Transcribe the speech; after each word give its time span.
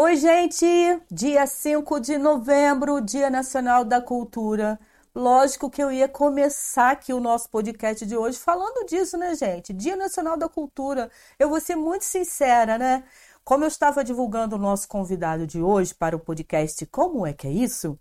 Oi, 0.00 0.14
gente! 0.14 0.64
Dia 1.10 1.44
5 1.44 1.98
de 1.98 2.18
novembro, 2.18 3.00
Dia 3.00 3.28
Nacional 3.28 3.84
da 3.84 4.00
Cultura. 4.00 4.78
Lógico 5.12 5.68
que 5.68 5.82
eu 5.82 5.90
ia 5.90 6.06
começar 6.08 6.92
aqui 6.92 7.12
o 7.12 7.18
nosso 7.18 7.50
podcast 7.50 8.06
de 8.06 8.16
hoje 8.16 8.38
falando 8.38 8.86
disso, 8.86 9.18
né, 9.18 9.34
gente? 9.34 9.72
Dia 9.72 9.96
Nacional 9.96 10.36
da 10.36 10.48
Cultura. 10.48 11.10
Eu 11.36 11.48
vou 11.48 11.60
ser 11.60 11.74
muito 11.74 12.04
sincera, 12.04 12.78
né? 12.78 13.02
Como 13.42 13.64
eu 13.64 13.68
estava 13.68 14.04
divulgando 14.04 14.54
o 14.54 14.58
nosso 14.58 14.86
convidado 14.86 15.48
de 15.48 15.60
hoje 15.60 15.92
para 15.92 16.14
o 16.14 16.20
podcast 16.20 16.86
Como 16.86 17.26
é 17.26 17.32
que 17.32 17.48
é 17.48 17.50
isso? 17.50 17.98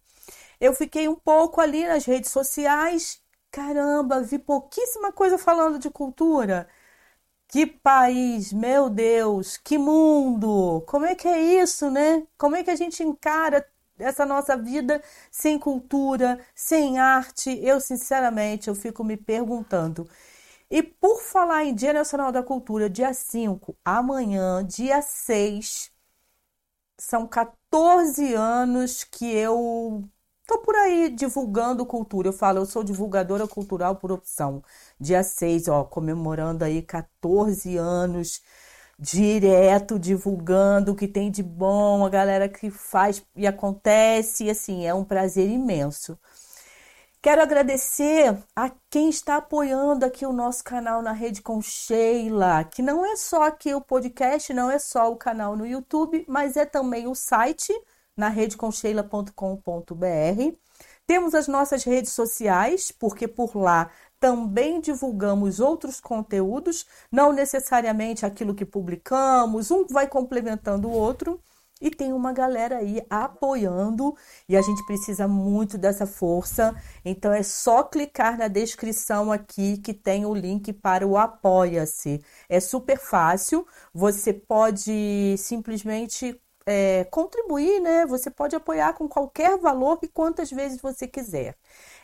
Eu 0.61 0.75
fiquei 0.75 1.07
um 1.07 1.15
pouco 1.15 1.59
ali 1.59 1.87
nas 1.87 2.05
redes 2.05 2.29
sociais. 2.29 3.19
Caramba, 3.51 4.21
vi 4.21 4.37
pouquíssima 4.37 5.11
coisa 5.11 5.35
falando 5.35 5.79
de 5.79 5.89
cultura. 5.89 6.67
Que 7.47 7.65
país, 7.65 8.51
meu 8.53 8.89
Deus, 8.89 9.57
que 9.57 9.77
mundo! 9.77 10.81
Como 10.87 11.05
é 11.05 11.15
que 11.15 11.27
é 11.27 11.61
isso, 11.61 11.89
né? 11.89 12.27
Como 12.37 12.55
é 12.55 12.63
que 12.63 12.69
a 12.69 12.75
gente 12.75 13.01
encara 13.03 13.65
essa 13.97 14.25
nossa 14.25 14.57
vida 14.57 15.01
sem 15.31 15.57
cultura, 15.57 16.39
sem 16.53 16.99
arte? 16.99 17.49
Eu, 17.63 17.79
sinceramente, 17.79 18.67
eu 18.67 18.75
fico 18.75 19.03
me 19.03 19.15
perguntando. 19.17 20.07
E 20.69 20.83
por 20.83 21.21
falar 21.21 21.65
em 21.65 21.75
Dia 21.75 21.93
Nacional 21.93 22.31
da 22.31 22.43
Cultura, 22.43 22.89
dia 22.89 23.13
5, 23.13 23.77
amanhã, 23.85 24.65
dia 24.65 25.01
6, 25.01 25.91
são 26.99 27.27
14 27.27 28.33
anos 28.33 29.03
que 29.03 29.25
eu 29.31 30.03
tô 30.47 30.59
por 30.59 30.75
aí 30.75 31.09
divulgando 31.09 31.85
cultura. 31.85 32.29
Eu 32.29 32.33
falo, 32.33 32.59
eu 32.59 32.65
sou 32.65 32.83
divulgadora 32.83 33.47
cultural 33.47 33.97
por 33.97 34.11
opção 34.11 34.63
dia 34.99 35.21
6, 35.21 35.67
ó, 35.67 35.83
comemorando 35.83 36.63
aí 36.63 36.81
14 36.81 37.77
anos 37.77 38.41
direto 38.99 39.99
divulgando 39.99 40.91
o 40.93 40.95
que 40.95 41.07
tem 41.07 41.29
de 41.29 41.43
bom, 41.43 42.03
a 42.05 42.09
galera 42.09 42.49
que 42.49 42.71
faz 42.71 43.23
e 43.35 43.45
acontece, 43.45 44.45
e 44.45 44.49
assim, 44.49 44.87
é 44.87 44.93
um 44.93 45.03
prazer 45.03 45.47
imenso. 45.49 46.17
Quero 47.21 47.41
agradecer 47.41 48.37
a 48.55 48.71
quem 48.89 49.09
está 49.09 49.37
apoiando 49.37 50.05
aqui 50.05 50.25
o 50.25 50.31
nosso 50.31 50.63
canal 50.63 51.01
na 51.01 51.11
Rede 51.11 51.41
com 51.41 51.61
Sheila, 51.61 52.63
que 52.63 52.81
não 52.81 53.05
é 53.05 53.15
só 53.15 53.43
aqui 53.43 53.73
o 53.73 53.81
podcast, 53.81 54.53
não 54.53 54.71
é 54.71 54.79
só 54.79 55.11
o 55.11 55.17
canal 55.17 55.55
no 55.55 55.65
YouTube, 55.67 56.25
mas 56.27 56.55
é 56.55 56.65
também 56.65 57.07
o 57.07 57.13
site 57.13 57.73
na 58.17 58.29
redecomsheila.com.br. 58.29 60.57
Temos 61.05 61.33
as 61.33 61.47
nossas 61.47 61.83
redes 61.85 62.11
sociais, 62.11 62.91
porque 62.91 63.27
por 63.27 63.55
lá 63.55 63.89
também 64.19 64.81
divulgamos 64.81 65.59
outros 65.59 65.99
conteúdos, 65.99 66.85
não 67.11 67.31
necessariamente 67.31 68.25
aquilo 68.25 68.55
que 68.55 68.65
publicamos, 68.65 69.71
um 69.71 69.85
vai 69.85 70.07
complementando 70.07 70.89
o 70.89 70.91
outro. 70.91 71.39
E 71.79 71.91
tem 71.91 72.11
uma 72.11 72.33
galera 72.33 72.77
aí 72.77 73.05
apoiando 73.07 74.15
e 74.49 74.57
a 74.57 74.61
gente 74.63 74.83
precisa 74.85 75.27
muito 75.27 75.77
dessa 75.77 76.07
força. 76.07 76.75
Então 77.05 77.31
é 77.31 77.43
só 77.43 77.83
clicar 77.83 78.35
na 78.35 78.47
descrição 78.47 79.31
aqui 79.31 79.77
que 79.77 79.93
tem 79.93 80.25
o 80.25 80.33
link 80.33 80.73
para 80.73 81.05
o 81.05 81.17
Apoia-se. 81.17 82.23
É 82.49 82.59
super 82.59 82.97
fácil, 82.97 83.67
você 83.93 84.33
pode 84.33 85.35
simplesmente 85.37 86.41
é, 86.67 87.05
contribuir, 87.05 87.81
né? 87.81 88.05
Você 88.07 88.31
pode 88.31 88.55
apoiar 88.55 88.93
com 88.95 89.09
qualquer 89.09 89.57
valor 89.59 89.99
e 90.03 90.09
quantas 90.09 90.51
vezes 90.51 90.81
você 90.81 91.07
quiser. 91.07 91.57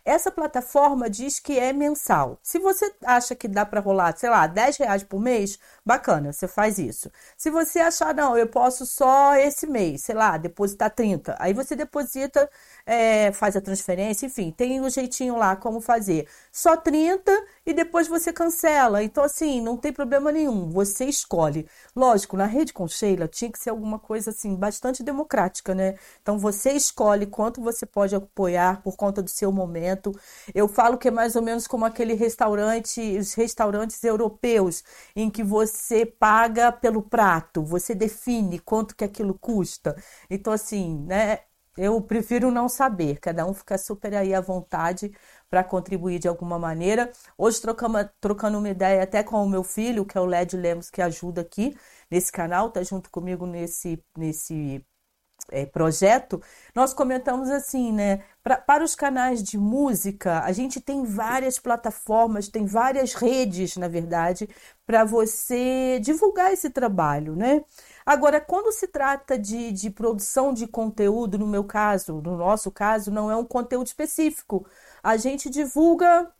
Essa 0.06 0.30
plataforma 0.32 1.10
diz 1.10 1.40
que 1.40 1.58
é 1.58 1.72
mensal. 1.72 2.38
Se 2.44 2.60
você 2.60 2.94
acha 3.06 3.34
que 3.36 3.48
dá 3.48 3.66
para 3.66 3.80
rolar, 3.80 4.16
sei 4.18 4.30
lá, 4.30 4.46
10 4.48 4.78
reais 4.78 5.04
por 5.04 5.20
mês, 5.20 5.58
bacana, 5.86 6.34
você 6.34 6.48
faz 6.48 6.78
isso. 6.78 7.10
Se 7.38 7.50
você 7.50 7.80
achar, 7.80 8.14
não, 8.14 8.38
eu 8.38 8.48
posso 8.48 8.86
só 8.86 9.36
esse 9.36 9.66
mês, 9.66 10.02
sei 10.04 10.16
lá, 10.16 10.38
depositar 10.38 10.92
30, 10.92 11.36
aí 11.40 11.54
você 11.54 11.76
deposita 11.76 12.50
é, 12.86 13.32
faz 13.32 13.56
a 13.56 13.62
transferência, 13.62 14.26
enfim, 14.26 14.52
tem 14.52 14.82
um 14.82 14.90
jeitinho 14.90 15.38
lá 15.38 15.56
como 15.56 15.80
fazer. 15.80 16.28
Só 16.52 16.76
30 16.76 17.32
e 17.66 17.74
depois 17.74 18.08
você 18.08 18.34
cancela. 18.34 19.04
Então, 19.04 19.24
assim, 19.24 19.62
não 19.62 19.78
tem 19.78 19.94
problema 19.94 20.32
nenhum, 20.32 20.70
você 20.70 21.06
escolhe. 21.06 21.68
Lógico, 21.96 22.36
na 22.36 22.46
rede 22.46 22.74
com 22.74 22.88
Sheila 22.88 23.28
tinha 23.28 23.52
que 23.52 23.60
ser 23.60 23.70
alguma 23.70 24.00
coisa 24.00 24.32
assim, 24.32 24.56
bastante 24.56 25.04
democrática, 25.04 25.74
né? 25.74 25.96
Então 26.22 26.38
você 26.38 26.72
escolhe 26.74 27.26
quanto 27.26 27.62
você 27.62 27.86
pode 27.86 28.16
apoiar 28.16 28.82
por 28.82 28.96
conta 28.96 29.22
do 29.22 29.30
seu 29.30 29.52
momento. 29.52 29.93
Eu 30.54 30.68
falo 30.68 30.98
que 30.98 31.08
é 31.08 31.12
mais 31.12 31.36
ou 31.36 31.42
menos 31.42 31.68
como 31.68 31.86
aquele 31.86 32.14
restaurante, 32.14 33.18
os 33.18 33.34
restaurantes 33.34 34.04
europeus, 34.04 34.84
em 35.16 35.30
que 35.30 35.44
você 35.44 36.06
paga 36.06 36.72
pelo 36.72 37.02
prato, 37.02 37.64
você 37.64 37.94
define 37.96 38.60
quanto 38.60 38.96
que 38.96 39.04
aquilo 39.04 39.34
custa. 39.38 39.96
Então, 40.30 40.54
assim, 40.54 40.98
né? 41.06 41.40
Eu 41.76 42.00
prefiro 42.02 42.52
não 42.52 42.70
saber, 42.70 43.20
cada 43.20 43.48
um 43.48 43.54
fica 43.54 43.80
super 43.80 44.14
aí 44.14 44.32
à 44.36 44.40
vontade 44.40 45.12
para 45.50 45.64
contribuir 45.64 46.20
de 46.20 46.28
alguma 46.28 46.60
maneira. 46.60 47.12
Hoje 47.36 47.60
trocamos, 47.62 48.06
trocando 48.22 48.60
uma 48.60 48.70
ideia 48.70 49.02
até 49.04 49.24
com 49.24 49.44
o 49.44 49.50
meu 49.50 49.64
filho, 49.64 50.06
que 50.06 50.16
é 50.16 50.22
o 50.22 50.26
Led 50.26 50.56
Lemos, 50.56 50.92
que 50.92 51.02
ajuda 51.02 51.42
aqui 51.42 51.76
nesse 52.12 52.32
canal, 52.32 52.70
tá 52.70 52.84
junto 52.84 53.10
comigo 53.10 53.48
nesse, 53.48 54.04
nesse 54.16 54.86
é, 55.52 55.66
projeto, 55.66 56.42
nós 56.74 56.94
comentamos 56.94 57.50
assim, 57.50 57.92
né? 57.92 58.24
Pra, 58.42 58.58
para 58.58 58.84
os 58.84 58.96
canais 58.96 59.44
de 59.44 59.58
música, 59.58 60.42
a 60.42 60.52
gente 60.52 60.82
tem 60.82 61.04
várias 61.04 61.60
plataformas, 61.60 62.48
tem 62.48 62.66
várias 62.66 63.14
redes, 63.14 63.78
na 63.78 63.88
verdade, 63.88 64.50
para 64.86 65.04
você 65.06 66.00
divulgar 66.02 66.52
esse 66.54 66.70
trabalho, 66.70 67.36
né? 67.36 67.64
Agora, 68.06 68.42
quando 68.42 68.72
se 68.72 68.88
trata 68.88 69.38
de, 69.38 69.72
de 69.72 69.90
produção 69.90 70.54
de 70.54 70.68
conteúdo, 70.68 71.38
no 71.38 71.48
meu 71.48 71.64
caso, 71.64 72.22
no 72.22 72.38
nosso 72.38 72.72
caso, 72.72 73.12
não 73.12 73.32
é 73.32 73.36
um 73.36 73.46
conteúdo 73.46 73.88
específico. 73.88 74.66
A 75.02 75.18
gente 75.18 75.50
divulga 75.50 76.32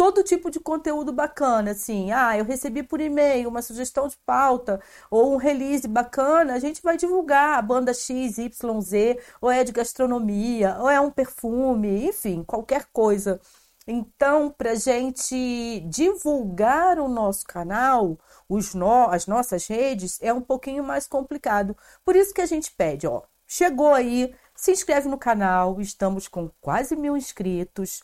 todo 0.00 0.22
tipo 0.24 0.50
de 0.50 0.58
conteúdo 0.58 1.12
bacana, 1.12 1.72
assim, 1.72 2.10
ah, 2.10 2.34
eu 2.34 2.42
recebi 2.42 2.82
por 2.82 3.02
e-mail 3.02 3.50
uma 3.50 3.60
sugestão 3.60 4.08
de 4.08 4.16
pauta 4.24 4.80
ou 5.10 5.34
um 5.34 5.36
release 5.36 5.86
bacana, 5.86 6.54
a 6.54 6.58
gente 6.58 6.80
vai 6.80 6.96
divulgar 6.96 7.58
a 7.58 7.60
banda 7.60 7.92
X, 7.92 8.38
Y, 8.38 8.80
Z, 8.80 9.20
ou 9.42 9.50
é 9.50 9.62
de 9.62 9.72
gastronomia, 9.72 10.78
ou 10.80 10.88
é 10.88 10.98
um 10.98 11.10
perfume, 11.10 12.06
enfim, 12.06 12.42
qualquer 12.42 12.86
coisa. 12.90 13.38
Então, 13.86 14.50
para 14.50 14.74
gente 14.74 15.80
divulgar 15.80 16.98
o 16.98 17.06
nosso 17.06 17.44
canal, 17.44 18.18
os 18.48 18.72
no, 18.72 19.04
as 19.10 19.26
nossas 19.26 19.66
redes, 19.66 20.18
é 20.22 20.32
um 20.32 20.40
pouquinho 20.40 20.82
mais 20.82 21.06
complicado. 21.06 21.76
Por 22.02 22.16
isso 22.16 22.32
que 22.32 22.40
a 22.40 22.46
gente 22.46 22.70
pede, 22.72 23.06
ó, 23.06 23.20
chegou 23.46 23.92
aí, 23.92 24.34
se 24.56 24.72
inscreve 24.72 25.08
no 25.10 25.18
canal, 25.18 25.78
estamos 25.78 26.26
com 26.26 26.50
quase 26.58 26.96
mil 26.96 27.18
inscritos. 27.18 28.02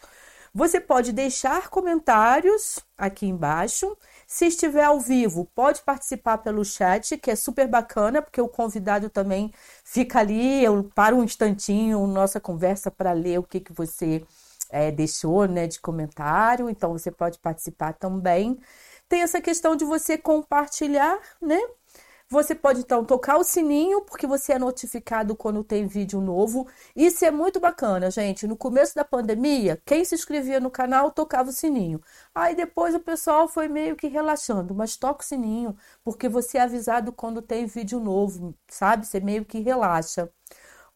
Você 0.57 0.81
pode 0.81 1.13
deixar 1.13 1.69
comentários 1.69 2.79
aqui 2.97 3.27
embaixo. 3.27 3.95
Se 4.27 4.47
estiver 4.47 4.85
ao 4.85 4.99
vivo, 4.99 5.45
pode 5.55 5.83
participar 5.83 6.39
pelo 6.39 6.65
chat, 6.65 7.19
que 7.19 7.31
é 7.31 7.37
super 7.37 7.69
bacana, 7.69 8.23
porque 8.23 8.41
o 8.41 8.49
convidado 8.49 9.11
também 9.11 9.53
fica 9.85 10.19
ali, 10.19 10.65
eu 10.65 10.83
paro 10.95 11.19
um 11.19 11.25
instantinho 11.25 12.07
nossa 12.07 12.41
conversa 12.41 12.91
para 12.91 13.13
ler 13.13 13.39
o 13.39 13.43
que, 13.43 13.61
que 13.61 13.75
você 13.75 14.25
é, 14.71 14.91
deixou 14.91 15.47
né, 15.47 15.67
de 15.67 15.79
comentário, 15.79 16.71
então 16.71 16.91
você 16.93 17.11
pode 17.11 17.39
participar 17.39 17.93
também. 17.93 18.59
Tem 19.11 19.21
essa 19.21 19.43
questão 19.43 19.77
de 19.77 19.85
você 19.85 20.17
compartilhar, 20.17 21.21
né? 21.39 21.61
Você 22.29 22.57
pode 22.57 22.81
então 22.81 23.05
tocar 23.05 23.37
o 23.39 23.45
sininho, 23.45 24.03
porque 24.03 24.27
você 24.27 24.55
é 24.55 24.59
notificado 24.59 25.37
quando 25.37 25.63
tem 25.63 25.87
vídeo 25.87 26.21
novo. 26.21 26.67
Isso 26.95 27.25
é 27.25 27.31
muito 27.31 27.61
bacana, 27.61 28.11
gente. 28.11 28.49
No 28.49 28.57
começo 28.57 28.97
da 28.97 29.05
pandemia, 29.05 29.81
quem 29.87 30.05
se 30.05 30.17
inscrevia 30.17 30.59
no 30.59 30.69
canal 30.69 31.13
tocava 31.13 31.51
o 31.51 31.53
sininho. 31.53 32.01
Aí 32.35 32.57
depois 32.57 32.97
o 32.97 33.01
pessoal 33.01 33.47
foi 33.47 33.69
meio 33.69 33.95
que 33.95 34.09
relaxando, 34.09 34.75
mas 34.75 34.97
toca 34.97 35.23
o 35.23 35.27
sininho, 35.27 35.77
porque 36.03 36.29
você 36.29 36.59
é 36.59 36.63
avisado 36.63 37.13
quando 37.13 37.41
tem 37.41 37.65
vídeo 37.67 38.01
novo, 38.01 38.57
sabe? 38.69 39.07
Você 39.07 39.21
meio 39.21 39.45
que 39.45 39.61
relaxa. 39.61 40.29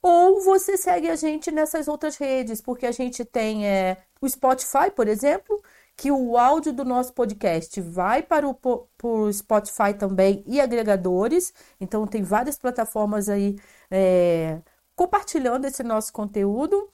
Ou 0.03 0.41
você 0.43 0.77
segue 0.77 1.11
a 1.11 1.17
gente 1.17 1.51
nessas 1.53 1.87
outras 1.87 2.17
redes, 2.17 2.61
porque 2.61 2.87
a 2.87 2.93
gente 2.93 3.25
tem 3.25 3.67
é, 3.69 3.99
o 4.21 4.29
Spotify, 4.29 4.91
por 4.95 5.07
exemplo, 5.07 5.63
que 6.01 6.11
o 6.11 6.39
áudio 6.39 6.73
do 6.73 6.83
nosso 6.83 7.13
podcast 7.13 7.79
vai 7.79 8.23
para 8.23 8.49
o 8.49 8.55
por 8.55 9.31
Spotify 9.35 9.93
também 9.93 10.43
e 10.47 10.59
agregadores. 10.59 11.53
Então, 11.79 12.07
tem 12.07 12.23
várias 12.23 12.59
plataformas 12.59 13.29
aí 13.29 13.59
é, 13.91 14.63
compartilhando 14.97 15.67
esse 15.67 15.83
nosso 15.83 16.11
conteúdo. 16.11 16.89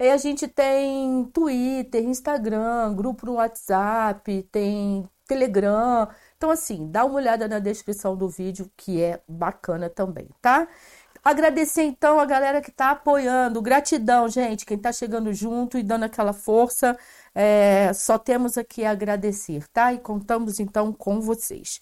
E 0.00 0.10
a 0.10 0.16
gente 0.16 0.48
tem 0.48 1.26
Twitter, 1.32 2.02
Instagram, 2.02 2.92
grupo 2.96 3.24
no 3.24 3.34
WhatsApp, 3.34 4.42
tem 4.50 5.08
Telegram. 5.28 6.08
Então, 6.36 6.50
assim, 6.50 6.90
dá 6.90 7.04
uma 7.04 7.14
olhada 7.14 7.46
na 7.46 7.60
descrição 7.60 8.16
do 8.16 8.28
vídeo, 8.28 8.68
que 8.76 9.00
é 9.00 9.20
bacana 9.28 9.88
também, 9.88 10.28
tá? 10.42 10.66
Agradecer 11.24 11.82
então 11.82 12.18
a 12.18 12.24
galera 12.24 12.60
que 12.60 12.70
está 12.70 12.90
apoiando. 12.90 13.60
Gratidão, 13.62 14.28
gente, 14.28 14.64
quem 14.64 14.76
está 14.76 14.92
chegando 14.92 15.32
junto 15.32 15.78
e 15.78 15.82
dando 15.82 16.04
aquela 16.04 16.32
força. 16.32 16.96
é, 17.34 17.92
só 17.92 18.18
temos 18.18 18.58
aqui 18.58 18.84
a 18.84 18.90
agradecer, 18.92 19.66
tá? 19.68 19.92
E 19.92 19.98
contamos 19.98 20.58
então 20.60 20.92
com 20.92 21.20
vocês. 21.20 21.78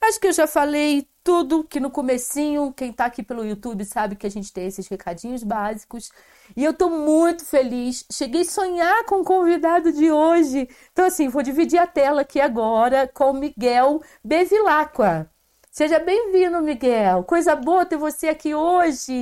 Acho 0.00 0.20
que 0.20 0.28
eu 0.28 0.32
já 0.32 0.46
falei 0.46 1.08
tudo 1.22 1.64
que 1.64 1.80
no 1.80 1.90
comecinho, 1.90 2.72
quem 2.72 2.92
tá 2.92 3.04
aqui 3.06 3.22
pelo 3.22 3.44
YouTube 3.44 3.84
sabe 3.84 4.16
que 4.16 4.26
a 4.26 4.30
gente 4.30 4.52
tem 4.52 4.66
esses 4.66 4.88
recadinhos 4.88 5.42
básicos. 5.44 6.10
E 6.56 6.64
eu 6.64 6.72
tô 6.72 6.88
muito 6.88 7.44
feliz. 7.44 8.04
Cheguei 8.10 8.42
a 8.42 8.44
sonhar 8.44 9.04
com 9.04 9.20
o 9.20 9.24
convidado 9.24 9.92
de 9.92 10.10
hoje. 10.10 10.68
Então, 10.92 11.04
assim, 11.06 11.28
vou 11.28 11.42
dividir 11.42 11.78
a 11.78 11.86
tela 11.86 12.22
aqui 12.22 12.40
agora 12.40 13.06
com 13.08 13.32
Miguel 13.34 14.00
Bevilacqua. 14.24 15.30
Seja 15.70 15.98
bem-vindo, 15.98 16.60
Miguel. 16.60 17.22
Coisa 17.24 17.54
boa 17.54 17.86
ter 17.86 17.96
você 17.96 18.28
aqui 18.28 18.54
hoje. 18.54 19.14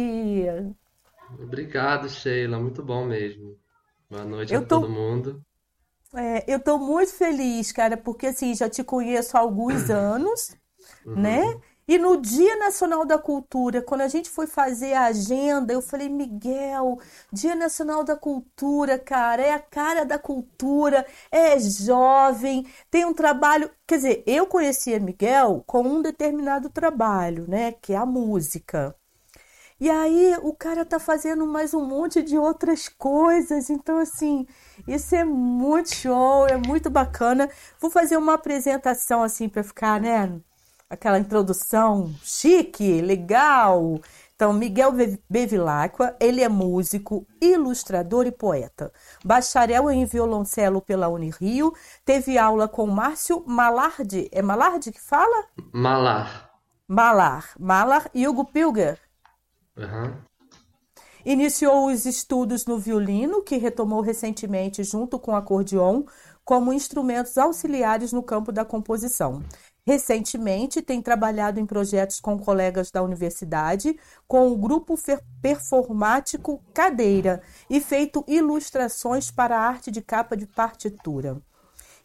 Obrigado, 1.38 2.08
Sheila. 2.08 2.58
Muito 2.58 2.82
bom 2.82 3.04
mesmo. 3.04 3.56
Boa 4.08 4.24
noite 4.24 4.54
eu 4.54 4.60
a 4.60 4.62
tô... 4.62 4.80
todo 4.80 4.88
mundo. 4.88 5.44
É, 6.14 6.44
eu 6.50 6.58
tô 6.58 6.78
muito 6.78 7.12
feliz, 7.12 7.72
cara, 7.72 7.96
porque 7.96 8.28
assim, 8.28 8.54
já 8.54 8.70
te 8.70 8.82
conheço 8.82 9.36
há 9.36 9.40
alguns 9.40 9.90
anos, 9.90 10.56
uhum. 11.04 11.16
né? 11.16 11.60
E 11.88 11.98
no 11.98 12.16
Dia 12.16 12.56
Nacional 12.56 13.04
da 13.06 13.16
Cultura, 13.16 13.80
quando 13.80 14.00
a 14.00 14.08
gente 14.08 14.28
foi 14.28 14.46
fazer 14.48 14.92
a 14.94 15.04
agenda, 15.04 15.72
eu 15.72 15.80
falei, 15.80 16.08
Miguel, 16.08 16.98
Dia 17.32 17.54
Nacional 17.54 18.02
da 18.02 18.16
Cultura, 18.16 18.98
cara, 18.98 19.40
é 19.42 19.52
a 19.52 19.60
cara 19.60 20.04
da 20.04 20.18
cultura, 20.18 21.06
é 21.30 21.56
jovem, 21.60 22.66
tem 22.90 23.04
um 23.04 23.14
trabalho. 23.14 23.70
Quer 23.86 23.96
dizer, 23.96 24.24
eu 24.26 24.46
conhecia 24.46 24.98
Miguel 24.98 25.62
com 25.64 25.82
um 25.82 26.02
determinado 26.02 26.68
trabalho, 26.70 27.46
né? 27.48 27.70
Que 27.72 27.92
é 27.92 27.96
a 27.96 28.06
música. 28.06 28.96
E 29.78 29.90
aí 29.90 30.36
o 30.42 30.54
cara 30.54 30.84
tá 30.84 30.98
fazendo 30.98 31.46
mais 31.46 31.74
um 31.74 31.84
monte 31.84 32.22
de 32.22 32.38
outras 32.38 32.88
coisas. 32.88 33.70
Então, 33.70 33.98
assim, 33.98 34.46
isso 34.88 35.14
é 35.14 35.24
muito 35.24 35.94
show, 35.94 36.46
é 36.48 36.56
muito 36.56 36.90
bacana. 36.90 37.48
Vou 37.80 37.90
fazer 37.90 38.16
uma 38.16 38.34
apresentação 38.34 39.22
assim 39.22 39.48
para 39.48 39.62
ficar, 39.62 40.00
né? 40.00 40.40
Aquela 40.88 41.18
introdução 41.18 42.14
chique, 42.22 43.00
legal. 43.00 44.00
Então, 44.34 44.52
Miguel 44.52 44.92
Bevilacqua, 45.28 46.14
ele 46.20 46.42
é 46.42 46.48
músico, 46.48 47.26
ilustrador 47.40 48.26
e 48.26 48.30
poeta. 48.32 48.92
Bacharel 49.24 49.90
em 49.90 50.04
violoncelo 50.04 50.82
pela 50.82 51.08
Unirio, 51.08 51.72
teve 52.04 52.36
aula 52.36 52.68
com 52.68 52.86
Márcio 52.86 53.42
Malardi. 53.46 54.28
É 54.30 54.42
Malardi 54.42 54.92
que 54.92 55.00
fala? 55.00 55.46
Malar. 55.72 56.50
Malar. 56.86 57.54
Malar 57.58 58.10
e 58.14 58.28
Hugo 58.28 58.44
Pilger. 58.44 58.98
Uhum. 59.76 60.14
Iniciou 61.24 61.90
os 61.90 62.04
estudos 62.06 62.66
no 62.66 62.78
violino, 62.78 63.42
que 63.42 63.56
retomou 63.56 64.00
recentemente 64.00 64.84
junto 64.84 65.18
com 65.18 65.32
o 65.32 65.36
acordeon, 65.36 66.04
como 66.44 66.72
instrumentos 66.72 67.36
auxiliares 67.36 68.12
no 68.12 68.22
campo 68.22 68.52
da 68.52 68.64
composição. 68.64 69.42
Recentemente, 69.86 70.82
tem 70.82 71.00
trabalhado 71.00 71.60
em 71.60 71.64
projetos 71.64 72.18
com 72.18 72.36
colegas 72.36 72.90
da 72.90 73.02
universidade, 73.02 73.96
com 74.26 74.50
o 74.50 74.56
grupo 74.56 74.98
performático 75.40 76.60
Cadeira, 76.74 77.40
e 77.70 77.80
feito 77.80 78.24
ilustrações 78.26 79.30
para 79.30 79.56
a 79.56 79.60
arte 79.60 79.92
de 79.92 80.02
capa 80.02 80.36
de 80.36 80.44
partitura. 80.44 81.40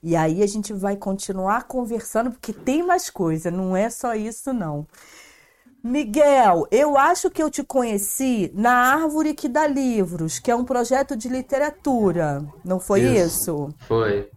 E 0.04 0.16
aí 0.16 0.44
a 0.44 0.48
gente 0.48 0.74
vai 0.74 0.95
continuar 0.95 1.63
conversando, 1.63 2.30
porque 2.30 2.54
tem 2.54 2.83
mais 2.83 3.10
coisa, 3.10 3.50
não 3.50 3.75
é 3.75 3.89
só 3.89 4.13
isso, 4.13 4.54
não. 4.54 4.86
Miguel, 5.84 6.68
eu 6.69 6.95
acho 6.95 7.31
que 7.31 7.42
eu 7.42 7.50
te 7.50 7.63
conheci 7.63 8.51
na 8.54 8.94
Árvore 8.94 9.34
que 9.34 9.50
dá 9.50 9.66
livros, 9.66 10.38
que 10.38 10.51
é 10.51 10.56
um 10.56 10.63
projeto 10.63 11.16
de 11.16 11.27
literatura, 11.27 12.45
não 12.63 12.80
foi 12.80 13.01
isso? 13.01 13.25
isso? 13.25 13.69
Foi. 13.88 14.30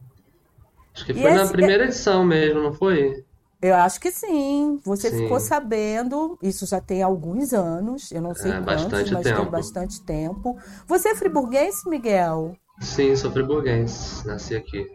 Acho 0.94 1.04
que 1.04 1.12
foi 1.12 1.30
e 1.30 1.34
na 1.34 1.42
esse... 1.42 1.52
primeira 1.52 1.84
edição 1.84 2.24
mesmo, 2.24 2.62
não 2.62 2.72
foi? 2.72 3.22
Eu 3.64 3.76
acho 3.76 3.98
que 3.98 4.10
sim. 4.10 4.78
Você 4.84 5.08
sim. 5.10 5.20
ficou 5.20 5.40
sabendo, 5.40 6.38
isso 6.42 6.66
já 6.66 6.82
tem 6.82 7.02
alguns 7.02 7.54
anos, 7.54 8.12
eu 8.12 8.20
não 8.20 8.34
sei 8.34 8.52
é, 8.52 8.60
quantos, 8.60 9.10
mas 9.10 9.24
tempo. 9.24 9.40
tem 9.40 9.50
bastante 9.50 10.02
tempo. 10.02 10.58
Você 10.86 11.08
é 11.08 11.14
friburguense, 11.14 11.88
Miguel? 11.88 12.54
Sim, 12.78 13.16
sou 13.16 13.32
friburguense, 13.32 14.26
nasci 14.26 14.54
aqui. 14.54 14.86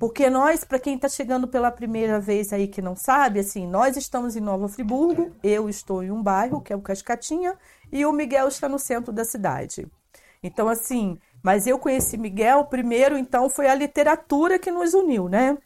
Porque 0.00 0.28
nós, 0.28 0.64
para 0.64 0.80
quem 0.80 0.96
está 0.96 1.08
chegando 1.08 1.46
pela 1.46 1.70
primeira 1.70 2.18
vez 2.18 2.52
aí 2.52 2.66
que 2.66 2.82
não 2.82 2.96
sabe, 2.96 3.38
assim, 3.38 3.68
nós 3.68 3.96
estamos 3.96 4.34
em 4.34 4.40
Nova 4.40 4.66
Friburgo, 4.68 5.30
eu 5.40 5.68
estou 5.68 6.02
em 6.02 6.10
um 6.10 6.20
bairro, 6.20 6.60
que 6.60 6.72
é 6.72 6.76
o 6.76 6.82
Cascatinha, 6.82 7.54
e 7.92 8.04
o 8.04 8.12
Miguel 8.12 8.48
está 8.48 8.68
no 8.68 8.80
centro 8.80 9.12
da 9.12 9.24
cidade. 9.24 9.86
Então, 10.42 10.68
assim, 10.68 11.20
mas 11.40 11.68
eu 11.68 11.78
conheci 11.78 12.18
Miguel 12.18 12.64
primeiro, 12.64 13.16
então 13.16 13.48
foi 13.48 13.68
a 13.68 13.74
literatura 13.76 14.58
que 14.58 14.72
nos 14.72 14.92
uniu, 14.92 15.28
né? 15.28 15.56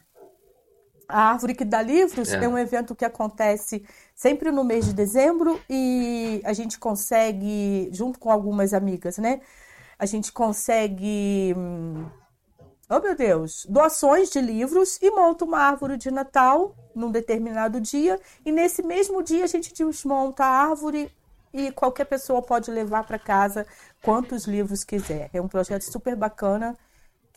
A 1.11 1.31
Árvore 1.31 1.53
que 1.53 1.65
dá 1.65 1.81
livros 1.81 2.31
é. 2.31 2.43
é. 2.43 2.47
um 2.47 2.57
evento 2.57 2.95
que 2.95 3.05
acontece 3.05 3.85
sempre 4.15 4.51
no 4.51 4.63
mês 4.63 4.85
de 4.85 4.93
dezembro 4.93 5.59
e 5.69 6.41
a 6.43 6.53
gente 6.53 6.79
consegue, 6.79 7.89
junto 7.91 8.19
com 8.19 8.31
algumas 8.31 8.73
amigas, 8.73 9.17
né? 9.17 9.41
A 9.99 10.05
gente 10.05 10.31
consegue, 10.31 11.53
hum, 11.55 12.05
oh 12.89 12.99
meu 12.99 13.15
Deus, 13.15 13.65
doações 13.69 14.29
de 14.29 14.41
livros 14.41 14.97
e 15.01 15.11
monta 15.11 15.45
uma 15.45 15.59
árvore 15.59 15.97
de 15.97 16.09
Natal 16.09 16.75
num 16.95 17.11
determinado 17.11 17.79
dia. 17.79 18.19
E 18.45 18.51
nesse 18.51 18.81
mesmo 18.81 19.21
dia 19.21 19.43
a 19.43 19.47
gente 19.47 19.73
desmonta 19.73 20.43
a 20.43 20.69
árvore 20.69 21.11
e 21.53 21.71
qualquer 21.71 22.05
pessoa 22.05 22.41
pode 22.41 22.71
levar 22.71 23.05
para 23.05 23.19
casa 23.19 23.65
quantos 24.01 24.45
livros 24.45 24.83
quiser. 24.83 25.29
É 25.33 25.41
um 25.41 25.47
projeto 25.47 25.83
super 25.83 26.15
bacana 26.15 26.77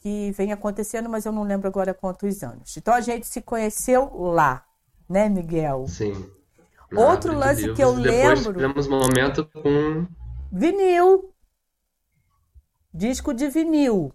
que 0.05 0.33
vem 0.33 0.53
acontecendo, 0.53 1.09
mas 1.09 1.25
eu 1.25 1.33
não 1.33 1.45
lembro 1.45 1.67
agora 1.67 1.95
quantos 1.95 2.43
anos. 2.43 2.77
Então 2.77 2.93
a 2.93 3.01
gente 3.01 3.27
se 3.27 3.41
conheceu 3.41 4.15
lá, 4.15 4.63
né, 5.09 5.31
Miguel? 5.31 5.87
Sim. 5.89 6.31
Outro 6.95 7.35
lance 7.35 7.73
que 7.73 7.83
eu 7.83 7.95
lembro. 7.95 8.53
Tivemos 8.53 8.87
momento 8.87 9.47
com. 9.47 10.07
Vinil. 10.53 11.33
Disco 12.93 13.33
de 13.33 13.49
vinil. 13.49 14.13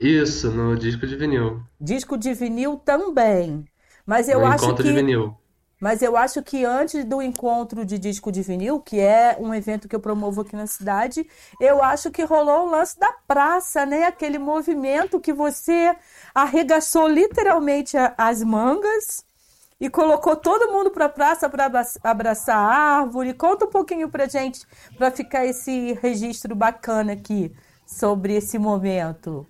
Isso, 0.00 0.50
no 0.50 0.74
disco 0.74 1.06
de 1.06 1.16
vinil. 1.16 1.62
Disco 1.78 2.16
de 2.16 2.32
vinil 2.32 2.78
também. 2.78 3.66
Mas 4.06 4.26
eu 4.26 4.40
no 4.40 4.46
acho 4.46 4.64
encontro 4.64 4.82
que. 4.82 4.90
De 4.90 4.96
vinil. 4.96 5.36
Mas 5.84 6.00
eu 6.00 6.16
acho 6.16 6.42
que 6.42 6.64
antes 6.64 7.04
do 7.04 7.20
encontro 7.20 7.84
de 7.84 7.98
disco 7.98 8.32
de 8.32 8.40
vinil, 8.40 8.80
que 8.80 8.98
é 8.98 9.36
um 9.38 9.52
evento 9.52 9.86
que 9.86 9.94
eu 9.94 10.00
promovo 10.00 10.40
aqui 10.40 10.56
na 10.56 10.66
cidade, 10.66 11.28
eu 11.60 11.84
acho 11.84 12.10
que 12.10 12.24
rolou 12.24 12.66
o 12.66 12.70
lance 12.70 12.98
da 12.98 13.12
praça, 13.28 13.84
né? 13.84 14.04
Aquele 14.04 14.38
movimento 14.38 15.20
que 15.20 15.30
você 15.30 15.94
arregaçou 16.34 17.06
literalmente 17.06 17.98
as 18.16 18.42
mangas 18.42 19.26
e 19.78 19.90
colocou 19.90 20.34
todo 20.34 20.72
mundo 20.72 20.90
para 20.90 21.04
a 21.04 21.10
praça 21.10 21.50
para 21.50 21.70
abraçar 22.02 22.56
a 22.56 23.00
árvore. 23.00 23.34
Conta 23.34 23.66
um 23.66 23.70
pouquinho 23.70 24.08
para 24.08 24.26
gente, 24.26 24.66
para 24.96 25.10
ficar 25.10 25.44
esse 25.44 25.92
registro 26.00 26.56
bacana 26.56 27.12
aqui 27.12 27.54
sobre 27.84 28.34
esse 28.34 28.58
momento. 28.58 29.46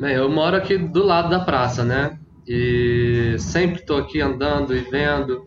Bem, 0.00 0.14
eu 0.14 0.30
moro 0.30 0.56
aqui 0.56 0.78
do 0.78 1.02
lado 1.02 1.28
da 1.28 1.44
praça, 1.44 1.84
né? 1.84 2.18
E 2.46 3.36
sempre 3.38 3.80
estou 3.80 3.98
aqui 3.98 4.20
andando 4.20 4.76
e 4.76 4.80
vendo. 4.80 5.44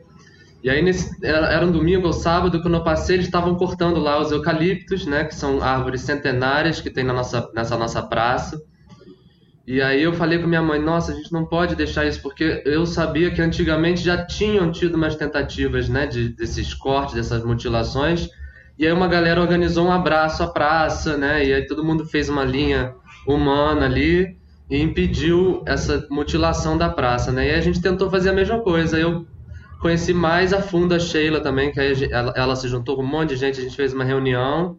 E 0.61 0.69
aí 0.69 0.81
nesse, 0.81 1.15
era, 1.25 1.47
era, 1.47 1.65
um 1.65 1.71
domingo 1.71 2.07
ou 2.07 2.13
sábado, 2.13 2.61
quando 2.61 2.73
eu 2.73 2.83
passei, 2.83 3.15
eles 3.15 3.27
estavam 3.27 3.55
cortando 3.55 3.99
lá 3.99 4.19
os 4.19 4.31
eucaliptos, 4.31 5.05
né? 5.05 5.23
Que 5.23 5.33
são 5.33 5.63
árvores 5.63 6.01
centenárias 6.01 6.81
que 6.81 6.89
tem 6.89 7.03
na 7.03 7.13
nossa, 7.13 7.49
nessa 7.55 7.77
nossa 7.77 8.01
praça. 8.01 8.61
E 9.65 9.81
aí 9.81 10.03
eu 10.03 10.11
falei 10.11 10.39
com 10.39 10.47
minha 10.47 10.61
mãe, 10.61 10.79
nossa, 10.81 11.13
a 11.13 11.15
gente 11.15 11.31
não 11.31 11.45
pode 11.45 11.75
deixar 11.75 12.05
isso, 12.05 12.21
porque 12.21 12.61
eu 12.65 12.85
sabia 12.85 13.31
que 13.31 13.41
antigamente 13.41 14.01
já 14.03 14.25
tinham 14.25 14.71
tido 14.71 14.95
umas 14.95 15.15
tentativas, 15.15 15.87
né? 15.87 16.05
De, 16.05 16.29
desses 16.29 16.73
cortes, 16.73 17.15
dessas 17.15 17.43
mutilações. 17.45 18.27
E 18.77 18.85
aí 18.85 18.91
uma 18.91 19.07
galera 19.07 19.39
organizou 19.39 19.87
um 19.87 19.91
abraço 19.91 20.43
à 20.43 20.47
praça, 20.47 21.15
né? 21.15 21.45
E 21.45 21.53
aí 21.53 21.65
todo 21.65 21.85
mundo 21.85 22.05
fez 22.05 22.27
uma 22.27 22.43
linha 22.43 22.93
humana 23.25 23.85
ali 23.85 24.38
e 24.69 24.81
impediu 24.81 25.63
essa 25.65 26.05
mutilação 26.09 26.77
da 26.77 26.89
praça, 26.89 27.31
né? 27.31 27.47
E 27.47 27.55
a 27.55 27.61
gente 27.61 27.81
tentou 27.81 28.09
fazer 28.09 28.29
a 28.29 28.33
mesma 28.33 28.61
coisa. 28.61 28.99
Eu 28.99 29.25
conheci 29.81 30.13
mais 30.13 30.53
a 30.53 30.61
fundo 30.61 30.93
a 30.93 30.99
Sheila 30.99 31.41
também, 31.41 31.71
que 31.71 31.79
ela, 32.11 32.33
ela 32.35 32.55
se 32.55 32.67
juntou 32.67 32.95
com 32.95 33.03
um 33.03 33.07
monte 33.07 33.29
de 33.29 33.37
gente, 33.37 33.59
a 33.59 33.63
gente 33.63 33.75
fez 33.75 33.93
uma 33.93 34.03
reunião, 34.03 34.77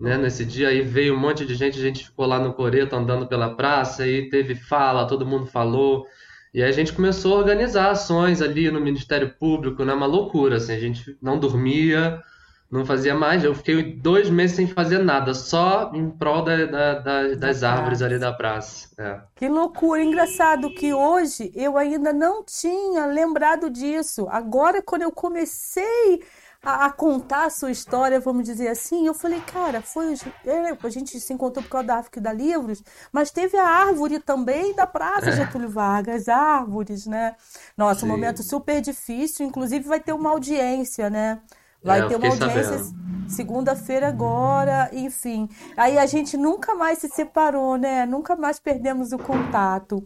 né? 0.00 0.16
Nesse 0.16 0.44
dia 0.44 0.68
aí 0.68 0.82
veio 0.82 1.14
um 1.14 1.18
monte 1.18 1.44
de 1.44 1.54
gente, 1.54 1.78
a 1.78 1.82
gente 1.82 2.04
ficou 2.04 2.26
lá 2.26 2.38
no 2.38 2.52
coreto 2.52 2.94
andando 2.94 3.26
pela 3.26 3.54
praça 3.56 4.06
e 4.06 4.28
teve 4.28 4.54
fala, 4.54 5.06
todo 5.06 5.26
mundo 5.26 5.46
falou. 5.46 6.06
E 6.54 6.62
aí 6.62 6.68
a 6.68 6.72
gente 6.72 6.92
começou 6.92 7.34
a 7.36 7.38
organizar 7.38 7.90
ações 7.90 8.40
ali 8.40 8.70
no 8.70 8.80
Ministério 8.80 9.34
Público, 9.38 9.84
né? 9.84 9.92
Uma 9.92 10.06
loucura, 10.06 10.56
assim, 10.56 10.72
a 10.72 10.78
gente 10.78 11.16
não 11.20 11.38
dormia, 11.38 12.22
não 12.70 12.84
fazia 12.84 13.14
mais. 13.14 13.42
Eu 13.44 13.54
fiquei 13.54 13.94
dois 13.94 14.28
meses 14.28 14.56
sem 14.56 14.66
fazer 14.66 14.98
nada, 14.98 15.34
só 15.34 15.90
em 15.94 16.10
prol 16.10 16.44
da, 16.44 16.66
da, 16.66 16.94
da, 16.98 17.34
das 17.34 17.62
árvores 17.62 18.02
ali 18.02 18.18
da 18.18 18.32
praça. 18.32 18.88
É. 18.98 19.20
Que 19.34 19.48
loucura! 19.48 20.02
Engraçado 20.02 20.70
que 20.74 20.92
hoje 20.92 21.50
eu 21.54 21.78
ainda 21.78 22.12
não 22.12 22.44
tinha 22.44 23.06
lembrado 23.06 23.70
disso. 23.70 24.26
Agora, 24.30 24.82
quando 24.82 25.02
eu 25.02 25.12
comecei 25.12 26.22
a, 26.62 26.86
a, 26.86 26.92
contar 26.92 27.46
a 27.46 27.50
sua 27.50 27.70
história, 27.70 28.20
vamos 28.20 28.44
dizer 28.44 28.68
assim. 28.68 29.06
Eu 29.06 29.14
falei, 29.14 29.40
cara, 29.40 29.80
foi 29.80 30.14
é, 30.44 30.76
a 30.82 30.90
gente 30.90 31.18
se 31.20 31.32
encontrou 31.32 31.62
por 31.62 31.70
causa 31.70 31.86
da 31.86 31.96
África 31.96 32.20
da 32.20 32.32
Livros, 32.32 32.82
mas 33.12 33.30
teve 33.30 33.56
a 33.56 33.66
árvore 33.66 34.18
também 34.18 34.74
da 34.74 34.86
Praça 34.86 35.30
é. 35.30 35.32
Getúlio 35.32 35.70
Vargas, 35.70 36.28
árvores, 36.28 37.06
né? 37.06 37.34
Nossa, 37.76 38.00
Sim. 38.00 38.06
um 38.06 38.08
momento 38.08 38.42
super 38.42 38.80
difícil, 38.80 39.46
inclusive 39.46 39.88
vai 39.88 40.00
ter 40.00 40.12
uma 40.12 40.30
audiência, 40.30 41.08
né? 41.08 41.40
Vai 41.82 42.00
é, 42.00 42.08
ter 42.08 42.16
uma 42.16 42.28
audiência 42.28 42.98
segunda-feira 43.28 44.08
agora, 44.08 44.90
enfim. 44.92 45.48
Aí 45.76 45.98
a 45.98 46.06
gente 46.06 46.36
nunca 46.36 46.74
mais 46.74 46.98
se 46.98 47.08
separou, 47.08 47.76
né? 47.76 48.06
Nunca 48.06 48.34
mais 48.34 48.58
perdemos 48.58 49.12
o 49.12 49.18
contato. 49.18 50.02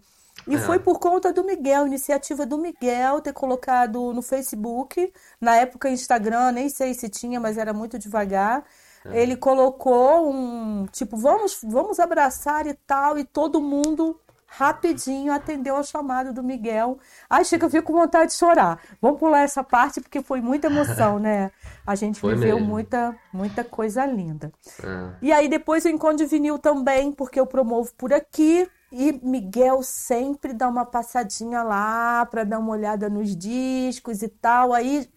E 0.47 0.57
é. 0.57 0.59
foi 0.59 0.79
por 0.79 0.99
conta 0.99 1.33
do 1.33 1.45
Miguel, 1.45 1.87
iniciativa 1.87 2.45
do 2.45 2.59
Miguel 2.59 3.21
ter 3.21 3.33
colocado 3.33 4.13
no 4.13 4.23
Facebook, 4.23 5.13
na 5.41 5.57
época 5.57 5.89
Instagram, 5.89 6.53
nem 6.53 6.69
sei 6.69 6.95
se 6.95 7.09
tinha, 7.09 7.39
mas 7.39 7.57
era 7.57 7.73
muito 7.73 7.99
devagar. 7.99 8.65
É. 9.05 9.23
Ele 9.23 9.37
colocou 9.37 10.31
um 10.33 10.87
tipo, 10.87 11.17
vamos, 11.17 11.61
vamos 11.63 12.01
abraçar 12.01 12.67
e 12.67 12.75
tal, 12.75 13.19
e 13.19 13.25
todo 13.25 13.61
mundo 13.61 14.19
rapidinho 14.57 15.33
atendeu 15.33 15.77
ao 15.77 15.85
chamado 15.85 16.33
do 16.33 16.43
Miguel. 16.43 16.99
Ai, 17.29 17.45
chega, 17.45 17.67
eu 17.67 17.71
fico 17.71 17.93
com 17.93 17.99
vontade 17.99 18.33
de 18.33 18.39
chorar. 18.39 18.79
Vamos 19.01 19.19
pular 19.19 19.41
essa 19.41 19.65
parte 19.65 20.01
porque 20.01 20.23
foi 20.23 20.41
muita 20.41 20.67
emoção, 20.67 21.19
né? 21.19 21.51
A 21.87 21.95
gente 21.95 22.21
foi 22.21 22.35
viveu 22.35 22.61
muita, 22.61 23.17
muita 23.33 23.65
coisa 23.65 24.05
linda. 24.05 24.53
É. 24.83 25.11
E 25.23 25.33
aí 25.33 25.49
depois 25.49 25.85
o 25.85 25.89
encontro 25.89 26.19
de 26.19 26.27
vinil 26.27 26.59
também, 26.59 27.13
porque 27.13 27.41
eu 27.41 27.47
promovo 27.47 27.93
por 27.97 28.13
aqui. 28.13 28.69
E 28.91 29.13
Miguel 29.23 29.83
sempre 29.83 30.53
dá 30.53 30.69
uma 30.69 30.85
passadinha 30.85 31.63
lá 31.63 32.27
para 32.27 32.45
dar 32.45 32.59
uma 32.59 32.73
olhada 32.73 33.09
nos 33.09 33.35
discos 33.35 34.21
e 34.23 34.29
tal. 34.29 34.75
Aí 34.75 35.09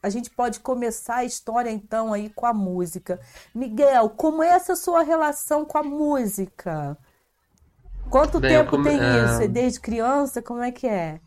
a 0.00 0.08
gente 0.08 0.30
pode 0.30 0.60
começar 0.60 1.16
a 1.16 1.24
história 1.24 1.70
então 1.70 2.12
aí 2.12 2.30
com 2.30 2.46
a 2.46 2.54
música. 2.54 3.20
Miguel, 3.52 4.10
como 4.10 4.44
é 4.44 4.50
essa 4.50 4.76
sua 4.76 5.02
relação 5.02 5.64
com 5.64 5.76
a 5.76 5.82
música? 5.82 6.96
Quanto 8.10 8.40
Bem, 8.40 8.50
tempo 8.50 8.70
come... 8.72 8.84
tem 8.84 9.00
é... 9.00 9.24
isso? 9.24 9.48
Desde 9.48 9.80
criança? 9.80 10.42
Como 10.42 10.62
é 10.62 10.70
que 10.70 10.86
é? 10.86 11.20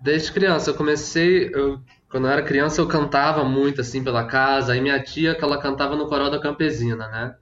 Desde 0.00 0.30
criança, 0.32 0.70
eu 0.70 0.74
comecei, 0.74 1.50
eu, 1.52 1.80
quando 2.08 2.26
eu 2.26 2.32
era 2.32 2.42
criança 2.42 2.80
eu 2.80 2.86
cantava 2.86 3.44
muito 3.44 3.80
assim 3.80 4.02
pela 4.02 4.24
casa, 4.24 4.72
aí 4.72 4.80
minha 4.80 5.02
tia 5.02 5.34
que 5.34 5.42
ela 5.42 5.60
cantava 5.60 5.96
no 5.96 6.06
coral 6.06 6.30
da 6.30 6.40
Campesina, 6.40 7.08
né? 7.08 7.34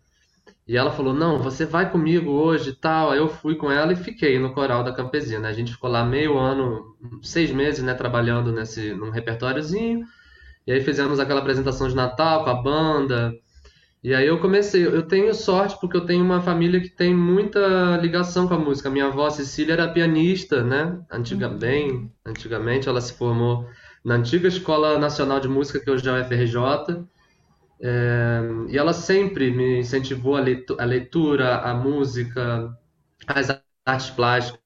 E 0.67 0.76
ela 0.76 0.91
falou: 0.91 1.15
Não, 1.15 1.38
você 1.38 1.65
vai 1.65 1.91
comigo 1.91 2.31
hoje 2.31 2.71
e 2.71 2.75
tal. 2.75 3.11
Aí 3.11 3.19
eu 3.19 3.29
fui 3.29 3.55
com 3.55 3.71
ela 3.71 3.93
e 3.93 3.97
fiquei 3.97 4.38
no 4.38 4.53
coral 4.53 4.83
da 4.83 4.93
Campesina. 4.93 5.49
A 5.49 5.53
gente 5.53 5.73
ficou 5.73 5.88
lá 5.88 6.05
meio 6.05 6.37
ano, 6.37 6.97
seis 7.23 7.53
meses, 7.53 7.85
né, 7.85 7.95
trabalhando 7.95 8.50
nesse, 8.53 8.93
num 8.93 9.11
repertóriozinho. 9.11 10.05
E 10.67 10.73
aí 10.73 10.81
fizemos 10.81 11.21
aquela 11.21 11.41
apresentação 11.41 11.88
de 11.88 11.95
Natal 11.95 12.43
com 12.43 12.50
a 12.50 12.55
banda. 12.55 13.33
E 14.07 14.15
aí 14.15 14.29
eu 14.29 14.39
comecei. 14.39 14.87
Eu 14.87 15.03
tenho 15.03 15.35
sorte 15.35 15.77
porque 15.81 15.97
eu 15.97 16.07
tenho 16.07 16.25
uma 16.25 16.41
família 16.41 16.81
que 16.81 16.89
tem 16.89 17.13
muita 17.13 17.97
ligação 17.97 18.47
com 18.47 18.55
a 18.55 18.59
música. 18.59 18.89
Minha 18.89 19.07
avó 19.07 19.29
Cecília 19.31 19.73
era 19.73 19.89
pianista, 19.89 20.63
né? 20.63 21.05
Antiga, 21.11 21.49
uhum. 21.49 21.59
bem 21.59 22.13
antigamente. 22.25 22.89
Ela 22.89 23.01
se 23.01 23.15
formou 23.15 23.69
na 24.05 24.15
antiga 24.15 24.47
Escola 24.47 24.97
Nacional 24.97 25.41
de 25.41 25.49
Música, 25.49 25.81
que 25.81 25.91
hoje 25.91 26.09
é 26.09 26.13
a 26.13 26.23
UFRJ. 26.23 27.05
É, 27.83 28.43
e 28.69 28.79
ela 28.79 28.93
sempre 28.93 29.51
me 29.51 29.81
incentivou 29.81 30.37
a, 30.37 30.41
leitura, 30.41 30.81
a, 30.81 30.87
leitura, 30.87 31.57
a 31.63 31.75
música, 31.75 32.79
as 33.27 33.61
artes 33.85 34.11
plásticas. 34.11 34.61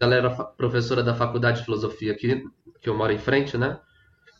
Ela 0.00 0.16
era 0.16 0.28
professora 0.28 1.04
da 1.04 1.14
Faculdade 1.14 1.58
de 1.58 1.64
Filosofia 1.66 2.10
aqui, 2.10 2.42
que 2.80 2.88
eu 2.88 2.96
moro 2.96 3.12
em 3.12 3.18
frente, 3.18 3.56
né? 3.56 3.78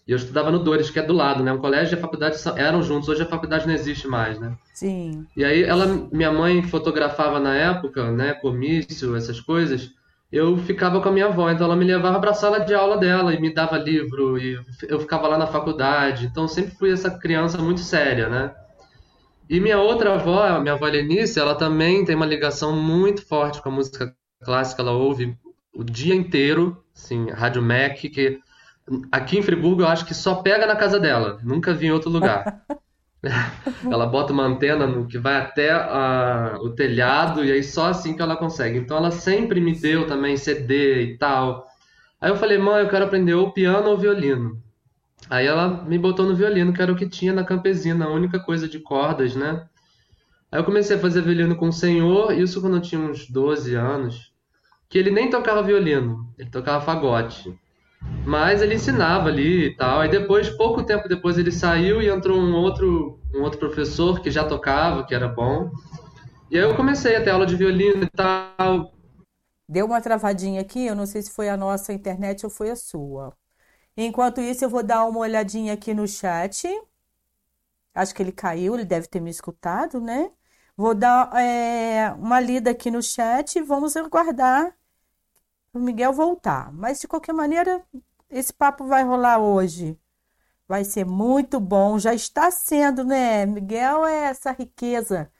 E 0.07 0.13
eu 0.13 0.17
estudava 0.17 0.51
no 0.51 0.59
Dores, 0.59 0.91
que 0.91 0.99
é 0.99 1.03
do 1.03 1.13
lado, 1.13 1.45
né? 1.45 1.53
Um 1.53 1.59
colégio 1.59 1.95
e 1.95 1.99
a 1.99 2.01
faculdade 2.01 2.37
eram 2.57 2.83
juntos. 2.83 3.09
Hoje 3.09 3.23
a 3.23 3.27
faculdade 3.27 3.67
não 3.67 3.75
existe 3.75 4.09
mais, 4.09 4.39
né? 4.39 4.57
Sim. 4.75 5.27
E 5.37 5.45
aí 5.45 5.63
ela, 5.63 5.87
minha 6.11 6.33
mãe 6.33 6.63
fotografava 6.63 7.39
na 7.39 7.55
época, 7.55 8.11
né? 8.11 8.35
Comício, 8.35 9.15
essas 9.15 9.41
coisas 9.41 9.91
eu 10.33 10.57
ficava 10.57 10.99
com 11.03 11.11
a 11.11 11.13
minha 11.13 11.27
avó, 11.27 11.51
então 11.51 11.67
ela 11.67 11.77
me 11.77 11.85
levava 11.85 12.19
para 12.19 12.31
a 12.31 12.35
sala 12.35 12.61
de 12.61 12.75
aula 12.75 12.97
dela 12.97 13.35
e 13.35 13.41
me 13.41 13.53
dava 13.53 13.77
livro 13.77 14.39
e 14.39 14.59
eu 14.89 14.99
ficava 14.99 15.29
lá 15.29 15.37
na 15.37 15.47
faculdade. 15.47 16.25
Então 16.25 16.49
sempre 16.49 16.75
fui 16.75 16.91
essa 16.91 17.11
criança 17.11 17.59
muito 17.59 17.81
séria, 17.81 18.31
né? 18.31 18.55
E 19.49 19.61
minha 19.61 19.79
outra 19.79 20.15
avó, 20.15 20.59
minha 20.59 20.73
avó 20.73 20.87
Lenice, 20.87 21.39
ela 21.39 21.55
também 21.55 22.03
tem 22.07 22.17
uma 22.17 22.25
ligação 22.25 22.75
muito 22.75 23.27
forte 23.27 23.61
com 23.61 23.69
a 23.69 23.73
música 23.73 24.15
clássica, 24.43 24.81
ela 24.81 24.93
ouve 24.93 25.37
o 25.75 25.85
dia 25.85 26.15
inteiro, 26.15 26.83
assim, 26.97 27.29
Rádio 27.29 27.61
Mac, 27.61 27.97
que 27.97 28.39
aqui 29.11 29.39
em 29.39 29.43
Friburgo 29.43 29.83
eu 29.83 29.89
acho 29.89 30.05
que 30.05 30.15
só 30.15 30.37
pega 30.37 30.67
na 30.67 30.77
casa 30.77 30.99
dela, 30.99 31.39
nunca 31.43 31.73
vi 31.73 31.87
em 31.87 31.93
outro 31.93 32.11
lugar. 32.11 32.63
ela 33.89 34.07
bota 34.07 34.33
uma 34.33 34.45
antena 34.45 34.87
no, 34.87 35.07
que 35.07 35.19
vai 35.19 35.37
até 35.37 35.71
a, 35.71 36.59
o 36.61 36.71
telhado 36.71 37.45
e 37.45 37.53
aí 37.53 37.63
só 37.63 37.87
assim 37.87 38.15
que 38.15 38.23
ela 38.23 38.37
consegue. 38.37 38.79
Então 38.79 38.97
ela 38.97 39.11
sempre 39.11 39.61
me 39.61 39.73
deu 39.73 40.07
também 40.07 40.37
CD 40.37 41.03
e 41.03 41.19
tal. 41.19 41.67
Aí 42.21 42.31
eu 42.31 42.37
falei, 42.37 42.59
mãe, 42.59 42.83
eu 42.83 42.89
quero 42.89 43.05
aprender 43.05 43.35
ou 43.35 43.53
piano 43.53 43.91
ou 43.91 43.99
violino. 43.99 44.61
Aí 45.31 45.47
ela 45.47 45.85
me 45.85 45.99
botou 45.99 46.27
no 46.27 46.35
violino, 46.35 46.73
que 46.73 46.83
era 46.83 46.93
o 46.93 46.97
que 46.97 47.09
tinha 47.09 47.33
na 47.33 47.45
campesina, 47.45 48.07
a 48.07 48.11
única 48.13 48.41
coisa 48.41 48.69
de 48.69 48.79
cordas, 48.81 49.35
né? 49.35 49.67
Aí 50.51 50.61
eu 50.61 50.65
comecei 50.65 50.97
a 50.97 51.01
fazer 51.01 51.23
violino 51.23 51.57
com 51.57 51.69
o 51.69 51.73
senhor, 51.73 52.37
isso 52.37 52.61
quando 52.61 52.77
eu 52.77 52.83
tinha 52.83 53.01
uns 53.01 53.29
12 53.29 53.75
anos, 53.75 54.33
que 54.89 54.99
ele 54.99 55.11
nem 55.11 55.31
tocava 55.31 55.63
violino, 55.63 56.29
ele 56.39 56.51
tocava 56.51 56.85
fagote. 56.85 57.57
Mas 58.25 58.63
ele 58.63 58.75
ensinava 58.75 59.29
ali 59.29 59.67
e 59.67 59.77
tal. 59.77 60.01
Aí 60.01 60.09
depois, 60.09 60.49
pouco 60.49 60.83
tempo 60.85 61.09
depois, 61.09 61.39
ele 61.39 61.51
saiu 61.51 62.01
e 62.01 62.09
entrou 62.09 62.39
um 62.39 62.55
outro, 62.55 63.21
um 63.35 63.43
outro 63.43 63.59
professor 63.59 64.21
que 64.21 64.31
já 64.31 64.45
tocava, 64.45 65.05
que 65.05 65.15
era 65.15 65.29
bom. 65.29 65.71
E 66.51 66.57
aí 66.57 66.63
eu 66.63 66.77
comecei 66.77 67.17
a 67.17 67.25
ter 67.25 67.31
aula 67.31 67.47
de 67.47 67.57
violino 67.57 68.05
e 68.05 68.11
tal. 68.11 68.93
Deu 69.69 69.87
uma 69.87 70.01
travadinha 70.01 70.61
aqui, 70.61 70.87
eu 70.87 70.95
não 70.95 71.07
sei 71.07 71.23
se 71.23 71.31
foi 71.31 71.49
a 71.49 71.57
nossa 71.57 71.93
internet 71.93 72.45
ou 72.45 72.51
foi 72.51 72.71
a 72.71 72.77
sua. 72.77 73.35
Enquanto 73.97 74.41
isso, 74.41 74.65
eu 74.65 74.71
vou 74.71 74.83
dar 74.83 75.05
uma 75.07 75.21
olhadinha 75.21 75.73
aqui 75.73 75.95
no 75.95 76.07
chat. 76.07 76.69
Acho 77.95 78.15
que 78.15 78.23
ele 78.23 78.33
caiu, 78.33 78.75
ele 78.75 78.85
deve 78.85 79.07
ter 79.07 79.21
me 79.21 79.31
escutado, 79.31 80.01
né? 80.01 80.31
Vou 80.77 80.95
dar 80.95 81.31
é, 81.37 82.13
uma 82.19 82.41
lida 82.41 82.71
aqui 82.71 82.91
no 82.91 83.03
chat 83.03 83.57
e 83.57 83.63
vamos 83.63 83.97
aguardar 83.97 84.75
o 85.73 85.79
Miguel 85.79 86.13
voltar. 86.13 86.73
Mas 86.73 87.01
de 87.01 87.09
qualquer 87.09 87.33
maneira, 87.33 87.83
esse 88.31 88.53
papo 88.53 88.85
vai 88.87 89.05
rolar 89.05 89.39
hoje. 89.39 89.99
Vai 90.69 90.85
ser 90.85 91.05
muito 91.05 91.61
bom, 91.61 91.99
já 91.99 92.15
está 92.15 92.51
sendo, 92.51 93.05
né? 93.05 93.45
Miguel 93.47 94.07
é 94.07 94.25
essa 94.27 94.53
riqueza 94.53 95.31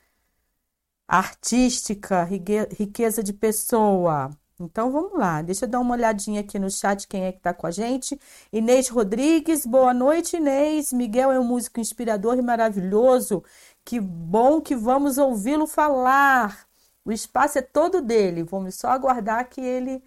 artística, 1.07 2.23
riqueza 2.23 3.23
de 3.23 3.33
pessoa. 3.33 4.29
Então 4.59 4.91
vamos 4.91 5.17
lá, 5.17 5.41
deixa 5.41 5.65
eu 5.65 5.69
dar 5.69 5.79
uma 5.79 5.95
olhadinha 5.95 6.41
aqui 6.41 6.59
no 6.59 6.69
chat 6.69 7.07
quem 7.07 7.25
é 7.25 7.31
que 7.31 7.39
está 7.39 7.53
com 7.53 7.65
a 7.67 7.71
gente. 7.71 8.19
Inês 8.51 8.87
Rodrigues, 8.87 9.65
boa 9.65 9.93
noite, 9.93 10.37
Inês. 10.37 10.93
Miguel 10.93 11.31
é 11.31 11.39
um 11.39 11.43
músico 11.43 11.79
inspirador 11.79 12.37
e 12.37 12.41
maravilhoso. 12.41 13.43
Que 13.83 13.99
bom 13.99 14.61
que 14.61 14.75
vamos 14.75 15.17
ouvi-lo 15.17 15.67
falar. 15.67 16.67
O 17.03 17.11
espaço 17.11 17.57
é 17.57 17.61
todo 17.61 18.01
dele. 18.01 18.43
Vamos 18.43 18.75
só 18.75 18.89
aguardar 18.89 19.49
que 19.49 19.59
ele 19.61 20.01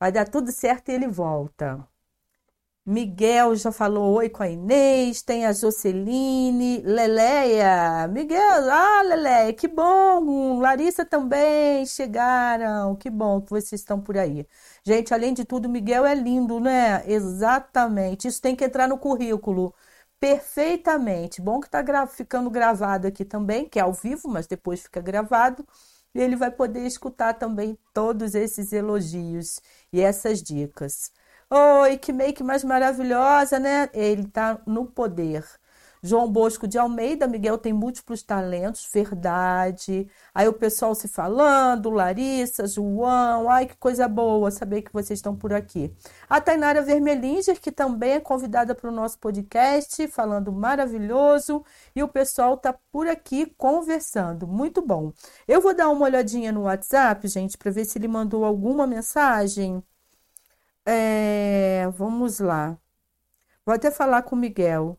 Vai 0.00 0.10
dar 0.12 0.28
tudo 0.28 0.50
certo 0.52 0.88
e 0.88 0.92
ele 0.92 1.06
volta. 1.08 1.86
Miguel 2.86 3.54
já 3.54 3.70
falou 3.70 4.14
oi 4.14 4.30
com 4.30 4.42
a 4.42 4.48
Inês, 4.48 5.20
tem 5.22 5.44
a 5.44 5.52
Joceline, 5.52 6.80
Leleia, 6.82 8.08
Miguel, 8.08 8.70
ah, 8.70 9.02
Leleia, 9.02 9.52
que 9.52 9.68
bom, 9.68 10.58
Larissa 10.58 11.04
também 11.04 11.84
chegaram, 11.84 12.96
que 12.96 13.10
bom 13.10 13.42
que 13.42 13.50
vocês 13.50 13.82
estão 13.82 14.00
por 14.00 14.16
aí. 14.16 14.46
Gente, 14.82 15.12
além 15.12 15.34
de 15.34 15.44
tudo, 15.44 15.68
Miguel 15.68 16.06
é 16.06 16.14
lindo, 16.14 16.58
né? 16.60 17.02
Exatamente, 17.06 18.26
isso 18.26 18.40
tem 18.40 18.56
que 18.56 18.64
entrar 18.64 18.88
no 18.88 18.96
currículo, 18.98 19.74
perfeitamente. 20.18 21.42
Bom 21.42 21.60
que 21.60 21.66
está 21.66 21.82
gra 21.82 22.06
ficando 22.06 22.48
gravado 22.50 23.06
aqui 23.06 23.22
também, 23.24 23.68
que 23.68 23.78
é 23.78 23.82
ao 23.82 23.92
vivo, 23.92 24.28
mas 24.28 24.46
depois 24.46 24.80
fica 24.82 25.00
gravado 25.02 25.66
ele 26.20 26.36
vai 26.36 26.50
poder 26.50 26.86
escutar 26.86 27.34
também 27.34 27.78
todos 27.92 28.34
esses 28.34 28.72
elogios 28.72 29.60
e 29.92 30.00
essas 30.00 30.42
dicas. 30.42 31.12
Oi, 31.50 31.96
que 31.98 32.12
make 32.12 32.42
mais 32.42 32.62
maravilhosa, 32.64 33.58
né? 33.58 33.88
Ele 33.94 34.22
está 34.22 34.60
no 34.66 34.86
poder. 34.86 35.44
João 36.02 36.30
Bosco 36.30 36.66
de 36.66 36.78
Almeida, 36.78 37.26
Miguel 37.26 37.58
tem 37.58 37.72
múltiplos 37.72 38.22
talentos, 38.22 38.88
verdade. 38.92 40.08
Aí 40.34 40.48
o 40.48 40.52
pessoal 40.52 40.94
se 40.94 41.08
falando, 41.08 41.90
Larissa, 41.90 42.66
João, 42.66 43.50
ai 43.50 43.66
que 43.66 43.76
coisa 43.76 44.08
boa 44.08 44.50
saber 44.50 44.82
que 44.82 44.92
vocês 44.92 45.18
estão 45.18 45.36
por 45.36 45.52
aqui. 45.52 45.92
A 46.28 46.40
Tainara 46.40 46.82
Vermelinger, 46.82 47.60
que 47.60 47.72
também 47.72 48.12
é 48.12 48.20
convidada 48.20 48.74
para 48.74 48.88
o 48.90 48.92
nosso 48.92 49.18
podcast, 49.18 50.06
falando 50.08 50.52
maravilhoso. 50.52 51.64
E 51.94 52.02
o 52.02 52.08
pessoal 52.08 52.56
tá 52.56 52.74
por 52.92 53.06
aqui 53.08 53.46
conversando, 53.56 54.46
muito 54.46 54.82
bom. 54.82 55.12
Eu 55.46 55.60
vou 55.60 55.74
dar 55.74 55.88
uma 55.88 56.04
olhadinha 56.06 56.52
no 56.52 56.62
WhatsApp, 56.62 57.26
gente, 57.28 57.58
para 57.58 57.70
ver 57.70 57.84
se 57.84 57.98
ele 57.98 58.08
mandou 58.08 58.44
alguma 58.44 58.86
mensagem. 58.86 59.82
É, 60.84 61.86
vamos 61.92 62.38
lá. 62.40 62.78
Vou 63.64 63.74
até 63.74 63.90
falar 63.90 64.22
com 64.22 64.34
o 64.36 64.38
Miguel. 64.38 64.98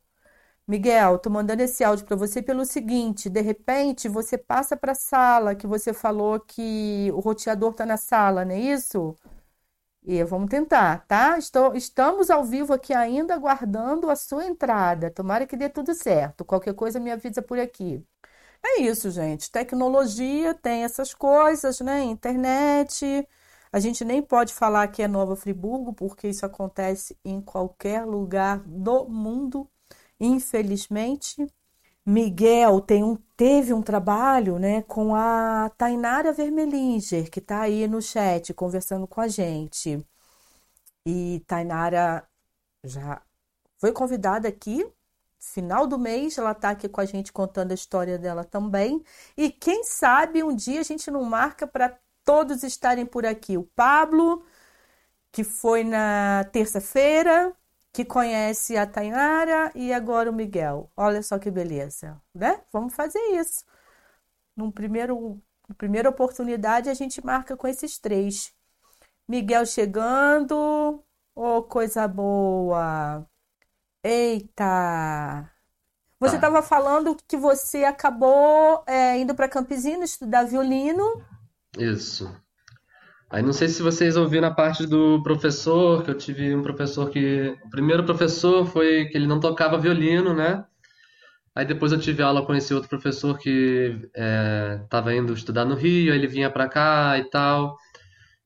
Miguel, 0.70 1.18
tô 1.18 1.32
mandando 1.32 1.64
esse 1.64 1.84
áudio 1.84 2.06
para 2.06 2.16
você 2.16 2.44
pelo 2.44 2.64
seguinte: 2.64 3.28
de 3.28 3.42
repente 3.42 4.08
você 4.08 4.38
passa 4.38 4.78
para 4.78 4.92
a 4.92 4.96
sala, 4.96 5.56
que 5.56 5.66
você 5.66 5.94
falou 5.94 6.40
que 6.40 7.10
o 7.12 7.20
roteador 7.20 7.74
tá 7.74 7.86
na 7.88 7.98
sala, 7.98 8.46
não 8.46 8.54
é 8.54 8.60
isso? 8.60 9.16
E 10.04 10.24
vamos 10.24 10.50
tentar, 10.50 11.06
tá? 11.08 11.38
Estou, 11.38 11.76
estamos 11.76 12.30
ao 12.30 12.44
vivo 12.44 12.74
aqui 12.74 12.94
ainda 12.94 13.36
aguardando 13.36 14.10
a 14.10 14.16
sua 14.16 14.46
entrada. 14.46 15.12
Tomara 15.12 15.48
que 15.48 15.58
dê 15.58 15.70
tudo 15.70 15.94
certo. 15.96 16.46
Qualquer 16.46 16.74
coisa 16.76 17.00
me 17.00 17.12
avisa 17.12 17.42
por 17.42 17.60
aqui. 17.60 18.06
É 18.64 18.82
isso, 18.82 19.12
gente. 19.12 19.52
Tecnologia 19.52 20.54
tem 20.54 20.84
essas 20.84 21.14
coisas, 21.14 21.80
né? 21.82 22.04
Internet. 22.04 23.28
A 23.72 23.80
gente 23.80 24.06
nem 24.06 24.22
pode 24.22 24.54
falar 24.54 24.88
que 24.90 25.02
é 25.04 25.08
Nova 25.08 25.36
Friburgo, 25.36 25.94
porque 25.94 26.28
isso 26.30 26.46
acontece 26.46 27.18
em 27.26 27.42
qualquer 27.42 28.06
lugar 28.06 28.60
do 28.66 29.08
mundo. 29.10 29.70
Infelizmente, 30.20 31.48
Miguel 32.06 32.82
tem 32.82 33.04
um, 33.04 33.16
teve 33.38 33.74
um 33.74 33.82
trabalho 33.82 34.60
né, 34.60 34.82
com 34.84 35.16
a 35.16 35.70
Tainara 35.78 36.34
Vermelinger, 36.34 37.30
que 37.30 37.40
está 37.40 37.62
aí 37.62 37.88
no 37.88 38.02
chat 38.02 38.54
conversando 38.54 39.08
com 39.08 39.22
a 39.22 39.28
gente. 39.28 40.06
E 41.06 41.44
Tainara 41.48 42.28
já 42.84 43.22
foi 43.80 43.92
convidada 43.94 44.48
aqui, 44.48 44.86
final 45.40 45.88
do 45.88 45.98
mês, 45.98 46.38
ela 46.38 46.52
está 46.52 46.72
aqui 46.72 46.90
com 46.90 47.02
a 47.02 47.06
gente 47.06 47.32
contando 47.32 47.72
a 47.72 47.76
história 47.76 48.18
dela 48.18 48.44
também. 48.44 49.04
E 49.38 49.50
quem 49.52 49.84
sabe 49.84 50.44
um 50.44 50.56
dia 50.56 50.82
a 50.82 50.84
gente 50.84 51.10
não 51.12 51.24
marca 51.24 51.66
para 51.68 51.98
todos 52.24 52.64
estarem 52.64 53.06
por 53.06 53.26
aqui. 53.26 53.58
O 53.58 53.64
Pablo, 53.64 54.46
que 55.32 55.44
foi 55.44 55.84
na 55.84 56.46
terça-feira, 56.52 57.56
que 57.92 58.06
conhece 58.06 58.78
a 58.78 58.86
Tainara 58.86 59.72
e 59.76 59.92
agora 59.92 60.30
o 60.30 60.34
Miguel. 60.34 60.92
Olha 60.96 61.22
só 61.24 61.40
que 61.40 61.50
beleza, 61.50 62.22
né? 62.34 62.62
Vamos 62.72 62.94
fazer 62.94 63.20
isso. 63.40 63.64
Num 64.56 64.72
primeiro, 64.72 65.42
na 65.68 65.76
primeira 65.76 66.10
oportunidade 66.10 66.90
a 66.90 66.94
gente 66.94 67.24
marca 67.26 67.58
com 67.58 67.68
esses 67.68 67.98
três. 67.98 68.54
Miguel 69.28 69.66
chegando, 69.66 71.04
oh 71.36 71.64
coisa 71.64 72.08
boa. 72.08 73.26
Eita! 74.04 75.52
Você 76.20 76.36
estava 76.36 76.62
falando 76.62 77.16
que 77.28 77.38
você 77.38 77.86
acabou 77.86 78.84
é, 78.86 79.18
indo 79.18 79.34
para 79.34 79.48
Campesina 79.48 80.04
estudar 80.04 80.44
violino. 80.44 81.24
Isso. 81.78 82.30
Aí 83.30 83.44
não 83.44 83.54
sei 83.54 83.68
se 83.68 83.82
vocês 83.82 84.18
ouviram 84.18 84.48
a 84.48 84.54
parte 84.54 84.88
do 84.88 85.22
professor, 85.22 86.04
que 86.04 86.10
eu 86.10 86.18
tive 86.18 86.56
um 86.56 86.64
professor 86.64 87.10
que. 87.10 87.56
O 87.64 87.70
primeiro 87.70 88.04
professor 88.04 88.66
foi 88.66 89.06
que 89.06 89.18
ele 89.18 89.28
não 89.28 89.40
tocava 89.40 89.78
violino, 89.78 90.34
né? 90.34 90.66
Aí 91.56 91.66
depois 91.66 91.92
eu 91.92 92.00
tive 92.00 92.24
aula 92.24 92.46
com 92.46 92.56
esse 92.56 92.74
outro 92.74 92.90
professor 92.90 93.38
que 93.38 94.10
estava 94.84 95.14
é, 95.14 95.18
indo 95.18 95.34
estudar 95.34 95.66
no 95.66 95.76
Rio, 95.76 96.12
aí 96.12 96.18
ele 96.18 96.28
vinha 96.28 96.50
para 96.50 96.70
cá 96.70 97.18
e 97.20 97.30
tal. 97.30 97.78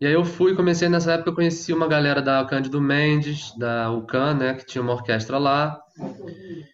E 0.01 0.07
aí 0.07 0.13
eu 0.13 0.25
fui, 0.25 0.55
comecei 0.55 0.89
nessa 0.89 1.13
época, 1.13 1.29
eu 1.29 1.35
conheci 1.35 1.71
uma 1.71 1.87
galera 1.87 2.21
da 2.21 2.43
Cândido 2.45 2.81
Mendes, 2.81 3.55
da 3.57 3.91
UCAN, 3.91 4.33
né, 4.35 4.53
que 4.55 4.65
tinha 4.65 4.81
uma 4.81 4.93
orquestra 4.93 5.37
lá. 5.37 5.79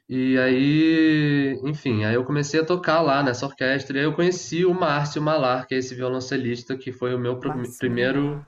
E 0.07 0.37
aí, 0.37 1.59
enfim, 1.63 2.03
aí 2.03 2.15
eu 2.15 2.23
comecei 2.23 2.59
a 2.59 2.65
tocar 2.65 3.01
lá 3.01 3.21
nessa 3.21 3.45
orquestra. 3.45 3.97
E 3.97 3.99
aí 3.99 4.05
eu 4.05 4.13
conheci 4.13 4.65
o 4.65 4.73
Márcio 4.73 5.21
Malar, 5.21 5.67
que 5.67 5.75
é 5.75 5.77
esse 5.77 5.93
violoncelista 5.93 6.77
que 6.77 6.91
foi 6.91 7.13
o 7.13 7.19
meu 7.19 7.39
primeiro 7.77 8.45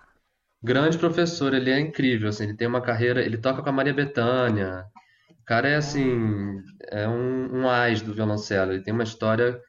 grande 0.64 0.98
professor. 0.98 1.54
Ele 1.54 1.70
é 1.70 1.80
incrível, 1.80 2.30
assim, 2.30 2.46
ele 2.46 2.56
tem 2.56 2.68
uma 2.68 2.82
carreira, 2.82 3.22
ele 3.22 3.38
toca 3.38 3.62
com 3.62 3.70
a 3.70 3.74
Maria 3.74 3.94
Bethânia. 3.94 4.86
O 5.30 5.46
cara 5.46 5.68
é 5.68 5.76
assim, 5.76 6.62
é 6.90 7.08
um, 7.08 7.62
um 7.62 7.70
ás 7.70 8.02
do 8.02 8.14
violoncelo. 8.14 8.72
Ele 8.72 8.84
tem 8.84 8.94
uma 8.94 9.04
história 9.04 9.60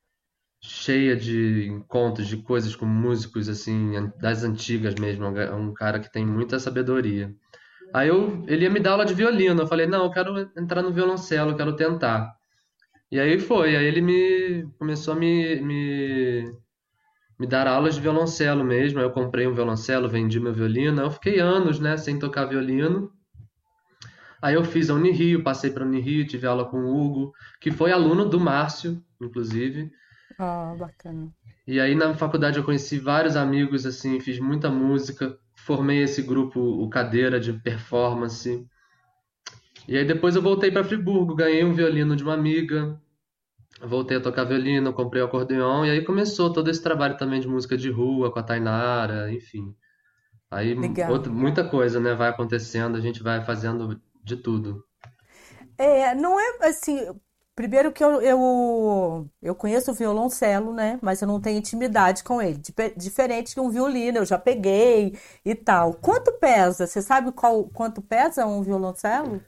cheia 0.62 1.16
de 1.16 1.66
encontros, 1.66 2.28
de 2.28 2.36
coisas 2.36 2.76
com 2.76 2.86
músicos 2.86 3.48
assim 3.48 4.10
das 4.20 4.44
antigas 4.44 4.94
mesmo. 4.94 5.26
É 5.38 5.52
um 5.52 5.74
cara 5.74 5.98
que 5.98 6.12
tem 6.12 6.24
muita 6.24 6.60
sabedoria. 6.60 7.34
Aí 7.94 8.08
eu, 8.08 8.44
ele 8.46 8.64
ia 8.64 8.70
me 8.70 8.80
dar 8.80 8.92
aula 8.92 9.04
de 9.04 9.14
violino. 9.14 9.62
Eu 9.62 9.66
falei, 9.66 9.86
não, 9.86 10.04
eu 10.04 10.10
quero 10.10 10.50
entrar 10.56 10.82
no 10.82 10.92
violoncelo, 10.92 11.50
eu 11.50 11.56
quero 11.56 11.76
tentar. 11.76 12.34
E 13.10 13.20
aí 13.20 13.38
foi, 13.38 13.76
aí 13.76 13.84
ele 13.84 14.00
me 14.00 14.66
começou 14.78 15.12
a 15.12 15.16
me, 15.16 15.60
me, 15.60 16.44
me 17.38 17.46
dar 17.46 17.66
aulas 17.66 17.94
de 17.94 18.00
violoncelo 18.00 18.64
mesmo. 18.64 18.98
Aí 18.98 19.04
eu 19.04 19.10
comprei 19.10 19.46
um 19.46 19.54
violoncelo, 19.54 20.08
vendi 20.08 20.40
meu 20.40 20.54
violino. 20.54 21.00
Aí 21.00 21.06
eu 21.06 21.10
fiquei 21.10 21.38
anos, 21.38 21.78
né, 21.78 21.96
sem 21.96 22.18
tocar 22.18 22.46
violino. 22.46 23.12
Aí 24.40 24.54
eu 24.54 24.64
fiz 24.64 24.90
a 24.90 24.94
Unirio, 24.94 25.44
passei 25.44 25.70
para 25.70 25.84
a 25.84 25.86
Unirio, 25.86 26.26
tive 26.26 26.46
aula 26.46 26.64
com 26.64 26.78
o 26.78 27.00
Hugo, 27.00 27.32
que 27.60 27.70
foi 27.70 27.92
aluno 27.92 28.28
do 28.28 28.40
Márcio, 28.40 29.00
inclusive. 29.20 29.92
Ah, 30.38 30.74
bacana. 30.76 31.30
E 31.64 31.78
aí 31.78 31.94
na 31.94 32.12
faculdade 32.14 32.58
eu 32.58 32.64
conheci 32.64 32.98
vários 32.98 33.36
amigos, 33.36 33.86
assim, 33.86 34.18
fiz 34.18 34.40
muita 34.40 34.68
música, 34.68 35.38
formei 35.64 36.02
esse 36.02 36.22
grupo, 36.22 36.60
o 36.60 36.88
Cadeira 36.88 37.38
de 37.38 37.52
Performance. 37.52 38.66
E 39.86 39.96
aí 39.96 40.04
depois 40.04 40.36
eu 40.36 40.42
voltei 40.42 40.70
para 40.70 40.84
Friburgo, 40.84 41.34
ganhei 41.34 41.64
um 41.64 41.72
violino 41.72 42.14
de 42.14 42.22
uma 42.22 42.34
amiga, 42.34 43.00
voltei 43.80 44.16
a 44.16 44.20
tocar 44.20 44.44
violino, 44.44 44.92
comprei 44.92 45.22
o 45.22 45.26
acordeão, 45.26 45.84
e 45.84 45.90
aí 45.90 46.04
começou 46.04 46.52
todo 46.52 46.70
esse 46.70 46.82
trabalho 46.82 47.16
também 47.16 47.40
de 47.40 47.48
música 47.48 47.76
de 47.76 47.90
rua 47.90 48.30
com 48.32 48.38
a 48.38 48.42
Tainara, 48.42 49.32
enfim. 49.32 49.74
Aí 50.50 50.76
outra, 51.08 51.32
muita 51.32 51.64
coisa, 51.64 51.98
né, 51.98 52.14
vai 52.14 52.28
acontecendo, 52.28 52.96
a 52.96 53.00
gente 53.00 53.22
vai 53.22 53.44
fazendo 53.44 54.00
de 54.22 54.36
tudo. 54.36 54.84
É, 55.78 56.14
não 56.14 56.38
é 56.38 56.58
assim, 56.68 56.98
Primeiro 57.54 57.92
que 57.92 58.02
eu, 58.02 58.22
eu, 58.22 59.30
eu 59.42 59.54
conheço 59.54 59.90
o 59.90 59.94
violoncelo, 59.94 60.72
né? 60.72 60.98
Mas 61.02 61.20
eu 61.20 61.28
não 61.28 61.38
tenho 61.38 61.58
intimidade 61.58 62.24
com 62.24 62.40
ele. 62.40 62.58
Diferente 62.96 63.54
que 63.54 63.60
um 63.60 63.68
violino, 63.70 64.18
eu 64.18 64.24
já 64.24 64.38
peguei 64.38 65.18
e 65.44 65.54
tal. 65.54 65.92
Quanto 65.94 66.32
pesa? 66.32 66.86
Você 66.86 67.02
sabe 67.02 67.30
qual, 67.30 67.64
quanto 67.64 68.00
pesa 68.00 68.46
um 68.46 68.62
violoncelo? 68.62 69.42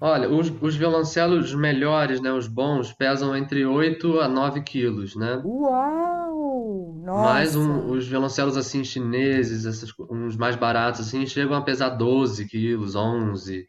Olha, 0.00 0.28
os, 0.28 0.52
os 0.60 0.74
violoncelos 0.74 1.54
melhores, 1.54 2.20
né, 2.20 2.32
os 2.32 2.48
bons, 2.48 2.92
pesam 2.92 3.36
entre 3.36 3.64
8 3.64 4.18
a 4.18 4.26
9 4.26 4.62
quilos, 4.62 5.14
né? 5.14 5.40
Uau! 5.44 7.00
Nossa! 7.04 7.32
Mais 7.34 7.54
um, 7.54 7.90
os 7.90 8.08
violoncelos, 8.08 8.56
assim, 8.56 8.82
chineses, 8.82 9.64
esses, 9.64 9.92
uns 10.10 10.36
mais 10.36 10.56
baratos, 10.56 11.02
assim, 11.02 11.24
chegam 11.24 11.54
a 11.54 11.62
pesar 11.62 11.90
12 11.90 12.48
quilos, 12.48 12.96
11. 12.96 13.64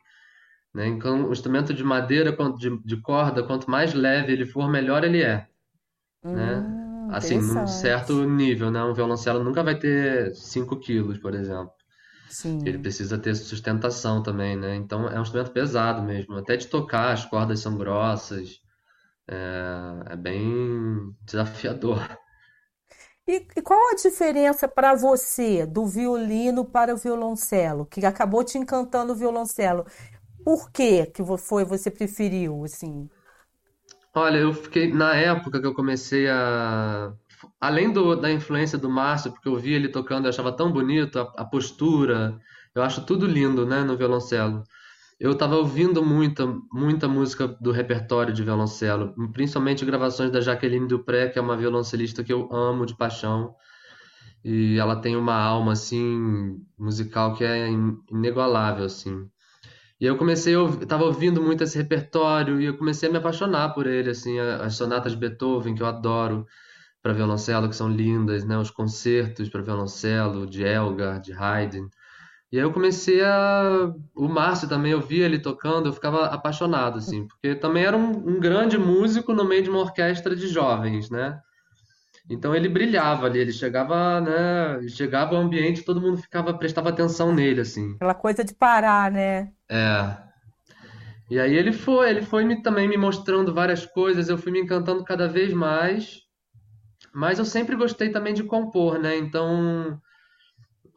Né? 0.74 0.88
Então, 0.88 1.30
o 1.30 1.32
instrumento 1.32 1.74
de 1.74 1.84
madeira, 1.84 2.36
de, 2.58 2.78
de 2.84 2.98
corda, 3.02 3.44
quanto 3.44 3.70
mais 3.70 3.94
leve 3.94 4.34
ele 4.34 4.46
for, 4.46 4.70
melhor 4.70 5.04
ele 5.04 5.22
é. 5.22 5.48
Né? 6.24 6.56
Hum, 6.58 7.10
assim, 7.12 7.40
num 7.40 7.68
certo 7.68 8.24
nível, 8.26 8.72
né? 8.72 8.84
Um 8.84 8.94
violoncelo 8.94 9.44
nunca 9.44 9.62
vai 9.64 9.78
ter 9.78 10.34
5 10.34 10.80
quilos, 10.80 11.18
por 11.18 11.36
exemplo. 11.36 11.72
Sim. 12.30 12.60
Ele 12.66 12.80
precisa 12.80 13.18
ter 13.18 13.36
sustentação 13.36 14.24
também, 14.24 14.56
né? 14.56 14.76
Então 14.76 15.08
é 15.08 15.20
um 15.20 15.22
instrumento 15.22 15.52
pesado 15.52 16.02
mesmo. 16.02 16.36
Até 16.38 16.58
de 16.58 16.68
tocar, 16.68 17.12
as 17.14 17.26
cordas 17.26 17.60
são 17.60 17.78
grossas. 17.78 18.60
É, 19.28 20.14
é 20.14 20.16
bem 20.16 21.16
desafiador. 21.24 22.00
E, 23.26 23.48
e 23.56 23.62
qual 23.62 23.80
a 23.92 23.96
diferença 23.96 24.68
para 24.68 24.96
você 24.96 25.66
do 25.66 25.86
violino 25.86 26.66
para 26.66 26.94
o 26.94 26.98
violoncelo, 26.98 27.86
que 27.86 28.06
acabou 28.06 28.44
te 28.44 28.58
encantando 28.58 29.14
o 29.14 29.16
violoncelo? 29.16 29.86
Por 30.44 30.72
que 30.72 31.06
que 31.08 31.24
foi 31.38 31.66
você 31.66 31.90
preferiu, 31.92 32.64
assim? 32.64 33.10
Olha, 34.16 34.38
eu 34.38 34.54
fiquei 34.54 34.92
na 34.94 35.16
época 35.16 35.60
que 35.60 35.66
eu 35.66 35.74
comecei 35.74 36.30
a 36.30 37.14
além 37.60 37.92
do, 37.92 38.16
da 38.16 38.32
influência 38.32 38.78
do 38.78 38.90
Márcio, 38.90 39.32
porque 39.32 39.48
eu 39.48 39.56
via 39.58 39.76
ele 39.76 39.90
tocando, 39.90 40.26
eu 40.26 40.30
achava 40.30 40.52
tão 40.52 40.72
bonito 40.72 41.20
a, 41.20 41.24
a 41.38 41.46
postura, 41.46 42.40
eu 42.76 42.82
acho 42.84 43.06
tudo 43.06 43.26
lindo, 43.26 43.66
né, 43.66 43.84
no 43.84 43.98
violoncelo. 43.98 44.64
Eu 45.20 45.34
estava 45.34 45.56
ouvindo 45.56 46.04
muita, 46.06 46.46
muita 46.72 47.08
música 47.08 47.48
do 47.48 47.72
repertório 47.72 48.34
de 48.34 48.44
violoncelo, 48.44 49.14
principalmente 49.34 49.86
gravações 49.86 50.32
da 50.32 50.42
Jaqueline 50.42 50.88
Dupré, 50.88 51.30
que 51.30 51.40
é 51.40 51.42
uma 51.42 51.58
violoncelista 51.58 52.24
que 52.24 52.34
eu 52.34 52.50
amo 52.54 52.86
de 52.86 52.96
paixão. 52.96 53.56
E 54.44 54.78
ela 54.78 54.96
tem 54.98 55.16
uma 55.16 55.36
alma 55.36 55.74
assim 55.74 56.60
musical 56.78 57.36
que 57.36 57.44
é 57.46 57.70
inigualável 58.12 58.86
assim. 58.86 59.30
E 60.04 60.06
eu 60.06 60.18
comecei, 60.18 60.54
eu 60.54 60.68
estava 60.82 61.06
ouvindo 61.06 61.42
muito 61.42 61.64
esse 61.64 61.78
repertório 61.78 62.60
e 62.60 62.66
eu 62.66 62.78
comecei 62.78 63.08
a 63.08 63.12
me 63.14 63.20
apaixonar 63.20 63.70
por 63.74 63.88
ele, 63.88 64.10
assim, 64.10 64.38
as 64.38 64.76
sonatas 64.76 65.14
de 65.14 65.18
Beethoven 65.18 65.74
que 65.74 65.82
eu 65.82 65.88
adoro 65.88 66.46
para 67.02 67.14
violoncelo, 67.14 67.70
que 67.70 67.76
são 67.78 67.88
lindas, 67.88 68.44
né, 68.44 68.58
os 68.58 68.70
concertos 68.70 69.48
para 69.48 69.62
violoncelo 69.62 70.46
de 70.46 70.62
Elgar, 70.62 71.22
de 71.22 71.32
Haydn. 71.32 71.88
E 72.52 72.58
aí 72.58 72.64
eu 72.66 72.74
comecei 72.74 73.24
a 73.24 73.94
o 74.14 74.28
Márcio 74.28 74.68
também, 74.68 74.92
eu 74.92 75.00
via 75.00 75.24
ele 75.24 75.40
tocando, 75.40 75.88
eu 75.88 75.94
ficava 75.94 76.26
apaixonado 76.26 76.98
assim, 76.98 77.26
porque 77.26 77.56
também 77.56 77.86
era 77.86 77.96
um, 77.96 78.12
um 78.28 78.42
grande 78.42 78.78
músico 78.78 79.34
no 79.34 79.46
meio 79.46 79.64
de 79.64 79.70
uma 79.70 79.80
orquestra 79.80 80.36
de 80.36 80.50
jovens, 80.50 81.10
né? 81.10 81.40
Então 82.30 82.56
ele 82.56 82.70
brilhava 82.70 83.26
ali, 83.26 83.40
ele 83.40 83.52
chegava, 83.52 84.22
né? 84.22 84.88
Chegava 84.88 85.36
ao 85.36 85.42
ambiente, 85.42 85.84
todo 85.84 86.02
mundo 86.02 86.18
ficava, 86.18 86.54
prestava 86.54 86.90
atenção 86.90 87.34
nele, 87.34 87.62
assim. 87.62 87.96
Aquela 87.96 88.14
coisa 88.14 88.44
de 88.44 88.54
parar, 88.54 89.12
né? 89.12 89.52
É. 89.70 90.18
E 91.30 91.40
aí 91.40 91.56
ele 91.56 91.74
foi, 91.74 92.10
ele 92.10 92.22
foi 92.22 92.46
me, 92.46 92.62
também 92.62 92.88
me 92.88 92.98
mostrando 92.98 93.54
várias 93.54 93.86
coisas, 93.86 94.30
eu 94.30 94.38
fui 94.38 94.52
me 94.52 94.62
encantando 94.62 95.04
cada 95.04 95.28
vez 95.28 95.54
mais. 95.54 96.22
Mas 97.14 97.40
eu 97.40 97.46
sempre 97.46 97.76
gostei 97.76 98.10
também 98.10 98.34
de 98.34 98.44
compor, 98.44 98.98
né? 98.98 99.18
Então, 99.18 100.00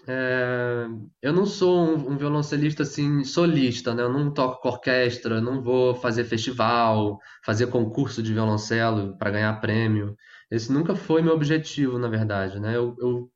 é, 0.09 0.87
eu 1.21 1.33
não 1.33 1.45
sou 1.45 1.85
um, 1.85 2.13
um, 2.13 2.17
violoncelista 2.17 2.85
assim 2.85 3.25
solista, 3.25 3.93
né? 3.93 4.03
Eu 4.03 4.13
não 4.13 4.33
toco 4.33 4.63
com 4.63 4.69
orquestra, 4.69 5.41
não 5.41 5.61
vou 5.63 5.95
fazer 5.95 6.25
festival, 6.25 7.19
fazer 7.45 7.67
concurso 7.67 8.23
de 8.23 8.33
violoncelo 8.33 9.17
para 9.19 9.31
ganhar 9.33 9.61
prêmio. 9.61 10.17
Esse 10.51 10.73
nunca 10.73 10.95
foi 10.95 11.23
meu 11.23 11.35
objetivo, 11.35 11.99
na 11.99 12.09
verdade, 12.09 12.61
né? 12.61 12.77
Eu, 12.77 12.97
eu 12.99 13.31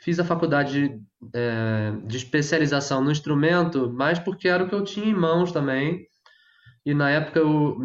fiz 0.00 0.18
a 0.18 0.24
faculdade 0.24 1.00
é, 1.34 1.92
de 2.04 2.16
especialização 2.16 3.02
no 3.02 3.10
instrumento, 3.10 3.90
mais 3.92 4.18
porque 4.18 4.48
era 4.48 4.64
o 4.64 4.68
que 4.68 4.74
eu 4.74 4.84
tinha 4.84 5.06
em 5.06 5.14
mãos 5.14 5.52
também. 5.52 6.06
E 6.84 6.94
na 6.94 7.10
época 7.10 7.38
eu, 7.40 7.76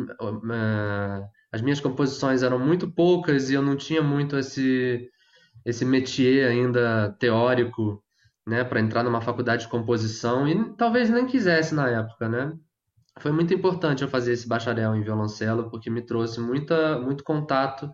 é, 0.52 1.28
as 1.52 1.62
minhas 1.62 1.80
composições 1.80 2.44
eram 2.44 2.60
muito 2.60 2.92
poucas 2.92 3.50
e 3.50 3.54
eu 3.54 3.62
não 3.62 3.76
tinha 3.76 4.02
muito 4.02 4.38
esse 4.38 5.10
esse 5.66 5.84
métier 5.84 6.48
ainda 6.50 7.16
teórico, 7.20 8.04
né, 8.46 8.64
para 8.64 8.80
entrar 8.80 9.04
numa 9.04 9.22
faculdade 9.22 9.64
de 9.64 9.70
composição 9.70 10.48
e 10.48 10.76
talvez 10.76 11.10
nem 11.10 11.26
quisesse 11.26 11.74
na 11.74 11.90
época, 11.90 12.30
né? 12.30 12.54
Foi 13.20 13.32
muito 13.32 13.54
importante 13.54 14.04
eu 14.04 14.10
fazer 14.10 14.34
esse 14.34 14.48
bacharel 14.48 14.96
em 14.96 15.02
violoncelo 15.02 15.70
porque 15.72 15.90
me 15.90 16.02
trouxe 16.02 16.40
muita 16.40 17.00
muito 17.00 17.24
contato 17.24 17.90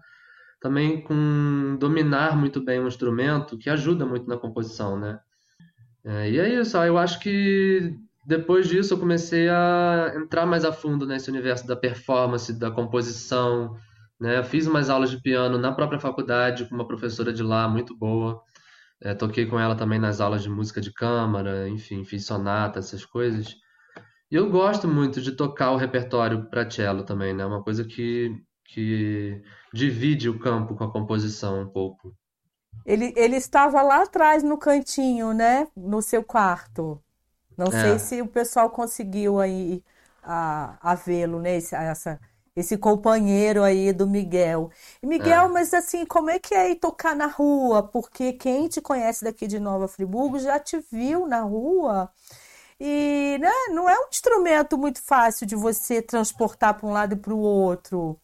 também 0.61 1.01
com 1.01 1.75
dominar 1.79 2.37
muito 2.37 2.63
bem 2.63 2.79
o 2.79 2.87
instrumento, 2.87 3.57
que 3.57 3.69
ajuda 3.69 4.05
muito 4.05 4.27
na 4.29 4.37
composição, 4.37 4.97
né? 4.97 5.19
É, 6.05 6.29
e 6.29 6.39
é 6.39 6.61
isso, 6.61 6.77
eu 6.77 6.97
acho 6.97 7.19
que 7.19 7.95
depois 8.25 8.67
disso 8.67 8.93
eu 8.93 8.99
comecei 8.99 9.49
a 9.49 10.13
entrar 10.15 10.45
mais 10.45 10.63
a 10.63 10.71
fundo 10.71 11.05
nesse 11.05 11.29
universo 11.29 11.67
da 11.67 11.75
performance, 11.75 12.53
da 12.53 12.69
composição, 12.69 13.75
né? 14.19 14.37
Eu 14.37 14.43
fiz 14.43 14.67
umas 14.67 14.89
aulas 14.89 15.09
de 15.09 15.19
piano 15.19 15.57
na 15.57 15.71
própria 15.71 15.99
faculdade 15.99 16.65
com 16.65 16.75
uma 16.75 16.87
professora 16.87 17.33
de 17.33 17.41
lá 17.41 17.67
muito 17.67 17.97
boa. 17.97 18.41
É, 19.01 19.15
toquei 19.15 19.47
com 19.47 19.59
ela 19.59 19.75
também 19.75 19.99
nas 19.99 20.21
aulas 20.21 20.43
de 20.43 20.49
música 20.49 20.79
de 20.79 20.93
câmara, 20.93 21.67
enfim, 21.67 22.05
fiz 22.05 22.25
sonata, 22.25 22.77
essas 22.79 23.03
coisas. 23.03 23.55
E 24.31 24.35
eu 24.35 24.49
gosto 24.51 24.87
muito 24.87 25.19
de 25.21 25.31
tocar 25.31 25.71
o 25.71 25.77
repertório 25.77 26.45
para 26.49 26.69
cello 26.69 27.03
também, 27.03 27.33
né? 27.33 27.45
Uma 27.45 27.63
coisa 27.63 27.83
que 27.83 28.31
que 28.73 29.41
divide 29.73 30.29
o 30.29 30.39
campo 30.39 30.75
com 30.75 30.83
a 30.83 30.91
composição 30.91 31.61
um 31.61 31.67
pouco. 31.67 32.15
Ele, 32.85 33.13
ele 33.15 33.35
estava 33.35 33.81
lá 33.81 34.03
atrás 34.03 34.43
no 34.43 34.57
cantinho, 34.57 35.33
né? 35.33 35.67
No 35.75 36.01
seu 36.01 36.23
quarto. 36.23 37.01
Não 37.57 37.67
é. 37.67 37.71
sei 37.71 37.99
se 37.99 38.21
o 38.21 38.27
pessoal 38.27 38.69
conseguiu 38.69 39.39
aí 39.39 39.83
a, 40.23 40.77
a 40.81 40.95
vê-lo, 40.95 41.39
né? 41.39 41.57
Esse, 41.57 41.75
essa, 41.75 42.19
esse 42.55 42.77
companheiro 42.77 43.61
aí 43.61 43.91
do 43.91 44.07
Miguel. 44.07 44.71
E 45.03 45.05
Miguel, 45.05 45.45
é. 45.45 45.47
mas 45.49 45.73
assim, 45.73 46.05
como 46.05 46.29
é 46.29 46.39
que 46.39 46.55
é 46.55 46.71
ir 46.71 46.75
tocar 46.75 47.15
na 47.15 47.27
rua? 47.27 47.83
Porque 47.83 48.33
quem 48.33 48.69
te 48.69 48.79
conhece 48.81 49.23
daqui 49.23 49.47
de 49.47 49.59
Nova 49.59 49.87
Friburgo 49.87 50.39
já 50.39 50.57
te 50.59 50.79
viu 50.91 51.27
na 51.27 51.41
rua. 51.41 52.09
E 52.83 53.37
né, 53.39 53.51
não 53.69 53.87
é 53.87 53.95
um 53.95 54.07
instrumento 54.09 54.75
muito 54.75 55.03
fácil 55.03 55.45
de 55.45 55.55
você 55.55 56.01
transportar 56.01 56.73
para 56.73 56.87
um 56.87 56.91
lado 56.91 57.13
e 57.13 57.15
para 57.15 57.31
o 57.31 57.37
outro. 57.37 58.19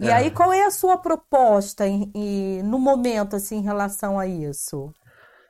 E 0.00 0.08
é. 0.08 0.12
aí, 0.12 0.30
qual 0.30 0.52
é 0.52 0.64
a 0.64 0.70
sua 0.70 0.96
proposta 0.96 1.86
em, 1.86 2.10
em, 2.14 2.62
no 2.62 2.78
momento, 2.78 3.34
assim, 3.34 3.56
em 3.56 3.62
relação 3.62 4.18
a 4.18 4.26
isso? 4.26 4.92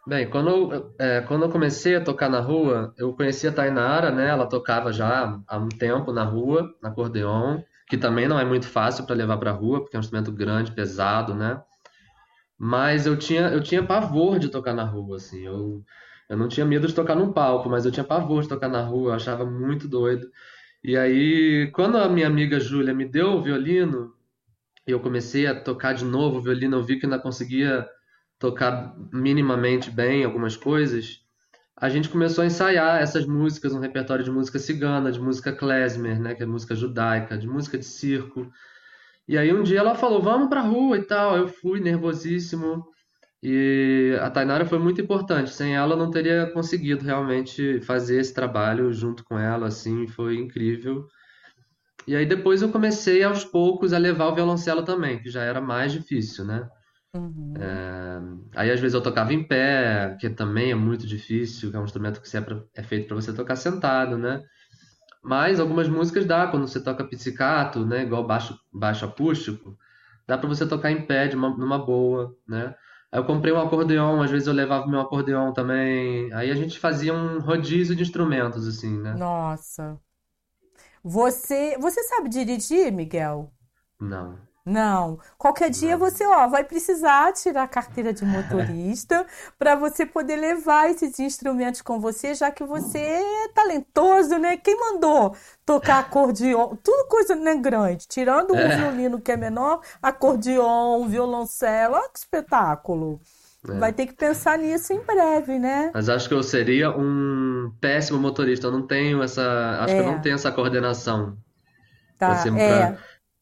Bem, 0.07 0.31
quando 0.31 0.49
eu, 0.49 0.95
é, 0.99 1.21
quando 1.21 1.45
eu 1.45 1.51
comecei 1.51 1.97
a 1.97 2.01
tocar 2.01 2.31
na 2.31 2.41
rua, 2.41 2.95
eu 2.97 3.13
conheci 3.13 3.47
a 3.47 3.53
Tainara, 3.53 4.11
né? 4.11 4.29
Ela 4.29 4.47
tocava 4.47 4.91
já 4.91 5.39
há 5.47 5.59
um 5.59 5.69
tempo 5.69 6.13
na 6.13 6.25
rua, 6.25 6.75
na 6.83 6.89
acordeon, 6.89 7.61
que 7.87 7.99
também 7.99 8.27
não 8.27 8.41
é 8.41 8.45
muito 8.45 8.67
fácil 8.67 9.05
para 9.05 9.15
levar 9.15 9.37
para 9.37 9.51
a 9.51 9.55
rua, 9.55 9.81
porque 9.81 9.97
é 9.97 9.99
um 9.99 10.01
instrumento 10.01 10.33
grande, 10.33 10.73
pesado, 10.73 11.35
né? 11.35 11.61
Mas 12.59 13.07
eu 13.07 13.19
tinha, 13.19 13.49
eu 13.49 13.63
tinha 13.63 13.83
pavor 13.83 14.39
de 14.39 14.49
tocar 14.49 14.73
na 14.73 14.85
rua, 14.85 15.17
assim. 15.17 15.45
Eu, 15.45 15.83
eu 16.27 16.37
não 16.39 16.49
tinha 16.49 16.65
medo 16.65 16.87
de 16.87 16.95
tocar 16.95 17.15
num 17.15 17.31
palco, 17.31 17.69
mas 17.69 17.85
eu 17.85 17.93
tinha 17.93 18.03
pavor 18.05 18.43
de 18.43 18.49
tocar 18.49 18.69
na 18.69 18.81
rua, 18.81 19.11
eu 19.11 19.15
achava 19.15 19.45
muito 19.45 19.87
doido. 19.87 20.27
E 20.83 20.97
aí, 20.97 21.71
quando 21.73 21.99
a 21.99 22.09
minha 22.09 22.27
amiga 22.27 22.59
Júlia 22.59 22.95
me 22.95 23.05
deu 23.05 23.33
o 23.33 23.43
violino, 23.43 24.15
eu 24.93 25.01
comecei 25.01 25.47
a 25.47 25.55
tocar 25.59 25.93
de 25.95 26.05
novo 26.05 26.41
violino, 26.41 26.77
eu 26.77 26.83
vi 26.83 26.99
que 26.99 27.07
ainda 27.07 27.19
conseguia 27.19 27.89
tocar 28.39 28.95
minimamente 29.13 29.91
bem 29.91 30.25
algumas 30.25 30.57
coisas. 30.57 31.21
A 31.77 31.89
gente 31.89 32.09
começou 32.09 32.43
a 32.43 32.47
ensaiar 32.47 33.01
essas 33.01 33.27
músicas, 33.27 33.73
um 33.73 33.81
repertório 33.81 34.25
de 34.25 34.31
música 34.31 34.59
cigana, 34.59 35.13
de 35.13 35.21
música 35.21 35.53
klezmer, 35.53 36.21
né, 36.21 36.35
que 36.35 36.43
é 36.43 36.47
música 36.47 36.75
judaica, 36.75 37.39
de 37.39 37.47
música 37.47 37.79
de 37.79 37.85
circo. 37.85 38.51
E 39.29 39.37
aí 39.39 39.53
um 39.53 39.63
dia 39.63 39.81
ela 39.81 39.95
falou: 39.95 40.23
"Vamos 40.23 40.49
pra 40.49 40.61
rua" 40.63 40.97
e 40.99 41.03
tal. 41.03 41.37
Eu 41.37 41.49
fui 41.49 41.81
nervosíssimo. 41.81 42.87
E 43.43 44.17
a 44.21 44.31
Tainara 44.31 44.67
foi 44.67 44.79
muito 44.79 45.01
importante. 45.01 45.51
Sem 45.51 45.77
ela 45.77 45.95
eu 45.95 45.99
não 45.99 46.11
teria 46.11 46.51
conseguido 46.53 47.05
realmente 47.05 47.81
fazer 47.83 48.21
esse 48.21 48.35
trabalho 48.35 48.93
junto 48.93 49.25
com 49.25 49.39
ela, 49.39 49.69
assim, 49.69 50.07
foi 50.09 50.37
incrível. 50.37 51.07
E 52.09 52.17
aí 52.17 52.25
depois 52.25 52.63
eu 52.63 52.73
comecei 52.73 53.23
aos 53.23 53.45
poucos 53.45 53.93
a 53.93 53.99
levar 53.99 54.29
o 54.29 54.35
violoncelo 54.35 54.83
também, 54.83 55.21
que 55.21 55.29
já 55.29 55.43
era 55.43 55.61
mais 55.61 55.93
difícil, 55.93 56.43
né? 56.43 56.67
Uhum. 57.15 57.53
É... 57.61 58.19
Aí 58.57 58.71
às 58.71 58.81
vezes 58.81 58.95
eu 58.95 59.03
tocava 59.03 59.35
em 59.35 59.47
pé, 59.47 60.17
que 60.19 60.31
também 60.31 60.71
é 60.71 60.75
muito 60.75 61.07
difícil, 61.07 61.71
que 61.71 61.77
é 61.77 61.79
um 61.79 61.85
instrumento 61.85 62.23
que 62.23 62.35
é, 62.35 62.43
é 62.77 62.83
feito 62.83 63.07
para 63.07 63.15
você 63.15 63.31
tocar 63.31 63.57
sentado, 63.57 64.17
né? 64.17 64.43
Mas 65.23 65.61
algumas 65.61 65.87
músicas 65.87 66.25
dá, 66.25 66.47
quando 66.47 66.67
você 66.67 66.83
toca 66.83 67.05
pizzicato, 67.05 67.85
né? 67.85 68.05
Igual 68.05 68.27
baixo, 68.27 68.59
baixo 68.73 69.05
acústico, 69.05 69.77
dá 70.27 70.39
para 70.39 70.49
você 70.49 70.67
tocar 70.67 70.91
em 70.91 71.05
pé 71.05 71.29
de 71.29 71.37
uma, 71.37 71.51
numa 71.51 71.79
boa, 71.79 72.35
né? 72.49 72.75
Aí 73.13 73.21
eu 73.21 73.25
comprei 73.25 73.53
um 73.53 73.61
acordeão, 73.61 74.23
às 74.23 74.31
vezes 74.31 74.49
eu 74.49 74.55
levava 74.55 74.87
meu 74.87 75.01
acordeão 75.01 75.53
também. 75.53 76.33
Aí 76.33 76.51
a 76.51 76.55
gente 76.55 76.79
fazia 76.79 77.13
um 77.13 77.39
rodízio 77.39 77.95
de 77.95 78.03
instrumentos, 78.03 78.67
assim, 78.67 78.99
né? 78.99 79.13
Nossa. 79.13 80.01
Você, 81.03 81.77
você 81.79 82.03
sabe 82.05 82.29
dirigir, 82.29 82.93
Miguel? 82.93 83.53
Não. 84.01 84.49
Não. 84.69 85.19
Qualquer 85.39 85.71
dia 85.71 85.97
Não. 85.97 85.99
você, 85.99 86.27
ó, 86.27 86.47
vai 86.47 86.63
precisar 86.63 87.33
tirar 87.33 87.63
a 87.63 87.69
carteira 87.69 88.13
de 88.13 88.25
motorista 88.25 89.27
para 89.59 89.75
você 89.75 90.05
poder 90.05 90.37
levar 90.37 90.91
esses 90.91 91.19
instrumentos 91.19 91.81
com 91.81 91.99
você, 91.99 92.35
já 92.35 92.51
que 92.51 92.63
você 92.65 92.99
é 92.99 93.49
talentoso, 93.55 94.37
né? 94.37 94.59
Quem 94.59 94.79
mandou 94.79 95.35
tocar 95.65 96.01
acordeon? 96.01 96.77
Tudo 96.83 97.09
coisa 97.09 97.35
né, 97.35 97.57
grande. 97.57 98.07
Tirando 98.07 98.53
o 98.53 98.59
é. 98.59 98.77
violino 98.77 99.21
que 99.21 99.33
é 99.33 99.37
menor, 99.37 99.81
acordeon, 100.03 101.07
violoncelo, 101.09 101.95
olha 101.95 102.11
que 102.11 102.19
espetáculo. 102.19 103.21
É. 103.67 103.79
Vai 103.79 103.93
ter 103.93 104.07
que 104.07 104.15
pensar 104.15 104.57
nisso 104.59 104.93
em 104.93 105.01
breve, 105.01 105.59
né? 105.59 105.91
Mas 105.93 106.09
acho 106.09 106.29
que 106.29 106.35
eu 106.35 106.43
seria 106.43 106.91
um 106.91 107.73
péssimo 107.81 108.19
motorista. 108.19 108.69
Eu 108.69 108.73
não 108.73 108.87
tenho 108.87 109.23
essa. 109.23 109.79
Acho 109.81 109.95
é. 109.95 109.97
que 109.97 110.03
eu 110.03 110.07
não 110.07 110.19
é. 110.19 110.21
tenho 110.21 110.35
essa 110.35 110.53
coordenação. 110.53 111.37
Tá, 112.19 112.33
assim, 112.33 112.57
é. 112.59 112.97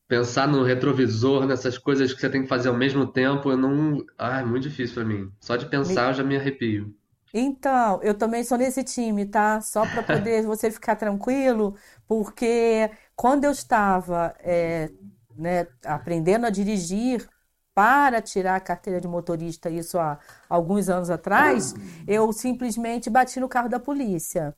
Pensar 0.09 0.47
no 0.47 0.63
retrovisor, 0.63 1.47
nessas 1.47 1.77
coisas 1.77 2.15
que 2.15 2.21
você 2.21 2.31
tem 2.31 2.43
que 2.43 2.49
fazer 2.49 2.69
ao 2.69 2.77
mesmo 2.77 3.07
tempo, 3.07 3.51
eu 3.51 3.57
não. 3.57 4.05
Ah, 4.17 4.41
é 4.41 4.45
muito 4.45 4.63
difícil 4.63 4.95
para 4.95 5.05
mim. 5.05 5.31
Só 5.41 5.57
de 5.57 5.67
pensar 5.67 6.05
me... 6.05 6.09
eu 6.09 6.15
já 6.15 6.25
me 6.25 6.37
arrepio. 6.37 6.95
Então, 7.35 8.01
eu 8.03 8.15
também 8.15 8.43
sou 8.45 8.57
nesse 8.57 8.83
time, 8.83 9.27
tá? 9.27 9.61
Só 9.61 9.85
para 9.85 10.03
poder 10.03 10.43
você 10.47 10.71
ficar 10.71 10.97
tranquilo, 10.97 11.77
porque 12.07 12.91
quando 13.15 13.45
eu 13.45 13.51
estava 13.51 14.35
é, 14.41 14.91
né, 15.37 15.67
aprendendo 15.85 16.47
a 16.47 16.51
dirigir, 16.51 17.29
para 17.77 18.23
tirar 18.23 18.57
a 18.57 18.61
carteira 18.61 18.99
de 18.99 19.07
motorista, 19.07 19.69
isso 19.69 19.99
há 19.99 20.19
alguns 20.49 20.89
anos 20.89 21.11
atrás, 21.11 21.75
eu 22.09 22.33
simplesmente 22.33 23.11
bati 23.11 23.39
no 23.39 23.51
carro 23.51 23.69
da 23.69 23.79
polícia. 23.79 24.55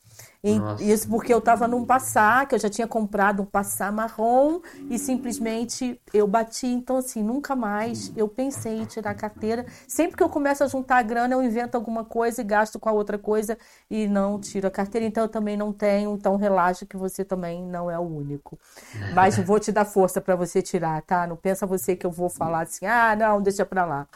Isso 0.79 1.09
porque 1.09 1.35
eu 1.35 1.38
estava 1.38 1.66
num 1.66 1.85
passar, 1.85 2.46
que 2.46 2.55
eu 2.55 2.59
já 2.59 2.70
tinha 2.70 2.87
comprado 2.87 3.42
um 3.42 3.44
passar 3.44 3.90
marrom 3.90 4.61
e 4.88 4.96
simplesmente 4.96 6.01
eu 6.14 6.29
bati. 6.29 6.66
Então, 6.66 6.98
assim, 6.98 7.22
nunca 7.22 7.57
mais 7.57 8.12
eu 8.16 8.29
pensei 8.29 8.79
em 8.79 8.85
tirar 8.85 9.11
a 9.11 9.14
carteira. 9.14 9.66
Sempre 9.87 10.16
que 10.16 10.22
eu 10.22 10.29
começo 10.29 10.62
a 10.62 10.68
juntar 10.68 10.98
a 10.98 11.03
grana, 11.03 11.35
eu 11.35 11.42
invento 11.42 11.77
alguma 11.77 12.05
coisa 12.05 12.40
e 12.40 12.44
gasto 12.44 12.79
com 12.79 12.88
a 12.88 12.92
outra 12.92 13.18
coisa 13.18 13.59
e 13.90 14.07
não 14.07 14.38
tiro 14.38 14.68
a 14.68 14.70
carteira. 14.70 15.05
Então, 15.05 15.24
eu 15.24 15.29
também 15.29 15.57
não 15.57 15.72
tenho. 15.72 16.14
Então, 16.14 16.37
relaxa 16.37 16.87
que 16.87 16.96
você 16.96 17.24
também 17.24 17.64
não 17.64 17.90
é 17.90 17.98
o 17.98 18.03
único. 18.03 18.57
Mas 19.12 19.37
vou 19.42 19.59
te 19.59 19.72
dar 19.72 19.85
força 19.85 20.20
para 20.20 20.37
você 20.37 20.62
tirar, 20.62 21.03
tá? 21.03 21.27
Não 21.27 21.37
pensa 21.37 21.66
você 21.66 21.96
que 21.96 22.07
eu 22.07 22.12
vou 22.12 22.29
falar 22.31 22.62
assim, 22.62 22.87
ah, 22.87 23.16
não, 23.16 23.42
deixa 23.42 23.66
para 23.66 23.85
lá. 23.85 24.07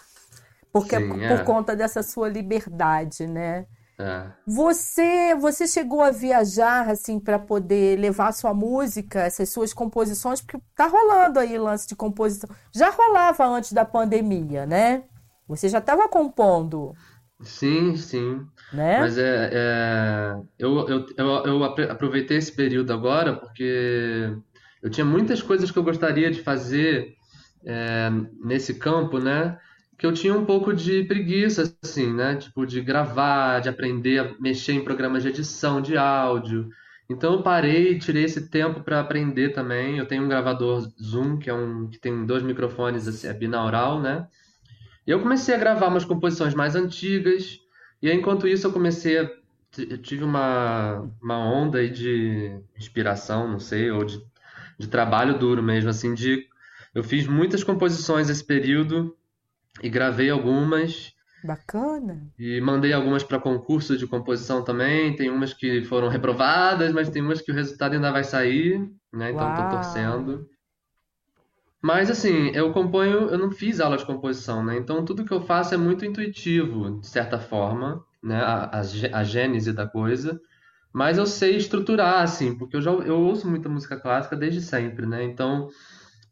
Porque 0.72 0.96
Sim, 0.96 1.24
é 1.24 1.28
por 1.28 1.44
conta 1.44 1.74
dessa 1.74 2.02
sua 2.02 2.28
liberdade, 2.28 3.26
né? 3.26 3.66
É. 4.02 4.32
Você, 4.46 5.34
você 5.36 5.66
chegou 5.66 6.00
a 6.00 6.10
viajar 6.10 6.88
assim 6.90 7.20
para 7.20 7.38
poder 7.38 7.98
levar 7.98 8.32
sua 8.32 8.52
música, 8.52 9.20
essas 9.20 9.50
suas 9.50 9.72
composições, 9.72 10.40
porque 10.40 10.58
tá 10.74 10.86
rolando 10.86 11.38
aí 11.38 11.56
lance 11.56 11.86
de 11.86 11.94
composição. 11.94 12.50
Já 12.74 12.90
rolava 12.90 13.46
antes 13.46 13.72
da 13.72 13.84
pandemia, 13.84 14.66
né? 14.66 15.04
Você 15.46 15.68
já 15.68 15.78
estava 15.78 16.08
compondo. 16.08 16.92
Sim, 17.42 17.96
sim. 17.96 18.40
né? 18.72 19.00
Mas 19.00 19.18
é, 19.18 19.50
é, 19.52 20.36
eu, 20.58 20.88
eu, 20.88 21.06
eu, 21.16 21.26
eu 21.44 21.64
aproveitei 21.64 22.38
esse 22.38 22.52
período 22.52 22.92
agora 22.92 23.34
porque 23.34 24.32
eu 24.82 24.90
tinha 24.90 25.04
muitas 25.04 25.42
coisas 25.42 25.70
que 25.70 25.78
eu 25.78 25.82
gostaria 25.82 26.30
de 26.30 26.42
fazer 26.42 27.14
é, 27.64 28.10
nesse 28.44 28.74
campo, 28.74 29.18
né? 29.18 29.58
Que 30.02 30.06
eu 30.06 30.12
tinha 30.12 30.36
um 30.36 30.44
pouco 30.44 30.74
de 30.74 31.04
preguiça, 31.04 31.76
assim, 31.80 32.12
né? 32.12 32.34
Tipo, 32.34 32.66
de 32.66 32.80
gravar, 32.80 33.60
de 33.60 33.68
aprender 33.68 34.18
a 34.18 34.34
mexer 34.40 34.72
em 34.72 34.82
programas 34.82 35.22
de 35.22 35.28
edição 35.28 35.80
de 35.80 35.96
áudio. 35.96 36.68
Então 37.08 37.34
eu 37.34 37.42
parei, 37.44 37.96
tirei 38.00 38.24
esse 38.24 38.50
tempo 38.50 38.82
para 38.82 38.98
aprender 38.98 39.50
também. 39.50 39.98
Eu 39.98 40.04
tenho 40.04 40.24
um 40.24 40.28
gravador 40.28 40.90
Zoom, 41.00 41.38
que 41.38 41.48
é 41.48 41.54
um 41.54 41.88
que 41.88 42.00
tem 42.00 42.26
dois 42.26 42.42
microfones, 42.42 43.06
assim, 43.06 43.28
é 43.28 43.32
binaural, 43.32 44.00
né? 44.00 44.26
E 45.06 45.12
eu 45.12 45.20
comecei 45.20 45.54
a 45.54 45.58
gravar 45.58 45.86
umas 45.86 46.04
composições 46.04 46.52
mais 46.52 46.74
antigas, 46.74 47.60
e 48.02 48.10
aí, 48.10 48.16
enquanto 48.16 48.48
isso 48.48 48.66
eu 48.66 48.72
comecei 48.72 49.20
a... 49.20 49.30
Eu 49.78 49.98
tive 49.98 50.24
uma, 50.24 51.08
uma 51.22 51.38
onda 51.38 51.78
aí 51.78 51.88
de 51.88 52.60
inspiração, 52.76 53.46
não 53.46 53.60
sei, 53.60 53.92
ou 53.92 54.04
de, 54.04 54.20
de 54.76 54.88
trabalho 54.88 55.38
duro 55.38 55.62
mesmo, 55.62 55.90
assim, 55.90 56.12
de... 56.12 56.44
Eu 56.92 57.04
fiz 57.04 57.24
muitas 57.28 57.62
composições 57.62 58.28
esse 58.28 58.44
período, 58.44 59.16
e 59.82 59.88
gravei 59.88 60.30
algumas, 60.30 61.12
Bacana. 61.44 62.32
e 62.38 62.60
mandei 62.60 62.92
algumas 62.92 63.22
para 63.22 63.38
concurso 63.40 63.96
de 63.96 64.06
composição 64.06 64.62
também. 64.64 65.14
Tem 65.16 65.30
umas 65.30 65.54
que 65.54 65.84
foram 65.84 66.08
reprovadas, 66.08 66.92
mas 66.92 67.08
tem 67.10 67.22
umas 67.22 67.40
que 67.40 67.50
o 67.52 67.54
resultado 67.54 67.94
ainda 67.94 68.10
vai 68.12 68.24
sair, 68.24 68.80
né? 69.12 69.30
Então 69.30 69.50
estou 69.50 69.64
Uau. 69.64 69.68
torcendo. 69.68 70.46
Mas 71.82 72.10
assim, 72.10 72.50
eu 72.54 72.72
componho, 72.72 73.28
eu 73.28 73.38
não 73.38 73.50
fiz 73.50 73.80
aula 73.80 73.96
de 73.96 74.06
composição, 74.06 74.64
né? 74.64 74.76
Então 74.76 75.04
tudo 75.04 75.24
que 75.24 75.32
eu 75.32 75.40
faço 75.42 75.74
é 75.74 75.76
muito 75.76 76.04
intuitivo, 76.04 77.00
de 77.00 77.06
certa 77.08 77.38
forma, 77.38 78.04
né? 78.22 78.36
A, 78.40 78.78
a, 78.78 78.80
a 78.80 79.24
gênese 79.24 79.72
da 79.72 79.86
coisa. 79.86 80.40
Mas 80.92 81.18
eu 81.18 81.26
sei 81.26 81.56
estruturar, 81.56 82.22
assim, 82.22 82.56
porque 82.58 82.76
eu 82.76 82.82
já 82.82 82.90
eu 82.92 83.18
ouço 83.20 83.48
muita 83.48 83.68
música 83.68 83.98
clássica 83.98 84.36
desde 84.36 84.60
sempre, 84.60 85.06
né? 85.06 85.24
Então, 85.24 85.68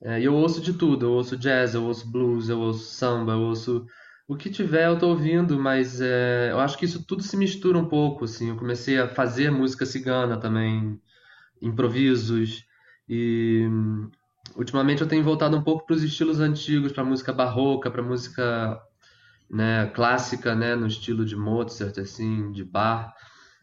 é, 0.03 0.21
eu 0.21 0.35
ouço 0.35 0.61
de 0.61 0.73
tudo. 0.73 1.07
Eu 1.07 1.13
ouço 1.13 1.37
jazz, 1.37 1.75
eu 1.75 1.85
ouço 1.85 2.11
blues, 2.11 2.49
eu 2.49 2.59
ouço 2.61 2.85
samba, 2.95 3.33
eu 3.33 3.41
ouço 3.41 3.87
o 4.29 4.37
que 4.37 4.51
tiver, 4.51 4.87
eu 4.87 4.99
tô 4.99 5.09
ouvindo. 5.09 5.59
Mas 5.59 6.01
é, 6.01 6.51
eu 6.51 6.61
acho 6.61 6.79
que 6.79 6.85
isso 6.85 7.05
tudo 7.07 7.23
se 7.23 7.37
mistura 7.37 7.79
um 7.79 7.87
pouco, 7.89 8.25
assim. 8.25 8.51
Eu 8.51 8.57
comecei 8.57 8.99
a 8.99 9.09
fazer 9.09 9.51
música 9.51 9.87
cigana 9.87 10.39
também, 10.39 11.01
improvisos 11.63 12.65
e 13.09 13.69
Ultimamente 14.57 15.03
eu 15.03 15.09
tenho 15.09 15.23
voltado 15.23 15.57
um 15.57 15.63
pouco 15.63 15.87
para 15.87 15.95
os 15.95 16.03
estilos 16.03 16.41
antigos, 16.41 16.93
para 16.93 17.05
música 17.05 17.33
barroca, 17.33 17.91
para 17.91 18.03
música, 18.03 18.81
né, 19.49 19.87
clássica, 19.95 20.55
né, 20.55 20.75
no 20.75 20.87
estilo 20.87 21.25
de 21.25 21.37
Mozart, 21.37 21.97
assim, 21.99 22.51
de 22.53 22.65
Bach. 22.65 23.13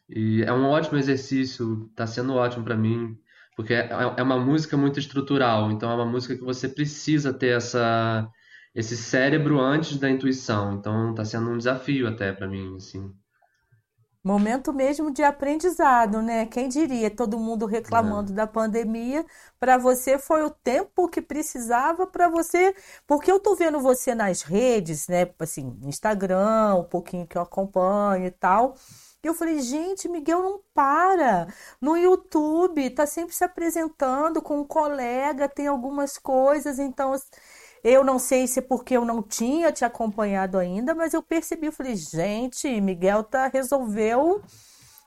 E 0.10 0.44
é 0.44 0.54
um 0.54 0.66
ótimo 0.66 0.98
exercício, 0.98 1.88
está 1.90 2.08
sendo 2.08 2.34
ótimo 2.34 2.64
para 2.64 2.78
mim, 2.78 3.18
porque 3.58 3.74
é, 3.74 3.90
é 4.18 4.22
uma 4.22 4.40
música 4.40 4.78
muito 4.78 5.00
estrutural, 5.00 5.72
então 5.72 5.90
é 5.90 5.96
uma 5.96 6.06
música 6.06 6.38
que 6.38 6.44
você 6.44 6.70
precisa 6.70 7.34
ter 7.34 7.58
essa, 7.58 8.30
esse 8.74 8.96
cérebro 8.96 9.60
antes 9.60 9.98
da 9.98 10.08
intuição. 10.08 10.76
Então 10.76 11.10
está 11.10 11.26
sendo 11.26 11.50
um 11.50 11.58
desafio 11.58 12.08
até 12.08 12.32
para 12.32 12.48
mim, 12.48 12.76
assim. 12.76 13.12
Momento 14.24 14.72
mesmo 14.72 15.12
de 15.12 15.24
aprendizado, 15.24 16.22
né? 16.22 16.46
Quem 16.46 16.70
diria, 16.70 17.10
todo 17.10 17.40
mundo 17.40 17.66
reclamando 17.66 18.32
da 18.32 18.46
pandemia, 18.46 19.26
para 19.60 19.78
você 19.78 20.20
foi 20.20 20.44
o 20.44 20.52
tempo 20.52 21.08
que 21.08 21.22
precisava 21.22 22.06
para 22.06 22.30
você, 22.30 22.76
porque 23.08 23.32
eu 23.32 23.40
tô 23.40 23.56
vendo 23.56 23.80
você 23.80 24.14
nas 24.14 24.44
redes, 24.44 25.08
né? 25.08 25.28
Assim, 25.40 25.80
Instagram, 25.82 26.76
um 26.76 26.84
pouquinho 26.84 27.26
que 27.26 27.38
eu 27.38 27.42
acompanho 27.42 28.28
e 28.28 28.32
tal. 28.32 28.76
Eu 29.28 29.34
falei, 29.34 29.60
gente, 29.60 30.08
Miguel 30.08 30.42
não 30.42 30.62
para. 30.74 31.48
No 31.82 31.98
YouTube, 31.98 32.90
tá 32.92 33.06
sempre 33.06 33.36
se 33.36 33.44
apresentando 33.44 34.42
com 34.42 34.60
um 34.60 34.66
colega, 34.66 35.50
tem 35.50 35.68
algumas 35.68 36.18
coisas, 36.18 36.80
então 36.80 37.14
eu 37.84 38.04
não 38.04 38.20
sei 38.20 38.48
se 38.48 38.60
é 38.60 38.62
porque 38.62 38.96
eu 38.96 39.06
não 39.06 39.22
tinha 39.22 39.72
te 39.72 39.86
acompanhado 39.86 40.58
ainda, 40.58 40.96
mas 40.96 41.14
eu 41.14 41.22
percebi, 41.24 41.68
eu 41.68 41.72
falei, 41.72 41.96
gente, 41.96 42.80
Miguel 42.82 43.24
tá 43.24 43.48
resolveu 43.48 44.42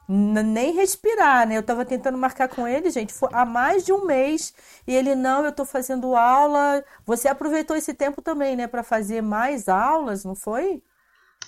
nem 0.08 0.72
respirar, 0.74 1.46
né? 1.46 1.56
Eu 1.56 1.62
tava 1.62 1.84
tentando 1.84 2.18
marcar 2.18 2.48
com 2.48 2.66
ele, 2.66 2.90
gente, 2.90 3.14
há 3.32 3.44
mais 3.44 3.84
de 3.84 3.92
um 3.92 4.04
mês, 4.04 4.52
e 4.86 4.94
ele, 4.94 5.14
não, 5.14 5.44
eu 5.44 5.52
tô 5.52 5.64
fazendo 5.64 6.16
aula. 6.16 6.84
Você 7.06 7.28
aproveitou 7.28 7.76
esse 7.76 7.94
tempo 7.94 8.20
também, 8.20 8.56
né, 8.56 8.66
para 8.66 8.82
fazer 8.82 9.22
mais 9.22 9.68
aulas, 9.68 10.24
não 10.24 10.34
foi? 10.34 10.82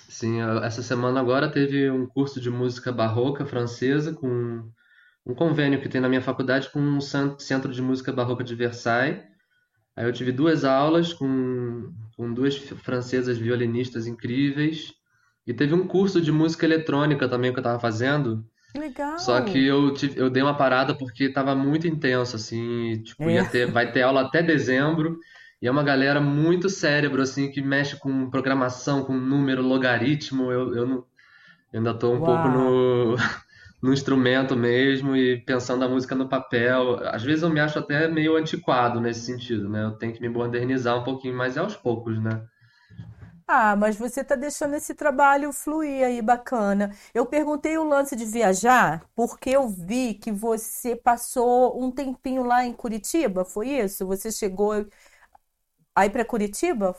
Sim, 0.09 0.39
essa 0.63 0.81
semana 0.83 1.19
agora 1.19 1.51
teve 1.51 1.89
um 1.89 2.05
curso 2.07 2.39
de 2.39 2.49
música 2.49 2.91
barroca 2.91 3.45
francesa 3.45 4.13
com 4.13 4.69
um 5.25 5.35
convênio 5.35 5.81
que 5.81 5.89
tem 5.89 6.01
na 6.01 6.09
minha 6.09 6.21
faculdade 6.21 6.69
com 6.71 6.79
um 6.81 7.01
cen- 7.01 7.37
centro 7.39 7.71
de 7.73 7.81
música 7.81 8.11
barroca 8.13 8.43
de 8.43 8.55
Versailles. 8.55 9.23
Aí 9.95 10.05
eu 10.05 10.13
tive 10.13 10.31
duas 10.31 10.65
aulas 10.65 11.13
com, 11.13 11.93
com 12.17 12.33
duas 12.33 12.57
francesas 12.57 13.37
violinistas 13.37 14.07
incríveis. 14.07 14.93
E 15.47 15.53
teve 15.53 15.73
um 15.75 15.87
curso 15.87 16.21
de 16.21 16.31
música 16.31 16.65
eletrônica 16.65 17.29
também 17.29 17.51
que 17.53 17.59
eu 17.59 17.61
estava 17.61 17.79
fazendo. 17.79 18.45
Que 18.71 18.79
Só 19.15 19.39
que 19.41 19.59
legal. 19.59 19.65
eu, 19.65 19.93
tive, 19.93 20.19
eu 20.19 20.29
dei 20.29 20.41
uma 20.43 20.57
parada 20.57 20.97
porque 20.97 21.25
estava 21.25 21.55
muito 21.55 21.87
intenso, 21.87 22.35
assim. 22.35 23.01
Tipo, 23.03 23.29
ia 23.29 23.43
É, 23.43 23.49
ter, 23.49 23.71
vai 23.71 23.91
ter 23.91 24.01
aula 24.01 24.21
até 24.21 24.41
dezembro. 24.41 25.19
E 25.63 25.67
é 25.67 25.71
uma 25.71 25.81
galera 25.81 26.19
muito 26.19 26.69
cérebro, 26.69 27.21
assim, 27.21 27.49
que 27.49 27.61
mexe 27.61 27.95
com 27.95 28.29
programação, 28.29 29.05
com 29.05 29.13
número, 29.13 29.61
logaritmo. 29.61 30.51
Eu, 30.51 30.75
eu, 30.75 30.85
não, 30.85 30.97
eu 31.73 31.79
ainda 31.79 31.91
estou 31.91 32.13
um 32.13 32.21
pouco 32.21 32.49
uau. 32.49 32.49
no, 32.49 33.15
no 33.81 33.93
instrumento 33.93 34.57
mesmo 34.57 35.15
e 35.15 35.37
pensando 35.45 35.85
a 35.85 35.89
música 35.89 36.15
no 36.15 36.29
papel. 36.29 36.99
Às 37.07 37.23
vezes 37.23 37.43
eu 37.43 37.49
me 37.49 37.61
acho 37.61 37.79
até 37.79 38.09
meio 38.09 38.35
antiquado 38.35 39.01
nesse 39.01 39.21
sentido, 39.21 39.69
né? 39.69 39.85
Eu 39.85 39.91
tenho 39.93 40.13
que 40.13 40.21
me 40.21 40.29
modernizar 40.29 40.99
um 40.99 41.03
pouquinho, 41.05 41.37
mas 41.37 41.57
é 41.57 41.61
aos 41.61 41.77
poucos, 41.77 42.21
né? 42.21 42.43
Ah, 43.47 43.75
mas 43.75 43.97
você 43.97 44.23
tá 44.23 44.35
deixando 44.35 44.75
esse 44.75 44.95
trabalho 44.95 45.51
fluir 45.51 46.05
aí, 46.05 46.21
bacana. 46.21 46.91
Eu 47.13 47.25
perguntei 47.25 47.77
o 47.77 47.83
lance 47.83 48.15
de 48.15 48.25
viajar 48.25 49.05
porque 49.15 49.49
eu 49.51 49.67
vi 49.67 50.13
que 50.15 50.31
você 50.31 50.95
passou 50.95 51.81
um 51.81 51.91
tempinho 51.91 52.43
lá 52.43 52.63
em 52.65 52.73
Curitiba, 52.73 53.43
foi 53.45 53.69
isso? 53.69 54.07
Você 54.07 54.31
chegou 54.31 54.85
aí 55.95 56.09
para 56.09 56.25
Curitiba? 56.25 56.95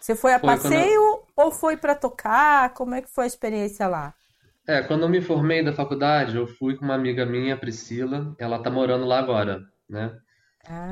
Você 0.00 0.14
foi 0.16 0.34
a 0.34 0.40
Foi 0.40 0.58
quando 0.58 0.78
eu, 0.78 0.90
passeio 0.90 1.26
ou 1.36 1.50
foi 1.52 1.76
para 1.76 1.94
tocar? 1.94 2.74
Como 2.74 2.94
é 2.94 3.02
que 3.02 3.08
foi 3.10 3.24
a 3.24 3.26
experiência 3.28 3.86
lá? 3.88 4.14
é, 4.66 4.82
quando 4.82 5.02
eu 5.02 5.08
me 5.08 5.20
formei 5.20 5.62
da 5.64 5.72
faculdade, 5.72 6.36
eu 6.36 6.46
fui 6.46 6.76
com 6.76 6.84
uma 6.84 6.94
amiga 6.94 7.26
minha, 7.26 7.56
Priscila, 7.56 8.34
ela 8.38 8.62
tá 8.62 8.70
morando 8.70 9.04
lá 9.04 9.18
agora, 9.18 9.62
né? 9.88 10.16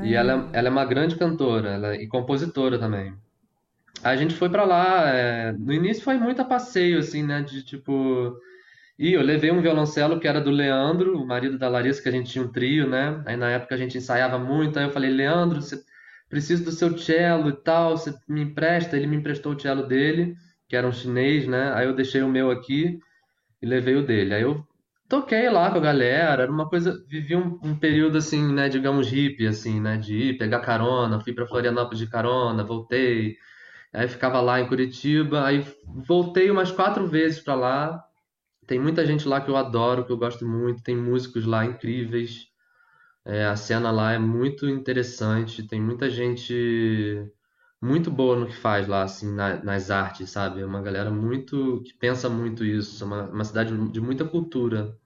E 0.01 0.15
ela, 0.15 0.49
Ah, 0.51 0.53
ela 0.53 0.69
é 0.69 0.71
uma 0.71 0.85
grande 0.85 1.17
cantora, 1.17 1.71
ela, 1.71 1.95
é, 1.95 2.03
e 2.03 2.07
compositora 2.07 2.79
também. 2.79 3.15
A 4.03 4.15
gente 4.15 4.35
foi 4.35 4.49
pra 4.49 4.65
lá, 4.65 5.09
é, 5.09 5.51
no 5.53 5.73
início 5.73 6.03
foi 6.03 6.17
muito 6.17 6.41
a 6.41 6.45
passeio, 6.45 6.99
assim, 6.99 7.23
né? 7.23 7.41
De 7.43 7.63
tipo. 7.63 8.37
E 8.99 9.13
eu 9.13 9.21
levei 9.21 9.51
um 9.51 9.61
violoncelo 9.61 10.19
que 10.19 10.27
era 10.27 10.41
do 10.41 10.51
Leandro, 10.51 11.17
o 11.21 11.25
marido 11.27 11.57
da 11.57 11.69
Larissa, 11.69 12.01
que 12.03 12.09
a 12.09 12.11
gente 12.11 12.31
tinha 12.31 12.43
um 12.45 12.51
trio, 12.51 12.89
né? 12.89 13.23
Aí 13.25 13.37
na 13.37 13.49
época 13.51 13.75
a 13.75 13.77
gente 13.77 13.97
ensaiava 13.97 14.39
muito, 14.39 14.79
aí 14.79 14.85
eu 14.85 14.91
falei, 14.91 15.09
Leandro, 15.11 15.61
você 15.61 15.81
precisa 16.29 16.63
do 16.63 16.71
seu 16.71 16.97
cello 16.97 17.49
e 17.49 17.53
tal, 17.53 17.97
você 17.97 18.13
me 18.27 18.41
empresta? 18.41 18.95
Ele 18.95 19.07
me 19.07 19.17
emprestou 19.17 19.53
o 19.53 19.59
cello 19.59 19.87
dele, 19.87 20.35
que 20.67 20.75
era 20.75 20.87
um 20.87 20.91
chinês, 20.91 21.47
né? 21.47 21.73
Aí 21.73 21.87
eu 21.87 21.95
deixei 21.95 22.21
o 22.21 22.29
meu 22.29 22.51
aqui 22.51 22.99
e 23.61 23.65
levei 23.65 23.95
o 23.95 24.05
dele. 24.05 24.33
Aí 24.35 24.43
eu 24.43 24.63
toquei 25.09 25.49
lá 25.49 25.71
com 25.71 25.77
a 25.79 25.81
galera, 25.81 26.43
era 26.43 26.51
uma 26.51 26.69
coisa, 26.69 27.03
vivi 27.07 27.35
um, 27.35 27.59
um 27.63 27.75
período 27.75 28.17
assim, 28.19 28.53
né, 28.53 28.69
digamos 28.69 29.09
hippie, 29.09 29.47
assim, 29.47 29.81
né, 29.81 29.97
de 29.97 30.15
ir 30.15 30.37
pegar 30.37 30.59
carona, 30.59 31.19
fui 31.19 31.33
pra 31.33 31.47
Florianópolis 31.47 31.99
de 31.99 32.07
carona, 32.07 32.63
voltei, 32.63 33.35
aí 33.91 34.07
ficava 34.07 34.39
lá 34.39 34.61
em 34.61 34.67
Curitiba, 34.67 35.43
aí 35.45 35.65
voltei 35.85 36.51
umas 36.51 36.71
quatro 36.71 37.07
vezes 37.07 37.39
pra 37.39 37.55
lá. 37.55 38.03
Tem 38.67 38.79
muita 38.79 39.03
gente 39.05 39.27
lá 39.27 39.41
que 39.41 39.49
eu 39.49 39.57
adoro, 39.57 40.05
que 40.05 40.11
eu 40.11 40.17
gosto 40.17 40.47
muito, 40.47 40.83
tem 40.83 40.95
músicos 40.95 41.43
lá 41.45 41.65
incríveis. 41.65 42.48
É, 43.25 43.45
a 43.45 43.55
cena 43.55 43.91
lá 43.91 44.11
é 44.13 44.17
muito 44.19 44.67
interessante, 44.67 45.63
tem 45.67 45.81
muita 45.81 46.09
gente 46.09 46.53
muito 47.81 48.09
boa 48.11 48.35
no 48.37 48.47
que 48.47 48.55
faz 48.55 48.87
lá, 48.87 49.03
assim, 49.03 49.33
na- 49.33 49.63
nas 49.63 49.91
artes, 49.91 50.29
sabe? 50.31 50.61
É 50.61 50.65
uma 50.65 50.81
galera 50.81 51.11
muito 51.11 51.81
que 51.83 51.93
pensa 51.95 52.29
muito 52.29 52.63
isso, 52.65 53.03
é 53.03 53.07
uma, 53.07 53.23
uma 53.29 53.43
cidade 53.45 53.75
de 53.91 54.01
muita 54.01 54.25
cultura. 54.25 54.97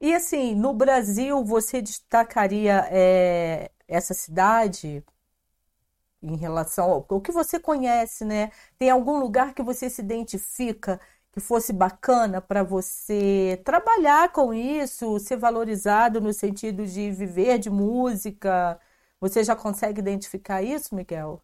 E 0.00 0.14
assim, 0.14 0.54
no 0.54 0.72
Brasil, 0.74 1.44
você 1.44 1.82
destacaria 1.82 2.86
eh, 2.90 3.70
essa 3.88 4.14
cidade 4.14 5.04
em 6.22 6.36
relação 6.36 6.90
ao 7.08 7.20
que 7.20 7.30
você 7.32 7.60
conhece, 7.60 8.24
né? 8.24 8.50
Tem 8.76 8.90
algum 8.90 9.18
lugar 9.18 9.54
que 9.54 9.62
você 9.62 9.88
se 9.90 10.00
identifica 10.02 11.00
que 11.38 11.40
fosse 11.40 11.72
bacana 11.72 12.40
para 12.40 12.64
você 12.64 13.60
trabalhar 13.64 14.32
com 14.32 14.52
isso, 14.52 15.18
ser 15.20 15.36
valorizado 15.36 16.20
no 16.20 16.32
sentido 16.32 16.84
de 16.84 17.10
viver 17.12 17.58
de 17.58 17.70
música? 17.70 18.78
Você 19.20 19.44
já 19.44 19.54
consegue 19.54 20.00
identificar 20.00 20.62
isso, 20.62 20.94
Miguel? 20.94 21.40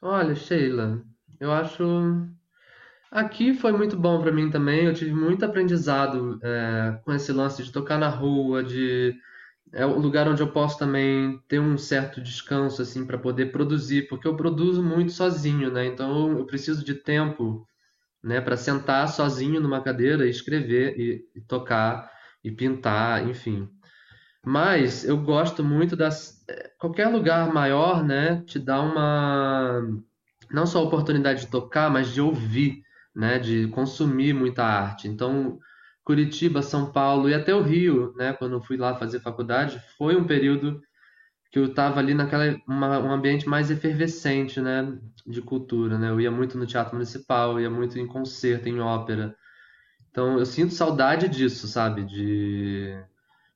Olha, 0.00 0.34
Sheila, 0.36 1.02
eu 1.40 1.50
acho. 1.52 1.82
Aqui 3.10 3.54
foi 3.54 3.72
muito 3.72 3.96
bom 3.96 4.20
para 4.22 4.32
mim 4.32 4.50
também. 4.50 4.84
Eu 4.86 4.94
tive 4.94 5.12
muito 5.12 5.44
aprendizado 5.44 6.38
é, 6.42 6.98
com 7.04 7.12
esse 7.12 7.32
lance 7.32 7.62
de 7.62 7.72
tocar 7.72 7.98
na 7.98 8.08
rua, 8.08 8.62
de 8.62 9.14
é 9.72 9.86
um 9.86 9.98
lugar 9.98 10.28
onde 10.28 10.42
eu 10.42 10.52
posso 10.52 10.78
também 10.78 11.38
ter 11.48 11.58
um 11.58 11.78
certo 11.78 12.20
descanso 12.20 12.82
assim 12.82 13.06
para 13.06 13.18
poder 13.18 13.52
produzir, 13.52 14.08
porque 14.08 14.28
eu 14.28 14.36
produzo 14.36 14.82
muito 14.82 15.12
sozinho, 15.12 15.70
né? 15.72 15.86
Então 15.86 16.38
eu 16.38 16.44
preciso 16.46 16.84
de 16.84 16.94
tempo, 16.94 17.66
né, 18.22 18.40
para 18.40 18.56
sentar 18.56 19.08
sozinho 19.08 19.60
numa 19.60 19.82
cadeira 19.82 20.26
e 20.26 20.30
escrever 20.30 20.98
e, 20.98 21.24
e 21.34 21.40
tocar 21.40 22.10
e 22.44 22.50
pintar, 22.50 23.28
enfim. 23.28 23.68
Mas 24.44 25.04
eu 25.04 25.18
gosto 25.18 25.62
muito 25.62 25.96
das 25.96 26.44
qualquer 26.78 27.08
lugar 27.08 27.52
maior, 27.52 28.04
né, 28.04 28.42
te 28.46 28.58
dá 28.58 28.80
uma 28.80 29.82
não 30.50 30.66
só 30.66 30.80
a 30.80 30.82
oportunidade 30.82 31.42
de 31.42 31.50
tocar, 31.50 31.90
mas 31.90 32.12
de 32.12 32.20
ouvir, 32.20 32.82
né, 33.14 33.38
de 33.38 33.68
consumir 33.68 34.32
muita 34.34 34.64
arte. 34.64 35.08
Então 35.08 35.58
Curitiba, 36.04 36.62
São 36.62 36.90
Paulo 36.90 37.28
e 37.28 37.34
até 37.34 37.54
o 37.54 37.62
Rio, 37.62 38.12
né, 38.16 38.32
quando 38.32 38.52
eu 38.52 38.60
fui 38.60 38.76
lá 38.76 38.96
fazer 38.96 39.20
faculdade, 39.20 39.80
foi 39.96 40.16
um 40.16 40.24
período 40.24 40.80
que 41.52 41.58
eu 41.58 41.66
estava 41.66 42.00
ali 42.00 42.14
naquela 42.14 42.58
uma, 42.66 42.98
um 42.98 43.12
ambiente 43.12 43.46
mais 43.46 43.70
efervescente, 43.70 44.58
né, 44.58 44.98
de 45.26 45.42
cultura, 45.42 45.98
né? 45.98 46.08
Eu 46.08 46.18
ia 46.18 46.30
muito 46.30 46.56
no 46.56 46.66
teatro 46.66 46.94
municipal, 46.94 47.60
ia 47.60 47.68
muito 47.68 47.98
em 47.98 48.06
concerto, 48.06 48.70
em 48.70 48.80
ópera. 48.80 49.36
Então 50.10 50.38
eu 50.38 50.46
sinto 50.46 50.72
saudade 50.72 51.28
disso, 51.28 51.68
sabe, 51.68 52.04
de 52.04 52.98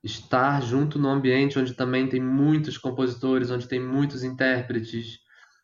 estar 0.04 0.60
junto 0.62 0.98
no 0.98 1.08
ambiente 1.08 1.58
onde 1.58 1.72
também 1.72 2.06
tem 2.06 2.20
muitos 2.20 2.76
compositores, 2.76 3.50
onde 3.50 3.66
tem 3.66 3.80
muitos 3.80 4.22
intérpretes, 4.22 5.18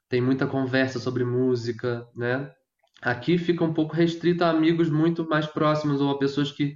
tem 0.08 0.22
muita 0.22 0.46
conversa 0.46 0.98
sobre 0.98 1.24
música, 1.24 2.08
né? 2.16 2.50
Aqui 3.02 3.36
fica 3.36 3.62
um 3.62 3.74
pouco 3.74 3.94
restrito 3.94 4.42
a 4.42 4.50
amigos 4.50 4.88
muito 4.88 5.28
mais 5.28 5.46
próximos 5.46 6.00
ou 6.00 6.10
a 6.10 6.18
pessoas 6.18 6.50
que, 6.50 6.74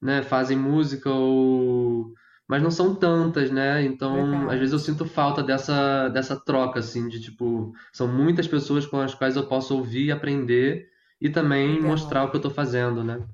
né, 0.00 0.22
fazem 0.22 0.56
música 0.56 1.10
ou 1.10 2.12
mas 2.52 2.62
não 2.62 2.70
são 2.70 2.94
tantas, 2.94 3.50
né? 3.50 3.82
Então, 3.82 4.50
às 4.50 4.58
vezes 4.58 4.74
eu 4.74 4.78
sinto 4.78 5.06
falta 5.06 5.42
dessa 5.42 6.10
dessa 6.10 6.36
troca 6.36 6.80
assim 6.80 7.08
de 7.08 7.18
tipo, 7.18 7.72
são 7.90 8.06
muitas 8.06 8.46
pessoas 8.46 8.84
com 8.84 9.00
as 9.00 9.14
quais 9.14 9.36
eu 9.36 9.46
posso 9.46 9.74
ouvir 9.74 10.08
e 10.08 10.12
aprender 10.12 10.86
e 11.18 11.30
também 11.30 11.80
mostrar 11.80 12.20
Legal. 12.20 12.26
o 12.26 12.30
que 12.30 12.36
eu 12.36 12.40
estou 12.40 12.52
fazendo, 12.52 13.02
né? 13.02 13.26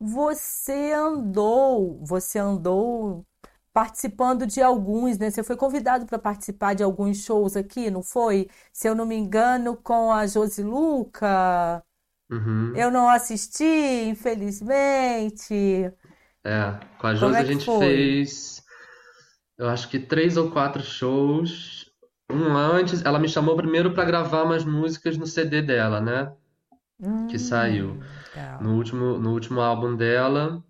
Você 0.00 0.92
andou, 0.92 2.04
você 2.04 2.40
andou 2.40 3.24
participando 3.72 4.48
de 4.48 4.60
alguns, 4.60 5.16
né? 5.16 5.30
Você 5.30 5.44
foi 5.44 5.56
convidado 5.56 6.04
para 6.04 6.18
participar 6.18 6.74
de 6.74 6.82
alguns 6.82 7.18
shows 7.18 7.56
aqui, 7.56 7.88
não 7.88 8.02
foi? 8.02 8.48
Se 8.72 8.88
eu 8.88 8.96
não 8.96 9.06
me 9.06 9.14
engano, 9.14 9.76
com 9.76 10.10
a 10.10 10.26
Josi 10.26 10.64
Luca. 10.64 11.84
Uhum. 12.28 12.74
Eu 12.74 12.90
não 12.90 13.08
assisti, 13.08 14.08
infelizmente. 14.08 15.92
É, 16.44 16.78
com 16.98 17.06
a 17.06 17.14
Josi 17.14 17.42
é 17.42 17.42
a 17.42 17.44
gente 17.44 17.64
foi? 17.64 17.76
fez, 17.78 18.62
eu 19.58 19.68
acho 19.68 19.88
que 19.88 19.98
três 19.98 20.36
ou 20.36 20.50
quatro 20.50 20.82
shows. 20.82 21.90
Um 22.30 22.56
antes, 22.56 23.04
ela 23.04 23.18
me 23.18 23.28
chamou 23.28 23.56
primeiro 23.56 23.92
para 23.94 24.04
gravar 24.04 24.44
umas 24.44 24.64
músicas 24.64 25.16
no 25.18 25.26
CD 25.26 25.62
dela, 25.62 26.00
né? 26.00 26.32
Que 27.28 27.38
saiu 27.38 27.98
Hum, 27.98 28.24
no 28.58 28.76
último, 28.76 29.18
no 29.18 29.32
último 29.32 29.60
álbum 29.60 29.96
dela, 29.96 30.64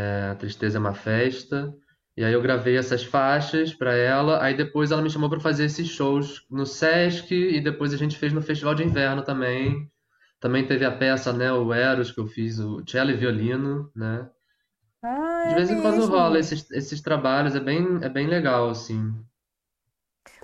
é, 0.00 0.34
Tristeza 0.36 0.78
é 0.78 0.80
uma 0.80 0.94
Festa. 0.94 1.72
E 2.16 2.24
aí 2.24 2.32
eu 2.32 2.42
gravei 2.42 2.76
essas 2.76 3.02
faixas 3.04 3.74
para 3.74 3.94
ela. 3.94 4.42
Aí 4.42 4.54
depois 4.56 4.90
ela 4.90 5.02
me 5.02 5.10
chamou 5.10 5.28
para 5.28 5.40
fazer 5.40 5.64
esses 5.64 5.88
shows 5.88 6.44
no 6.50 6.64
Sesc 6.66 7.34
e 7.34 7.60
depois 7.60 7.92
a 7.92 7.96
gente 7.96 8.16
fez 8.18 8.32
no 8.32 8.42
Festival 8.42 8.74
de 8.74 8.84
Inverno 8.84 9.22
também. 9.22 9.90
Também 10.40 10.66
teve 10.66 10.84
a 10.84 10.92
peça, 10.92 11.32
né, 11.32 11.52
o 11.52 11.72
Eros, 11.72 12.12
que 12.12 12.20
eu 12.20 12.26
fiz, 12.26 12.58
o 12.60 12.84
cello 12.86 13.10
e 13.10 13.16
violino, 13.16 13.90
né? 13.96 14.28
Ah, 15.04 15.44
De 15.44 15.54
é 15.58 15.60
vez 15.60 15.70
em 15.70 15.76
quando 15.76 16.06
rola 16.06 16.38
mesmo. 16.38 16.40
esses, 16.40 16.68
esses 16.72 17.00
trabalhos, 17.00 17.54
é 17.54 17.60
bem, 17.60 18.00
é 18.02 18.08
bem 18.08 18.26
legal, 18.26 18.68
assim. 18.70 19.14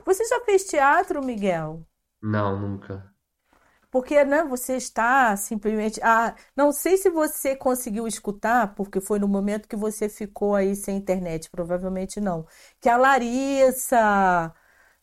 Você 0.04 0.22
já 0.26 0.40
fez 0.44 0.64
teatro, 0.66 1.24
Miguel? 1.24 1.86
Não, 2.22 2.58
nunca. 2.58 3.14
Porque, 3.90 4.24
né, 4.24 4.44
você 4.44 4.76
está 4.76 5.36
simplesmente. 5.36 6.00
Ah, 6.02 6.34
não 6.56 6.70
sei 6.72 6.96
se 6.96 7.10
você 7.10 7.56
conseguiu 7.56 8.06
escutar, 8.06 8.74
porque 8.74 9.00
foi 9.00 9.18
no 9.18 9.26
momento 9.28 9.66
que 9.68 9.74
você 9.76 10.08
ficou 10.08 10.54
aí 10.54 10.76
sem 10.76 10.96
internet, 10.96 11.50
provavelmente 11.50 12.20
não. 12.20 12.46
Que 12.80 12.88
a 12.88 12.96
Larissa, 12.96 14.52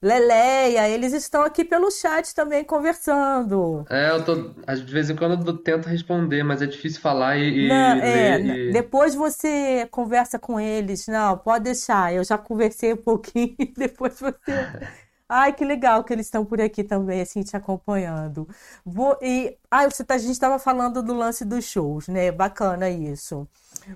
Leleia, 0.02 0.90
eles 0.90 1.14
estão 1.14 1.44
aqui 1.44 1.64
pelo 1.66 1.92
chat 1.92 2.34
também 2.34 2.64
conversando. 2.64 3.86
É, 3.90 4.12
eu 4.12 4.24
tô. 4.26 4.36
De 4.36 4.92
vez 4.94 5.10
em 5.10 5.16
quando 5.16 5.48
eu 5.48 5.58
tento 5.58 5.88
responder, 5.88 6.44
mas 6.44 6.62
é 6.62 6.66
difícil 6.66 7.00
falar 7.02 7.38
Não, 7.60 7.76
e, 7.78 7.98
e 8.00 8.04
é, 8.04 8.38
ler 8.38 8.40
n- 8.40 8.60
e. 8.72 8.72
depois 8.72 9.16
você 9.16 9.88
conversa 9.92 10.38
com 10.38 10.60
eles. 10.60 11.08
Não, 11.08 11.38
pode 11.38 11.66
deixar. 11.66 12.14
Eu 12.14 12.24
já 12.24 12.38
conversei 12.38 12.94
um 12.94 12.98
pouquinho, 12.98 13.56
depois 13.78 14.20
você. 14.20 14.38
Ai, 15.30 15.54
que 15.54 15.66
legal 15.66 16.04
que 16.06 16.14
eles 16.14 16.28
estão 16.28 16.46
por 16.46 16.62
aqui 16.62 16.84
também, 16.86 17.20
assim, 17.22 17.44
te 17.44 17.56
acompanhando. 17.58 18.48
Vou, 18.86 19.18
e, 19.22 19.58
ah, 19.70 19.84
você 19.90 20.04
tá- 20.04 20.16
a 20.16 20.18
gente 20.18 20.32
estava 20.32 20.58
falando 20.58 21.04
do 21.04 21.14
lance 21.14 21.44
dos 21.44 21.66
shows, 21.66 22.08
né? 22.08 22.32
Bacana 22.32 22.90
isso. 22.90 23.46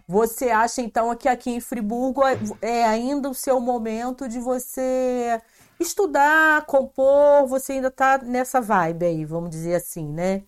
Você 0.08 0.50
acha, 0.50 0.82
então, 0.82 1.16
que 1.16 1.30
aqui 1.30 1.52
em 1.52 1.60
Friburgo 1.62 2.24
é 2.26 2.38
é 2.62 2.86
ainda 2.86 3.30
o 3.30 3.34
seu 3.34 3.60
momento 3.60 4.28
de 4.28 4.40
você 4.40 5.42
estudar, 5.82 6.66
compor, 6.66 7.48
você 7.48 7.74
ainda 7.74 7.92
tá 7.92 8.18
nessa 8.20 8.62
vibe 8.62 9.06
aí, 9.06 9.26
vamos 9.26 9.50
dizer 9.50 9.76
assim, 9.76 10.08
né? 10.08 10.44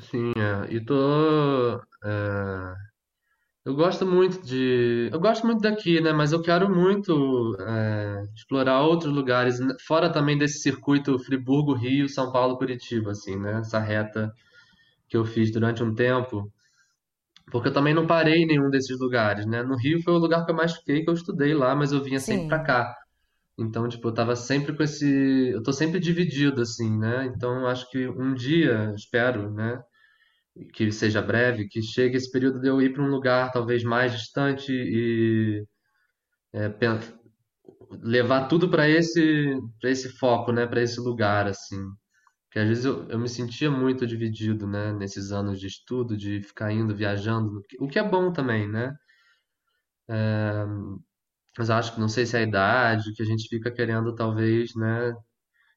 Sim, 0.00 0.32
é. 0.36 0.72
E 0.74 0.84
tô. 0.84 1.80
é, 2.04 2.74
Eu 3.64 3.74
gosto 3.76 4.04
muito 4.06 4.42
de. 4.42 5.08
Eu 5.12 5.20
gosto 5.20 5.46
muito 5.46 5.60
daqui, 5.62 6.00
né? 6.00 6.12
Mas 6.12 6.32
eu 6.32 6.42
quero 6.42 6.68
muito 6.74 7.56
é, 7.60 8.24
explorar 8.34 8.82
outros 8.82 9.12
lugares, 9.14 9.60
né, 9.60 9.74
fora 9.86 10.10
também 10.12 10.36
desse 10.38 10.60
circuito 10.60 11.18
Friburgo, 11.20 11.74
Rio, 11.74 12.08
São 12.08 12.32
Paulo, 12.32 12.58
Curitiba, 12.58 13.12
assim, 13.12 13.36
né? 13.38 13.60
Essa 13.60 13.78
reta 13.78 14.32
que 15.08 15.16
eu 15.16 15.24
fiz 15.24 15.52
durante 15.52 15.82
um 15.84 15.94
tempo. 15.94 16.52
Porque 17.52 17.68
eu 17.68 17.72
também 17.72 17.94
não 17.94 18.06
parei 18.06 18.42
em 18.42 18.46
nenhum 18.46 18.68
desses 18.70 18.98
lugares, 18.98 19.46
né? 19.46 19.62
No 19.62 19.76
Rio 19.76 20.02
foi 20.02 20.12
o 20.14 20.18
lugar 20.18 20.44
que 20.44 20.50
eu 20.50 20.56
mais 20.56 20.72
fiquei, 20.74 21.04
que 21.04 21.10
eu 21.10 21.14
estudei 21.14 21.54
lá, 21.54 21.74
mas 21.74 21.92
eu 21.92 22.02
vinha 22.02 22.18
sempre 22.20 22.46
pra 22.46 22.58
Sim. 22.58 22.64
cá. 22.64 22.94
Então, 23.62 23.88
tipo, 23.88 24.08
eu 24.08 24.14
tava 24.14 24.36
sempre 24.36 24.76
com 24.76 24.82
esse. 24.82 25.50
Eu 25.50 25.62
tô 25.62 25.72
sempre 25.72 26.00
dividido, 26.00 26.62
assim, 26.62 26.98
né? 26.98 27.26
Então, 27.26 27.66
acho 27.66 27.90
que 27.90 28.08
um 28.08 28.34
dia, 28.34 28.92
espero, 28.96 29.50
né? 29.52 29.82
Que 30.74 30.92
seja 30.92 31.22
breve, 31.22 31.68
que 31.68 31.82
chegue 31.82 32.16
esse 32.16 32.30
período 32.30 32.60
de 32.60 32.68
eu 32.68 32.82
ir 32.82 32.92
pra 32.92 33.02
um 33.02 33.08
lugar 33.10 33.52
talvez 33.52 33.84
mais 33.84 34.12
distante 34.12 34.72
e 34.72 35.64
é, 36.54 36.68
levar 38.02 38.48
tudo 38.48 38.68
pra 38.70 38.88
esse, 38.88 39.56
para 39.80 39.90
esse 39.90 40.08
foco, 40.18 40.52
né? 40.52 40.66
Pra 40.66 40.82
esse 40.82 41.00
lugar, 41.00 41.46
assim. 41.46 41.78
Porque 42.46 42.60
às 42.60 42.68
vezes 42.68 42.84
eu, 42.86 43.08
eu 43.10 43.18
me 43.18 43.28
sentia 43.28 43.70
muito 43.70 44.06
dividido, 44.06 44.66
né? 44.66 44.92
Nesses 44.94 45.32
anos 45.32 45.60
de 45.60 45.66
estudo, 45.68 46.16
de 46.16 46.42
ficar 46.42 46.72
indo, 46.72 46.94
viajando, 46.96 47.62
o 47.80 47.88
que 47.88 47.98
é 47.98 48.08
bom 48.08 48.32
também, 48.32 48.68
né? 48.68 48.92
Mas 51.58 51.70
acho 51.70 51.94
que 51.94 52.00
não 52.00 52.08
sei 52.08 52.26
se 52.26 52.36
é 52.36 52.40
a 52.40 52.42
idade, 52.42 53.12
que 53.14 53.22
a 53.22 53.26
gente 53.26 53.48
fica 53.48 53.70
querendo 53.70 54.14
talvez, 54.14 54.74
né? 54.76 55.14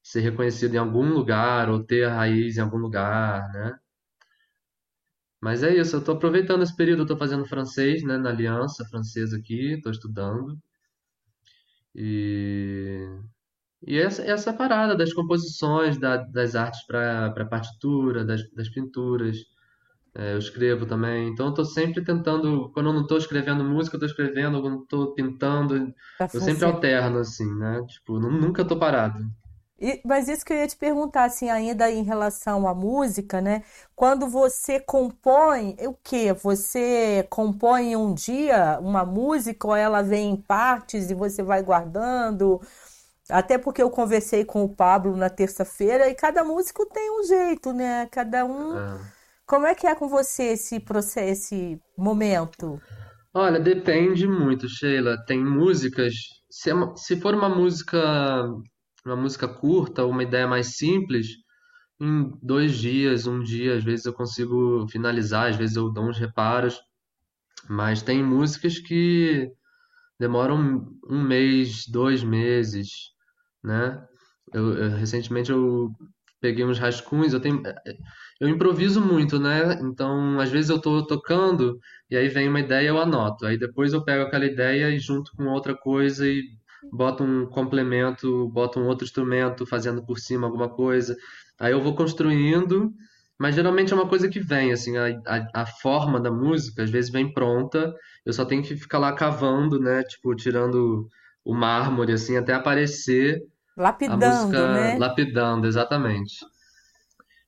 ser 0.02 0.20
reconhecido 0.20 0.74
em 0.74 0.78
algum 0.78 1.10
lugar 1.12 1.70
ou 1.70 1.84
ter 1.84 2.04
a 2.06 2.14
raiz 2.16 2.56
em 2.58 2.60
algum 2.62 2.78
lugar, 2.78 3.48
né? 3.52 3.78
Mas 5.40 5.62
é 5.62 5.74
isso, 5.74 5.96
eu 5.96 6.00
estou 6.00 6.14
aproveitando 6.14 6.62
esse 6.62 6.76
período, 6.76 7.00
estou 7.02 7.16
fazendo 7.16 7.46
francês, 7.46 8.02
né, 8.02 8.18
na 8.18 8.28
Aliança 8.28 8.84
Francesa 8.84 9.38
aqui, 9.38 9.72
estou 9.72 9.90
estudando. 9.90 10.58
E, 11.94 13.06
e 13.86 13.98
essa, 13.98 14.22
essa 14.24 14.52
parada 14.52 14.96
das 14.96 15.12
composições, 15.14 15.98
da- 15.98 16.18
das 16.18 16.54
artes 16.56 16.84
para 16.86 17.30
para 17.32 17.46
partitura, 17.46 18.24
das, 18.24 18.42
das 18.52 18.68
pinturas, 18.70 19.38
é, 20.16 20.32
eu 20.34 20.38
escrevo 20.38 20.86
também. 20.86 21.28
Então 21.28 21.46
eu 21.46 21.50
estou 21.50 21.64
sempre 21.64 22.04
tentando, 22.04 22.70
quando 22.72 22.86
eu 22.88 22.92
não 22.94 23.02
estou 23.02 23.18
escrevendo 23.18 23.64
música, 23.64 23.96
eu 23.96 23.98
estou 24.04 24.08
escrevendo, 24.24 24.60
quando 24.62 24.76
eu 24.76 24.82
estou 24.82 25.14
pintando, 25.14 25.92
Tá 26.18 26.28
eu 26.32 26.40
sempre 26.40 26.64
alterno, 26.64 27.18
assim, 27.18 27.46
né? 27.58 27.82
Tipo, 27.86 28.18
nu- 28.20 28.30
nunca 28.30 28.62
estou 28.62 28.78
parado. 28.78 29.18
E- 29.78 30.00
mas 30.06 30.26
isso 30.28 30.44
que 30.44 30.52
eu 30.54 30.56
ia 30.56 30.66
te 30.66 30.76
perguntar, 30.76 31.24
assim, 31.24 31.50
ainda 31.50 31.90
em 31.90 32.02
relação 32.02 32.66
à 32.66 32.74
música, 32.74 33.40
né? 33.42 33.62
Quando 33.94 34.26
você 34.28 34.80
compõe, 34.80 35.76
o 35.86 35.92
quê? 36.02 36.32
Você 36.32 37.26
compõe 37.30 37.92
em 37.92 37.96
um 37.96 38.14
dia 38.14 38.78
uma 38.80 39.04
música 39.04 39.66
ou 39.68 39.76
ela 39.76 40.02
vem 40.02 40.30
em 40.32 40.36
partes 40.40 41.10
e 41.10 41.14
você 41.14 41.42
vai 41.42 41.62
guardando? 41.62 42.58
Até 43.30 43.58
porque 43.58 43.82
eu 43.82 43.90
conversei 43.90 44.44
com 44.44 44.64
o 44.64 44.68
Pablo 44.74 45.16
na 45.16 45.30
terça-feira 45.30 46.08
e 46.10 46.14
cada 46.14 46.44
músico 46.44 46.86
tem 46.86 47.10
um 47.20 47.24
jeito, 47.24 47.72
né? 47.72 48.06
Cada 48.12 48.44
um. 48.46 48.76
É. 48.78 49.15
Como 49.46 49.66
é 49.66 49.74
que 49.74 49.86
é 49.86 49.94
com 49.94 50.08
você 50.08 50.42
esse 50.52 50.78
processo, 50.78 51.54
esse 51.54 51.80
momento? 51.96 52.82
Olha, 53.34 53.60
depende 53.60 54.26
muito, 54.26 54.68
Sheila. 54.68 55.16
Tem 55.26 55.44
músicas. 55.44 56.14
Se, 56.50 56.70
é 56.70 56.74
se 56.96 57.20
for 57.20 57.34
uma 57.34 57.48
música, 57.48 57.98
uma 59.04 59.16
música 59.16 59.46
curta, 59.48 60.04
uma 60.06 60.22
ideia 60.22 60.46
mais 60.46 60.76
simples, 60.76 61.28
em 62.00 62.32
dois 62.42 62.78
dias, 62.78 63.26
um 63.26 63.42
dia, 63.42 63.76
às 63.76 63.84
vezes 63.84 64.06
eu 64.06 64.14
consigo 64.14 64.86
finalizar, 64.90 65.50
às 65.50 65.56
vezes 65.56 65.76
eu 65.76 65.90
dou 65.92 66.06
uns 66.08 66.18
reparos, 66.18 66.80
mas 67.68 68.02
tem 68.02 68.22
músicas 68.24 68.78
que 68.78 69.50
demoram 70.20 70.86
um 71.08 71.22
mês, 71.22 71.86
dois 71.88 72.24
meses, 72.24 72.88
né? 73.64 74.06
Eu, 74.54 74.74
eu- 74.78 74.90
recentemente 74.96 75.50
eu 75.50 75.90
peguei 76.46 76.64
uns 76.64 76.78
rascunhos, 76.78 77.32
eu 77.32 77.40
tenho, 77.40 77.60
eu 78.40 78.48
improviso 78.48 79.00
muito, 79.00 79.36
né? 79.36 79.80
Então, 79.82 80.38
às 80.38 80.48
vezes 80.48 80.70
eu 80.70 80.80
tô 80.80 81.04
tocando 81.04 81.80
e 82.08 82.16
aí 82.16 82.28
vem 82.28 82.48
uma 82.48 82.60
ideia, 82.60 82.88
eu 82.88 83.00
anoto. 83.00 83.44
Aí 83.44 83.58
depois 83.58 83.92
eu 83.92 84.04
pego 84.04 84.22
aquela 84.22 84.46
ideia 84.46 84.90
e 84.90 84.98
junto 85.00 85.32
com 85.36 85.46
outra 85.46 85.74
coisa 85.74 86.24
e 86.24 86.44
boto 86.92 87.24
um 87.24 87.46
complemento, 87.46 88.48
boto 88.50 88.78
um 88.78 88.86
outro 88.86 89.04
instrumento 89.04 89.66
fazendo 89.66 90.06
por 90.06 90.18
cima 90.20 90.46
alguma 90.46 90.68
coisa. 90.68 91.16
Aí 91.58 91.72
eu 91.72 91.80
vou 91.80 91.96
construindo, 91.96 92.92
mas 93.36 93.56
geralmente 93.56 93.92
é 93.92 93.96
uma 93.96 94.08
coisa 94.08 94.28
que 94.28 94.38
vem, 94.38 94.70
assim, 94.70 94.96
a, 94.96 95.08
a, 95.26 95.62
a 95.62 95.66
forma 95.66 96.20
da 96.20 96.30
música 96.30 96.84
às 96.84 96.90
vezes 96.90 97.10
vem 97.10 97.32
pronta, 97.32 97.92
eu 98.24 98.32
só 98.32 98.44
tenho 98.44 98.62
que 98.62 98.76
ficar 98.76 98.98
lá 98.98 99.12
cavando, 99.12 99.80
né? 99.80 100.04
Tipo, 100.04 100.36
tirando 100.36 101.08
o 101.44 101.54
mármore, 101.54 102.12
assim, 102.12 102.36
até 102.36 102.54
aparecer 102.54 103.42
Lapidando, 103.76 104.24
música 104.24 104.72
né? 104.72 104.98
lapidando, 104.98 105.66
exatamente. 105.66 106.34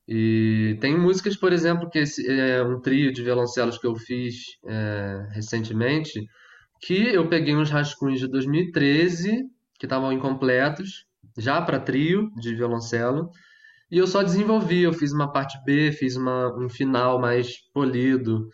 E 0.07 0.77
tem 0.81 0.99
músicas, 0.99 1.37
por 1.37 1.53
exemplo, 1.53 1.89
que 1.89 1.99
esse 1.99 2.27
é 2.31 2.63
um 2.63 2.81
trio 2.81 3.13
de 3.13 3.23
violoncelos 3.23 3.79
que 3.79 3.87
eu 3.87 3.95
fiz 3.95 4.37
é, 4.67 5.27
recentemente, 5.33 6.27
que 6.81 7.09
eu 7.09 7.29
peguei 7.29 7.55
uns 7.55 7.71
rascunhos 7.71 8.21
de 8.21 8.29
2013 8.29 9.45
que 9.79 9.87
estavam 9.87 10.13
incompletos, 10.13 11.07
já 11.37 11.63
para 11.63 11.79
trio 11.79 12.31
de 12.37 12.55
violoncelo, 12.55 13.31
e 13.91 13.97
eu 13.97 14.07
só 14.07 14.23
desenvolvi. 14.23 14.83
Eu 14.83 14.93
fiz 14.93 15.13
uma 15.13 15.31
parte 15.31 15.57
B, 15.65 15.93
fiz 15.93 16.17
uma, 16.17 16.55
um 16.59 16.69
final 16.69 17.21
mais 17.21 17.59
polido, 17.73 18.49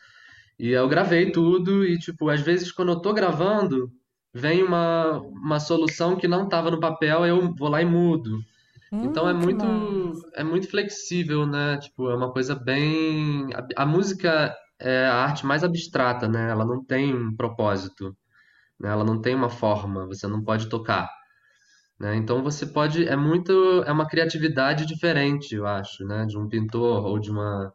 e 0.59 0.71
eu 0.71 0.89
gravei 0.89 1.33
tudo. 1.33 1.85
E, 1.85 1.99
tipo, 1.99 2.29
às 2.29 2.41
vezes 2.41 2.71
quando 2.71 2.93
eu 2.93 3.01
tô 3.01 3.13
gravando, 3.13 3.91
vem 4.35 4.63
uma, 4.63 5.21
uma 5.21 5.61
solução 5.61 6.17
que 6.17 6.29
não 6.29 6.45
estava 6.45 6.71
no 6.71 6.81
papel, 6.81 7.27
eu 7.27 7.55
vou 7.57 7.69
lá 7.69 7.83
e 7.83 7.87
mudo. 7.87 8.41
Então 9.03 9.29
é 9.29 9.35
Hum, 9.35 9.35
muito 9.35 9.67
massa. 9.67 10.33
é 10.37 10.45
muito 10.45 10.69
flexível, 10.71 11.47
né? 11.47 11.79
Tipo, 11.79 12.11
é 12.11 12.17
uma 12.17 12.33
coisa 12.33 12.55
bem 12.55 13.49
a, 13.55 13.85
a 13.85 13.87
música 13.87 14.55
é 14.81 15.07
a 15.07 15.15
arte 15.17 15.47
mais 15.47 15.65
abstrata, 15.65 16.29
né? 16.29 16.51
Ela 16.51 16.65
não 16.67 16.85
tem 16.85 17.15
um 17.15 17.35
propósito, 17.37 18.17
né? 18.81 18.91
Ela 18.91 19.05
não 19.05 19.21
tem 19.21 19.35
uma 19.35 19.51
forma, 19.51 20.07
você 20.07 20.27
não 20.29 20.43
pode 20.45 20.69
tocar, 20.69 21.09
né? 22.01 22.17
Então 22.17 22.43
você 22.43 22.67
pode 22.67 23.07
é 23.09 23.17
muito 23.17 23.53
é 23.87 23.93
uma 23.93 24.07
criatividade 24.09 24.87
diferente, 24.87 25.55
eu 25.55 25.67
acho, 25.67 26.05
né? 26.07 26.27
De 26.27 26.39
um 26.39 26.49
pintor 26.49 27.07
ou 27.07 27.19
de 27.19 27.31
uma 27.31 27.73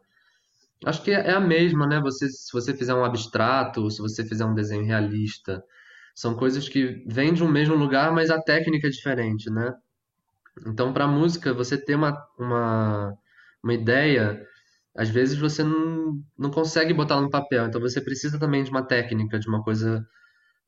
Acho 0.84 1.02
que 1.02 1.10
é 1.10 1.28
é 1.28 1.32
a 1.32 1.40
mesma, 1.40 1.86
né? 1.86 2.00
Você 2.00 2.28
se 2.28 2.52
você 2.52 2.76
fizer 2.76 2.94
um 2.94 3.04
abstrato, 3.04 3.82
ou 3.82 3.90
se 3.90 4.00
você 4.00 4.24
fizer 4.26 4.44
um 4.46 4.54
desenho 4.54 4.84
realista, 4.84 5.62
são 6.14 6.34
coisas 6.34 6.68
que 6.68 7.04
vêm 7.06 7.32
de 7.32 7.42
um 7.42 7.48
mesmo 7.48 7.74
lugar, 7.74 8.12
mas 8.12 8.30
a 8.30 8.40
técnica 8.40 8.88
é 8.88 8.90
diferente, 8.90 9.50
né? 9.50 9.74
Então, 10.66 10.92
para 10.92 11.06
música, 11.06 11.54
você 11.54 11.78
ter 11.82 11.94
uma, 11.94 12.16
uma, 12.38 13.14
uma 13.62 13.74
ideia, 13.74 14.40
às 14.96 15.08
vezes 15.08 15.38
você 15.38 15.62
não, 15.64 16.20
não 16.38 16.50
consegue 16.50 16.92
botar 16.94 17.20
no 17.20 17.30
papel. 17.30 17.66
Então, 17.66 17.80
você 17.80 18.00
precisa 18.00 18.38
também 18.38 18.62
de 18.64 18.70
uma 18.70 18.82
técnica, 18.86 19.38
de 19.38 19.48
uma 19.48 19.62
coisa, 19.62 20.06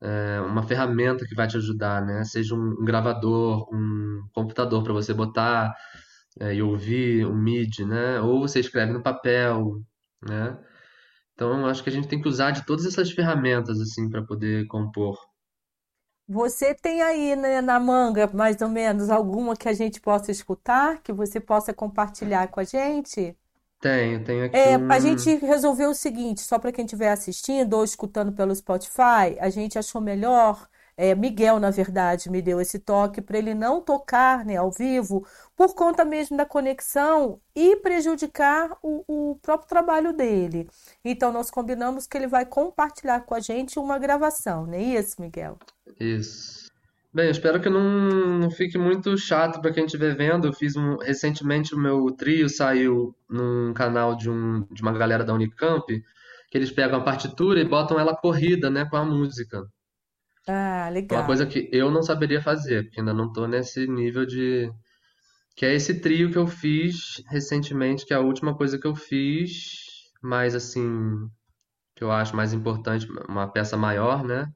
é, 0.01 0.41
uma 0.41 0.63
ferramenta 0.63 1.25
que 1.27 1.35
vai 1.35 1.47
te 1.47 1.57
ajudar, 1.57 2.05
né? 2.05 2.23
Seja 2.25 2.55
um, 2.55 2.81
um 2.81 2.85
gravador, 2.85 3.67
um 3.73 4.23
computador 4.33 4.83
para 4.83 4.93
você 4.93 5.13
botar, 5.13 5.73
é, 6.39 6.55
e 6.55 6.61
ouvir, 6.61 7.25
um 7.25 7.35
MIDI, 7.35 7.85
né? 7.85 8.19
Ou 8.21 8.41
você 8.41 8.59
escreve 8.59 8.93
no 8.93 9.03
papel, 9.03 9.81
né? 10.27 10.57
Então, 11.33 11.65
acho 11.67 11.83
que 11.83 11.89
a 11.89 11.93
gente 11.93 12.07
tem 12.07 12.21
que 12.21 12.27
usar 12.27 12.51
de 12.51 12.65
todas 12.65 12.85
essas 12.85 13.11
ferramentas, 13.11 13.79
assim, 13.81 14.09
para 14.09 14.23
poder 14.23 14.67
compor. 14.67 15.17
Você 16.27 16.73
tem 16.75 17.01
aí, 17.01 17.33
né, 17.35 17.61
na 17.61 17.79
manga, 17.79 18.27
mais 18.33 18.61
ou 18.61 18.67
menos, 18.69 19.09
alguma 19.09 19.55
que 19.55 19.69
a 19.69 19.73
gente 19.73 19.99
possa 20.01 20.31
escutar, 20.31 21.01
que 21.01 21.13
você 21.13 21.39
possa 21.39 21.73
compartilhar 21.73 22.47
com 22.49 22.59
a 22.59 22.63
gente? 22.65 23.37
Tenho, 23.79 24.23
tenho 24.23 24.43
aqui 24.45 24.67
É, 24.67 24.75
a 24.87 24.99
um. 24.99 24.99
gente 24.99 25.35
resolveu 25.37 25.89
o 25.89 25.95
seguinte, 25.95 26.41
só 26.41 26.59
para 26.59 26.71
quem 26.71 26.85
estiver 26.85 27.09
assistindo 27.11 27.73
ou 27.73 27.83
escutando 27.83 28.31
pelo 28.31 28.55
Spotify, 28.55 29.35
a 29.39 29.49
gente 29.49 29.79
achou 29.79 29.99
melhor, 29.99 30.67
é, 30.95 31.15
Miguel, 31.15 31.59
na 31.59 31.71
verdade, 31.71 32.29
me 32.29 32.41
deu 32.41 32.61
esse 32.61 32.79
toque 32.79 33.21
para 33.21 33.37
ele 33.37 33.53
não 33.53 33.81
tocar, 33.81 34.45
né, 34.45 34.57
ao 34.57 34.71
vivo, 34.71 35.25
por 35.55 35.73
conta 35.75 36.05
mesmo 36.05 36.37
da 36.37 36.45
conexão 36.45 37.39
e 37.55 37.75
prejudicar 37.77 38.77
o, 38.81 39.03
o 39.07 39.35
próprio 39.41 39.69
trabalho 39.69 40.13
dele. 40.13 40.69
Então, 41.03 41.31
nós 41.31 41.49
combinamos 41.49 42.07
que 42.07 42.17
ele 42.17 42.27
vai 42.27 42.45
compartilhar 42.45 43.21
com 43.21 43.35
a 43.35 43.39
gente 43.39 43.79
uma 43.79 43.97
gravação, 43.97 44.65
não 44.65 44.73
é 44.73 44.81
isso, 44.81 45.21
Miguel? 45.21 45.57
Isso. 45.99 46.63
Bem, 47.13 47.25
eu 47.25 47.31
espero 47.31 47.61
que 47.61 47.69
não, 47.69 48.39
não 48.39 48.49
fique 48.49 48.75
muito 48.75 49.15
chato 49.15 49.61
para 49.61 49.71
quem 49.71 49.85
estiver 49.85 50.15
vendo. 50.15 50.47
Eu 50.47 50.53
fiz 50.53 50.75
um, 50.75 50.97
recentemente 50.97 51.75
o 51.75 51.77
meu 51.77 52.09
trio 52.09 52.49
saiu 52.49 53.15
num 53.29 53.71
canal 53.71 54.15
de, 54.15 54.31
um, 54.31 54.65
de 54.71 54.81
uma 54.81 54.91
galera 54.91 55.23
da 55.23 55.31
Unicamp, 55.31 55.85
que 56.49 56.57
eles 56.57 56.71
pegam 56.71 56.99
a 56.99 57.03
partitura 57.03 57.59
e 57.59 57.65
botam 57.69 57.99
ela 57.99 58.15
corrida, 58.15 58.67
né, 58.67 58.85
com 58.85 58.95
a 58.97 59.05
música. 59.05 59.63
Ah, 60.47 60.89
É 61.09 61.13
uma 61.15 61.25
coisa 61.25 61.45
legal. 61.45 61.47
que 61.47 61.69
eu 61.71 61.91
não 61.91 62.01
saberia 62.03 62.41
fazer, 62.41 62.83
porque 62.85 62.99
ainda 62.99 63.13
não 63.13 63.31
tô 63.31 63.47
nesse 63.47 63.87
nível 63.87 64.25
de. 64.25 64.71
Que 65.55 65.65
é 65.67 65.73
esse 65.75 66.01
trio 66.01 66.31
que 66.31 66.37
eu 66.37 66.47
fiz 66.47 67.23
recentemente, 67.29 68.05
que 68.05 68.13
é 68.13 68.17
a 68.17 68.21
última 68.21 68.55
coisa 68.57 68.79
que 68.79 68.87
eu 68.87 68.95
fiz, 68.95 70.11
mais 70.21 70.55
assim, 70.55 71.29
que 71.95 72.03
eu 72.03 72.11
acho 72.11 72.35
mais 72.35 72.53
importante, 72.53 73.07
uma 73.29 73.47
peça 73.51 73.77
maior, 73.77 74.23
né? 74.23 74.47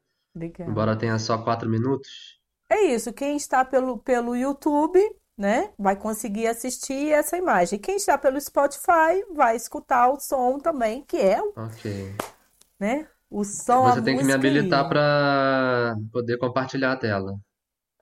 Embora 0.68 0.94
Legal. 0.94 0.98
tenha 0.98 1.20
só 1.20 1.38
quatro 1.44 1.70
minutos. 1.70 2.40
É 2.70 2.82
isso, 2.86 3.14
quem 3.14 3.36
está 3.38 3.64
pelo, 3.66 3.98
pelo 4.00 4.36
YouTube, 4.36 5.00
né, 5.38 5.74
vai 5.78 5.96
conseguir 5.96 6.48
assistir 6.48 7.12
essa 7.12 7.38
imagem. 7.38 7.80
Quem 7.80 7.96
está 7.96 8.18
pelo 8.18 8.40
Spotify 8.40 9.24
vai 9.34 9.56
escutar 9.56 10.10
o 10.10 10.20
som 10.20 10.60
também, 10.60 11.04
que 11.06 11.18
é, 11.18 11.42
Ok. 11.56 11.86
né, 12.80 13.08
o 13.30 13.44
som, 13.44 13.84
Você 13.84 14.02
tem 14.02 14.18
que 14.18 14.24
me 14.24 14.34
música 14.34 14.36
habilitar 14.36 14.88
para 14.88 15.96
poder 16.12 16.38
compartilhar 16.38 16.94
a 16.94 16.98
tela. 16.98 17.40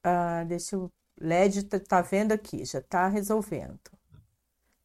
Ah, 0.04 0.44
deixa 0.46 0.76
eu... 0.76 0.92
LED 1.20 1.64
tá 1.64 1.80
tá 1.80 2.02
vendo 2.02 2.32
aqui, 2.32 2.66
já 2.66 2.82
tá 2.82 3.08
resolvendo. 3.08 3.80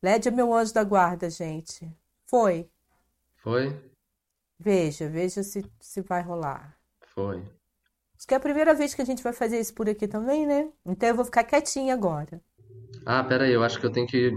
LED 0.03 0.29
é 0.29 0.31
meu 0.31 0.53
anjo 0.55 0.73
da 0.73 0.85
guarda, 0.85 1.29
gente. 1.29 1.91
Foi. 2.27 2.71
Foi? 3.43 3.75
Veja, 4.59 5.09
veja 5.09 5.43
se, 5.43 5.65
se 5.81 6.01
vai 6.03 6.23
rolar. 6.23 6.79
Foi. 7.15 7.43
Acho 8.17 8.27
que 8.27 8.35
é 8.35 8.37
a 8.37 8.41
primeira 8.41 8.75
vez 8.75 8.95
que 8.95 9.03
a 9.03 9.05
gente 9.05 9.23
vai 9.23 9.33
fazer 9.33 9.59
isso 9.59 9.75
por 9.75 9.89
aqui 9.89 10.07
também, 10.07 10.47
né? 10.47 10.71
Então 10.85 11.09
eu 11.09 11.15
vou 11.15 11.25
ficar 11.25 11.43
quietinha 11.45 11.95
agora. 11.95 12.41
Ah, 13.07 13.25
pera 13.25 13.45
aí, 13.45 13.53
eu 13.53 13.65
acho 13.65 13.81
que 13.81 13.87
eu 13.87 13.93
tenho 13.93 14.07
que. 14.07 14.31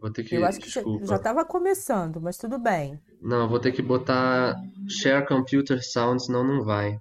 Vou 0.00 0.10
ter 0.10 0.22
Eu 0.22 0.24
que. 0.24 0.36
acho 0.42 0.58
que 0.60 0.68
já, 0.68 0.80
já 0.80 0.86
Desculpa. 0.88 1.14
estava 1.16 1.44
começando, 1.44 2.20
mas 2.20 2.36
tudo 2.36 2.58
bem. 2.58 3.00
Não, 3.20 3.42
eu 3.42 3.48
vou 3.48 3.60
ter 3.60 3.72
que 3.72 3.82
botar 3.82 4.56
Share 4.88 5.26
Computer 5.26 5.82
Sound, 5.84 6.24
senão 6.24 6.42
não 6.42 6.64
vai. 6.64 6.98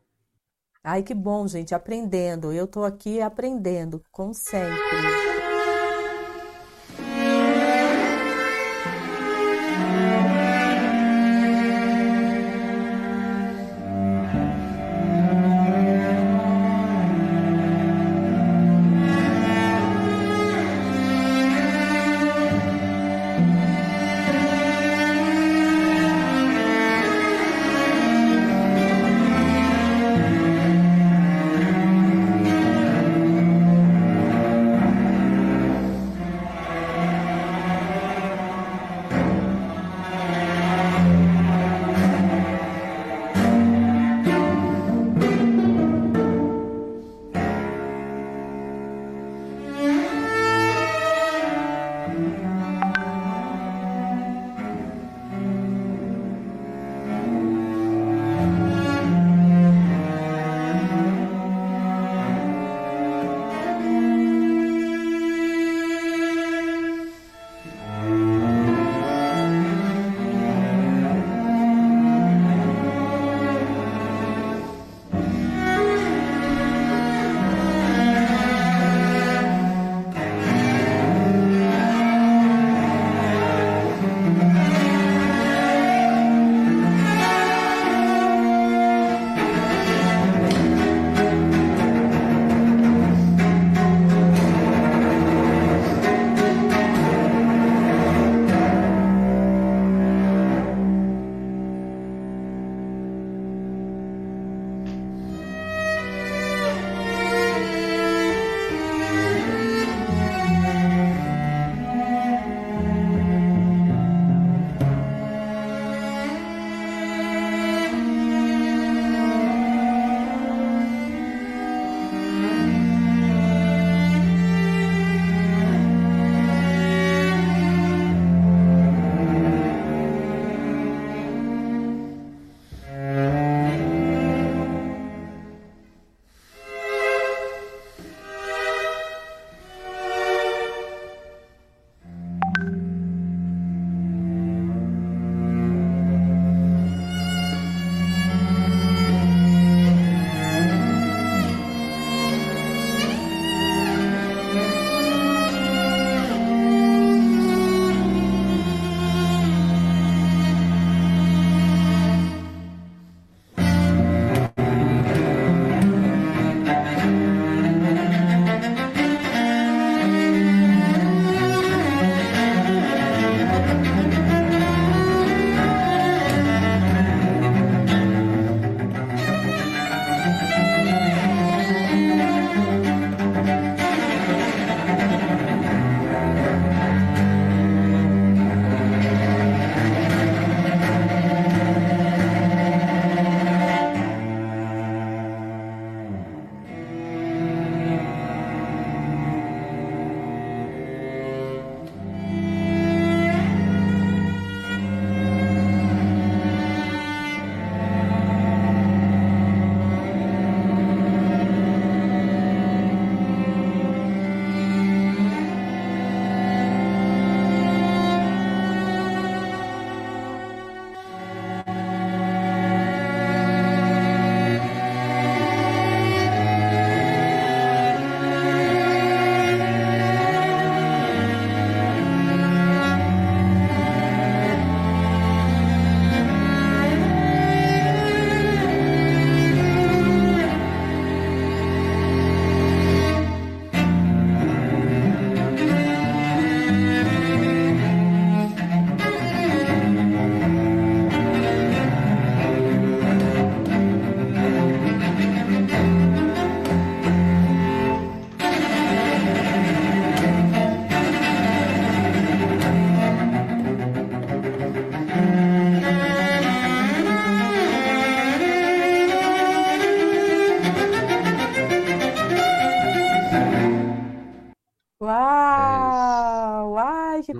Ai, 0.83 1.03
que 1.03 1.13
bom, 1.13 1.47
gente, 1.47 1.73
aprendendo. 1.75 2.51
Eu 2.53 2.67
tô 2.67 2.83
aqui 2.83 3.21
aprendendo, 3.21 4.01
como 4.11 4.33
sempre. 4.33 4.77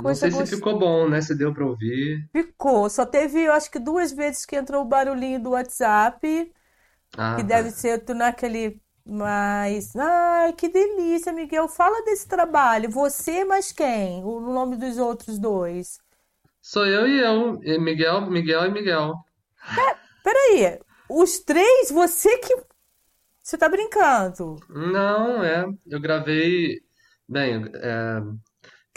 Não 0.10 0.16
sei 0.16 0.32
se 0.32 0.45
ficou 0.47 0.78
bom, 0.80 1.07
né? 1.10 1.22
Se 1.22 1.36
deu 1.38 1.53
pra 1.53 1.66
ouvir. 1.66 2.30
Ficou. 2.32 2.89
Só 2.89 3.05
teve, 3.05 3.41
eu 3.43 3.53
acho 3.53 3.70
que 3.72 3.80
duas 3.80 4.12
vezes 4.12 4.45
que 4.45 4.55
entrou 4.55 4.82
o 4.84 4.86
barulhinho 4.88 5.41
do 5.41 5.51
WhatsApp, 5.51 6.51
que 7.36 7.43
Ah, 7.43 7.43
deve 7.43 7.72
tá. 7.72 7.76
ser 7.76 8.05
tu 8.05 8.14
naquele. 8.14 8.82
Mas. 9.05 9.95
Ai, 9.95 10.53
que 10.53 10.70
delícia, 10.70 11.34
Miguel. 11.34 11.68
Fala 11.70 12.03
desse 12.05 12.28
trabalho. 12.28 12.89
Você, 12.91 13.45
mas 13.45 13.72
quem? 13.72 14.24
O 14.24 14.39
nome 14.41 14.78
dos 14.78 14.97
outros 14.97 15.39
dois. 15.39 15.99
Sou 16.62 16.86
eu 16.86 17.05
e 17.05 17.20
eu, 17.20 17.62
e 17.64 17.78
Miguel, 17.78 18.22
Miguel 18.32 18.64
e 18.66 18.72
Miguel. 18.72 19.14
Peraí, 20.24 20.80
os 21.10 21.39
três, 21.39 21.91
você 21.91 22.38
que. 22.39 22.55
Você 23.43 23.57
tá 23.57 23.70
brincando? 23.70 24.57
Não, 24.68 25.43
é. 25.43 25.66
Eu 25.88 25.99
gravei. 25.99 26.80
Bem, 27.28 27.66
é, 27.76 28.22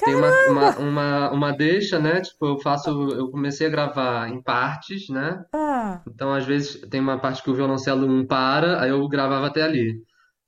tem 0.05 0.15
uma, 0.15 0.31
uma, 0.49 0.79
uma, 0.79 1.31
uma 1.33 1.53
deixa, 1.53 1.99
né? 1.99 2.21
Tipo, 2.21 2.47
eu 2.47 2.59
faço. 2.61 2.91
Eu 3.11 3.31
comecei 3.31 3.67
a 3.67 3.71
gravar 3.71 4.29
em 4.29 4.43
partes, 4.43 5.09
né? 5.09 5.45
Ah, 5.55 6.03
Então, 6.09 6.33
às 6.35 6.45
vezes, 6.45 6.81
tem 6.91 7.01
uma 7.01 7.19
parte 7.21 7.43
que 7.43 7.51
o 7.51 7.55
violoncelo 7.55 8.07
não 8.07 8.27
para, 8.27 8.81
aí 8.83 8.91
eu 8.91 9.07
gravava 9.09 9.47
até 9.47 9.63
ali. 9.63 9.95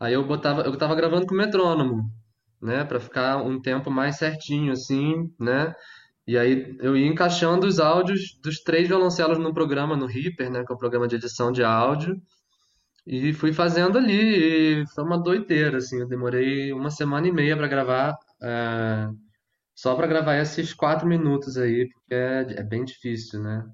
Aí 0.01 0.13
eu 0.15 0.27
botava. 0.27 0.63
Eu 0.63 0.77
tava 0.79 0.95
gravando 0.95 1.27
com 1.27 1.35
metrônomo, 1.35 2.11
né? 2.63 2.85
Pra 2.85 3.01
ficar 3.01 3.39
um 3.39 3.61
tempo 3.61 3.91
mais 3.91 4.17
certinho, 4.19 4.73
assim, 4.73 5.31
né? 5.41 5.75
E 6.27 6.39
aí 6.39 6.77
eu 6.81 6.97
ia 6.97 7.07
encaixando 7.07 7.67
os 7.67 7.79
áudios 7.81 8.39
dos 8.43 8.61
três 8.63 8.89
violoncelos 8.89 9.39
no 9.39 9.55
programa, 9.55 9.97
no 9.97 10.07
Reaper, 10.07 10.51
né? 10.51 10.65
Que 10.67 10.73
é 10.73 10.77
o 10.77 10.79
programa 10.79 11.09
de 11.09 11.17
edição 11.17 11.53
de 11.53 11.63
áudio. 11.65 12.17
E 13.07 13.33
fui 13.35 13.53
fazendo 13.53 13.99
ali, 13.99 14.83
e 14.83 14.87
foi 14.95 15.05
uma 15.05 15.19
doideira, 15.23 15.79
assim. 15.79 16.01
Eu 16.01 16.09
demorei 16.09 16.73
uma 16.73 16.91
semana 16.91 17.29
e 17.29 17.33
meia 17.33 17.57
para 17.57 17.69
gravar, 17.69 18.17
é, 18.43 19.09
só 19.75 19.95
para 19.95 20.07
gravar 20.07 20.37
esses 20.37 20.73
quatro 20.73 21.07
minutos 21.07 21.57
aí, 21.57 21.89
porque 21.89 22.15
é, 22.15 22.61
é 22.61 22.63
bem 22.63 22.85
difícil, 22.85 23.43
né? 23.43 23.65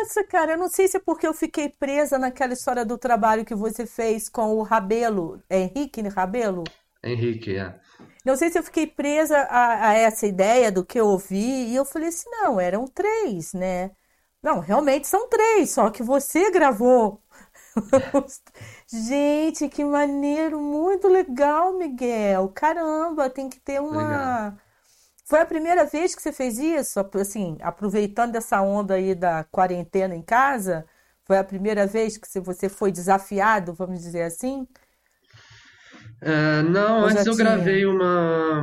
nossa, 0.00 0.24
cara, 0.24 0.52
eu 0.52 0.58
não 0.58 0.68
sei 0.68 0.88
se 0.88 0.96
é 0.96 1.00
porque 1.00 1.26
eu 1.26 1.34
fiquei 1.34 1.68
presa 1.68 2.18
naquela 2.18 2.54
história 2.54 2.84
do 2.84 2.96
trabalho 2.96 3.44
que 3.44 3.54
você 3.54 3.86
fez 3.86 4.28
com 4.28 4.54
o 4.56 4.62
Rabelo, 4.62 5.42
é 5.48 5.60
Henrique 5.60 6.00
Rabelo? 6.08 6.64
Henrique, 7.04 7.56
é. 7.56 7.78
Não 8.24 8.36
sei 8.36 8.50
se 8.50 8.58
eu 8.58 8.62
fiquei 8.62 8.86
presa 8.86 9.38
a, 9.38 9.90
a 9.90 9.94
essa 9.94 10.26
ideia 10.26 10.72
do 10.72 10.84
que 10.84 10.98
eu 10.98 11.06
ouvi, 11.06 11.68
e 11.68 11.76
eu 11.76 11.84
falei 11.84 12.08
assim, 12.08 12.28
não, 12.30 12.58
eram 12.60 12.86
três, 12.86 13.52
né? 13.52 13.90
Não, 14.42 14.60
realmente 14.60 15.06
são 15.06 15.28
três, 15.28 15.70
só 15.70 15.90
que 15.90 16.02
você 16.02 16.50
gravou. 16.50 17.22
Gente, 18.88 19.68
que 19.68 19.84
maneiro, 19.84 20.60
muito 20.60 21.08
legal, 21.08 21.76
Miguel. 21.78 22.48
Caramba, 22.50 23.30
tem 23.30 23.48
que 23.48 23.60
ter 23.60 23.80
uma. 23.80 24.58
Foi 25.30 25.40
a 25.40 25.46
primeira 25.46 25.84
vez 25.86 26.14
que 26.14 26.22
você 26.22 26.32
fez 26.32 26.58
isso? 26.58 26.98
Assim, 27.14 27.56
aproveitando 27.62 28.36
essa 28.36 28.60
onda 28.62 28.94
aí 28.94 29.14
da 29.14 29.44
quarentena 29.44 30.14
em 30.14 30.22
casa, 30.22 30.86
foi 31.24 31.38
a 31.38 31.44
primeira 31.44 31.86
vez 31.86 32.16
que 32.18 32.40
você 32.40 32.68
foi 32.68 32.90
desafiado, 32.92 33.72
vamos 33.74 34.00
dizer 34.02 34.22
assim? 34.22 34.66
É, 36.20 36.62
não, 36.62 37.04
Ou 37.04 37.06
antes 37.06 37.26
eu 37.26 37.34
tinha? 37.34 37.36
gravei 37.36 37.86
uma, 37.86 38.62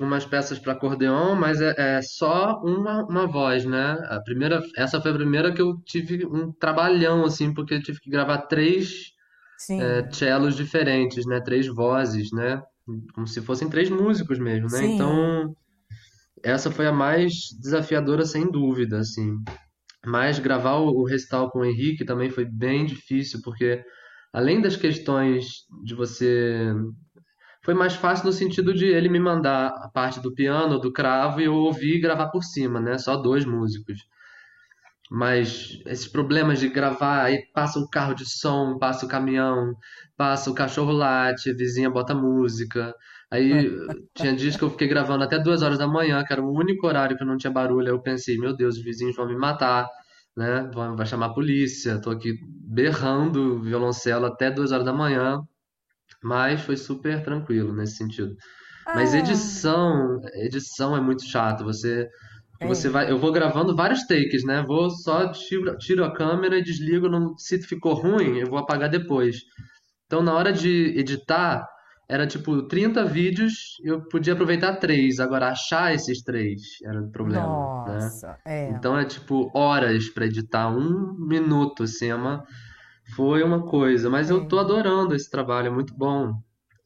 umas 0.00 0.24
peças 0.26 0.58
para 0.58 0.72
acordeon, 0.72 1.34
mas 1.36 1.60
é, 1.60 1.74
é 1.98 2.02
só 2.02 2.60
uma, 2.62 3.04
uma 3.04 3.26
voz, 3.26 3.64
né? 3.64 3.92
A 4.08 4.20
primeira, 4.20 4.60
essa 4.76 5.00
foi 5.00 5.10
a 5.12 5.14
primeira 5.14 5.52
que 5.54 5.62
eu 5.62 5.78
tive 5.84 6.26
um 6.26 6.52
trabalhão, 6.52 7.24
assim, 7.24 7.52
porque 7.54 7.74
eu 7.74 7.82
tive 7.82 8.00
que 8.00 8.10
gravar 8.10 8.38
três 8.42 9.12
Sim, 9.56 10.04
é, 10.04 10.12
cellos 10.12 10.56
diferentes, 10.56 11.26
né? 11.26 11.40
Três 11.42 11.66
vozes, 11.68 12.32
né? 12.32 12.62
Como 13.14 13.26
se 13.26 13.40
fossem 13.42 13.68
três 13.70 13.90
músicos 13.90 14.38
mesmo, 14.38 14.68
né? 14.70 14.84
sim. 14.84 14.86
Então, 14.86 15.54
essa 16.42 16.70
foi 16.70 16.86
a 16.86 16.92
mais 16.92 17.32
desafiadora, 17.60 18.24
sem 18.24 18.50
dúvida, 18.50 18.98
assim. 18.98 19.36
Mas 20.04 20.38
gravar 20.38 20.76
o, 20.76 21.04
recital 21.04 21.50
com 21.50 21.60
o 21.60 21.64
Henrique 21.64 22.04
também 22.04 22.30
foi 22.30 22.44
bem 22.44 22.86
difícil, 22.86 23.40
porque 23.44 23.82
além 24.32 24.60
das 24.60 24.76
questões 24.76 25.66
de 25.84 25.94
você. 25.94 26.72
Foi 27.62 27.74
mais 27.74 27.94
fácil 27.94 28.26
no 28.26 28.32
sentido 28.32 28.72
de 28.72 28.86
ele 28.86 29.08
me 29.08 29.20
mandar 29.20 29.68
a 29.68 29.90
parte 29.92 30.18
do 30.20 30.34
piano, 30.34 30.80
do 30.80 30.92
cravo, 30.92 31.40
e 31.40 31.44
eu 31.44 31.54
ouvir 31.54 31.96
e 31.96 32.00
gravar 32.00 32.28
por 32.30 32.42
cima, 32.42 32.80
né? 32.80 32.96
Só 32.96 33.16
dois 33.16 33.44
músicos. 33.44 33.98
Mas 35.10 35.78
esses 35.86 36.08
problemas 36.08 36.60
de 36.60 36.68
gravar, 36.68 37.24
aí 37.24 37.44
passa 37.52 37.78
o 37.78 37.90
carro 37.90 38.14
de 38.14 38.24
som, 38.24 38.78
passa 38.78 39.04
o 39.04 39.08
caminhão, 39.08 39.74
passa 40.16 40.50
o 40.50 40.54
cachorro 40.54 40.92
late, 40.92 41.50
a 41.50 41.54
vizinha 41.54 41.90
bota 41.90 42.14
música. 42.14 42.94
Aí 43.30 43.70
tinha 44.14 44.34
dias 44.34 44.56
que 44.56 44.62
eu 44.62 44.70
fiquei 44.70 44.88
gravando 44.88 45.22
até 45.22 45.38
duas 45.38 45.62
horas 45.62 45.78
da 45.78 45.86
manhã, 45.86 46.24
que 46.24 46.32
era 46.32 46.42
o 46.42 46.52
único 46.52 46.86
horário 46.86 47.16
que 47.16 47.24
não 47.24 47.36
tinha 47.36 47.52
barulho. 47.52 47.86
Aí 47.86 47.92
eu 47.92 48.02
pensei, 48.02 48.36
meu 48.36 48.56
Deus, 48.56 48.76
os 48.76 48.82
vizinhos 48.82 49.14
vão 49.14 49.26
me 49.26 49.36
matar, 49.36 49.88
né? 50.36 50.68
Vão, 50.74 50.96
vai 50.96 51.06
chamar 51.06 51.26
a 51.26 51.34
polícia. 51.34 52.00
Tô 52.00 52.10
aqui 52.10 52.34
berrando 52.66 53.60
violoncelo 53.62 54.26
até 54.26 54.50
duas 54.50 54.72
horas 54.72 54.84
da 54.84 54.92
manhã, 54.92 55.40
mas 56.22 56.60
foi 56.62 56.76
super 56.76 57.22
tranquilo 57.22 57.72
nesse 57.72 57.96
sentido. 57.96 58.34
Mas 58.94 59.14
Ah, 59.14 59.18
edição, 59.18 60.20
edição 60.34 60.96
é 60.96 61.00
muito 61.00 61.24
chato. 61.24 61.64
Você, 61.64 62.08
você 62.60 62.88
é. 62.88 62.90
vai, 62.90 63.10
eu 63.10 63.18
vou 63.18 63.32
gravando 63.32 63.76
vários 63.76 64.06
takes, 64.06 64.44
né? 64.44 64.64
Vou 64.66 64.90
só 64.90 65.30
tiro, 65.32 65.76
tiro 65.78 66.04
a 66.04 66.12
câmera 66.12 66.58
e 66.58 66.62
desligo. 66.64 67.08
Não, 67.08 67.36
se 67.38 67.62
ficou 67.62 67.94
ruim, 67.94 68.38
eu 68.38 68.48
vou 68.48 68.58
apagar 68.58 68.90
depois. 68.90 69.38
Então, 70.06 70.22
na 70.22 70.34
hora 70.34 70.52
de 70.52 70.92
editar, 70.98 71.64
era 72.10 72.26
tipo 72.26 72.62
30 72.68 73.04
vídeos, 73.04 73.76
eu 73.84 74.02
podia 74.08 74.32
aproveitar 74.34 74.76
três. 74.76 75.20
Agora, 75.20 75.48
achar 75.50 75.94
esses 75.94 76.22
três 76.22 76.60
era 76.84 77.00
o 77.02 77.10
problema, 77.10 77.70
né? 77.84 78.10
Nossa, 78.10 78.38
é. 78.44 78.68
Então, 78.68 78.98
é 78.98 79.04
tipo 79.06 79.50
horas 79.56 80.08
para 80.10 80.26
editar 80.26 80.68
um 80.70 81.14
minuto, 81.18 81.84
assim, 81.84 82.08
é 82.08 82.14
uma, 82.14 82.44
foi 83.16 83.42
uma 83.42 83.66
coisa. 83.66 84.10
Mas 84.10 84.30
eu 84.30 84.46
tô 84.48 84.58
É. 84.58 84.60
adorando 84.60 85.14
esse 85.14 85.30
trabalho, 85.30 85.68
é 85.68 85.70
muito 85.70 85.94
bom. 85.96 86.34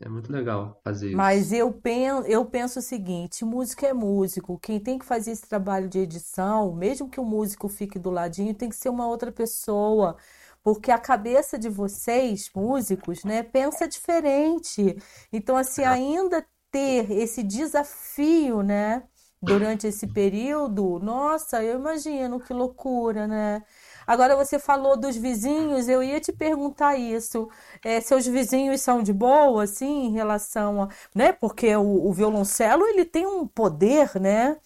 É 0.01 0.09
muito 0.09 0.33
legal 0.33 0.81
fazer 0.85 1.13
isso. 1.17 1.31
Mas 1.31 1.53
eu 1.53 1.73
penso, 1.73 2.27
eu 2.27 2.45
penso 2.45 2.79
o 2.81 2.83
seguinte, 2.83 3.45
músico 3.45 3.87
é 3.87 3.93
músico. 3.93 4.59
Quem 4.59 4.81
tem 4.81 4.99
que 4.99 5.05
fazer 5.05 5.31
esse 5.31 5.47
trabalho 5.47 5.89
de 5.89 5.99
edição, 6.01 6.75
mesmo 6.75 7.09
que 7.09 7.21
o 7.21 7.25
músico 7.25 7.69
fique 7.69 7.99
do 7.99 8.11
ladinho, 8.11 8.53
tem 8.55 8.69
que 8.69 8.75
ser 8.77 8.89
uma 8.89 9.07
outra 9.07 9.31
pessoa. 9.31 10.17
Porque 10.65 10.91
a 10.91 10.99
cabeça 10.99 11.59
de 11.59 11.69
vocês, 11.69 12.51
músicos, 12.55 13.25
né, 13.25 13.45
pensa 13.45 13.89
diferente. 13.89 14.97
Então, 15.33 15.57
assim, 15.57 15.85
ainda 15.85 16.47
ter 16.73 17.11
esse 17.13 17.43
desafio, 17.45 18.63
né, 18.65 19.05
durante 19.43 19.87
esse 19.87 20.07
período, 20.09 20.99
nossa, 21.01 21.63
eu 21.63 21.79
imagino 21.79 22.41
que 22.41 22.53
loucura, 22.55 23.27
né? 23.29 23.63
Agora 24.07 24.37
você 24.37 24.59
falou 24.59 24.97
dos 24.97 25.17
vizinhos, 25.17 25.89
eu 25.89 26.03
ia 26.03 26.21
te 26.21 26.33
perguntar 26.33 26.97
isso. 26.97 27.49
É, 27.85 28.01
seus 28.01 28.27
vizinhos 28.27 28.81
são 28.81 29.03
de 29.03 29.13
boa, 29.13 29.65
assim, 29.65 30.07
em 30.07 30.13
relação 30.13 30.83
a, 30.85 30.89
né? 31.15 31.33
Porque 31.33 31.75
o, 31.77 32.07
o 32.09 32.13
violoncelo, 32.13 32.87
ele 32.87 33.05
tem 33.05 33.27
um 33.27 33.47
poder, 33.47 34.19
né? 34.21 34.59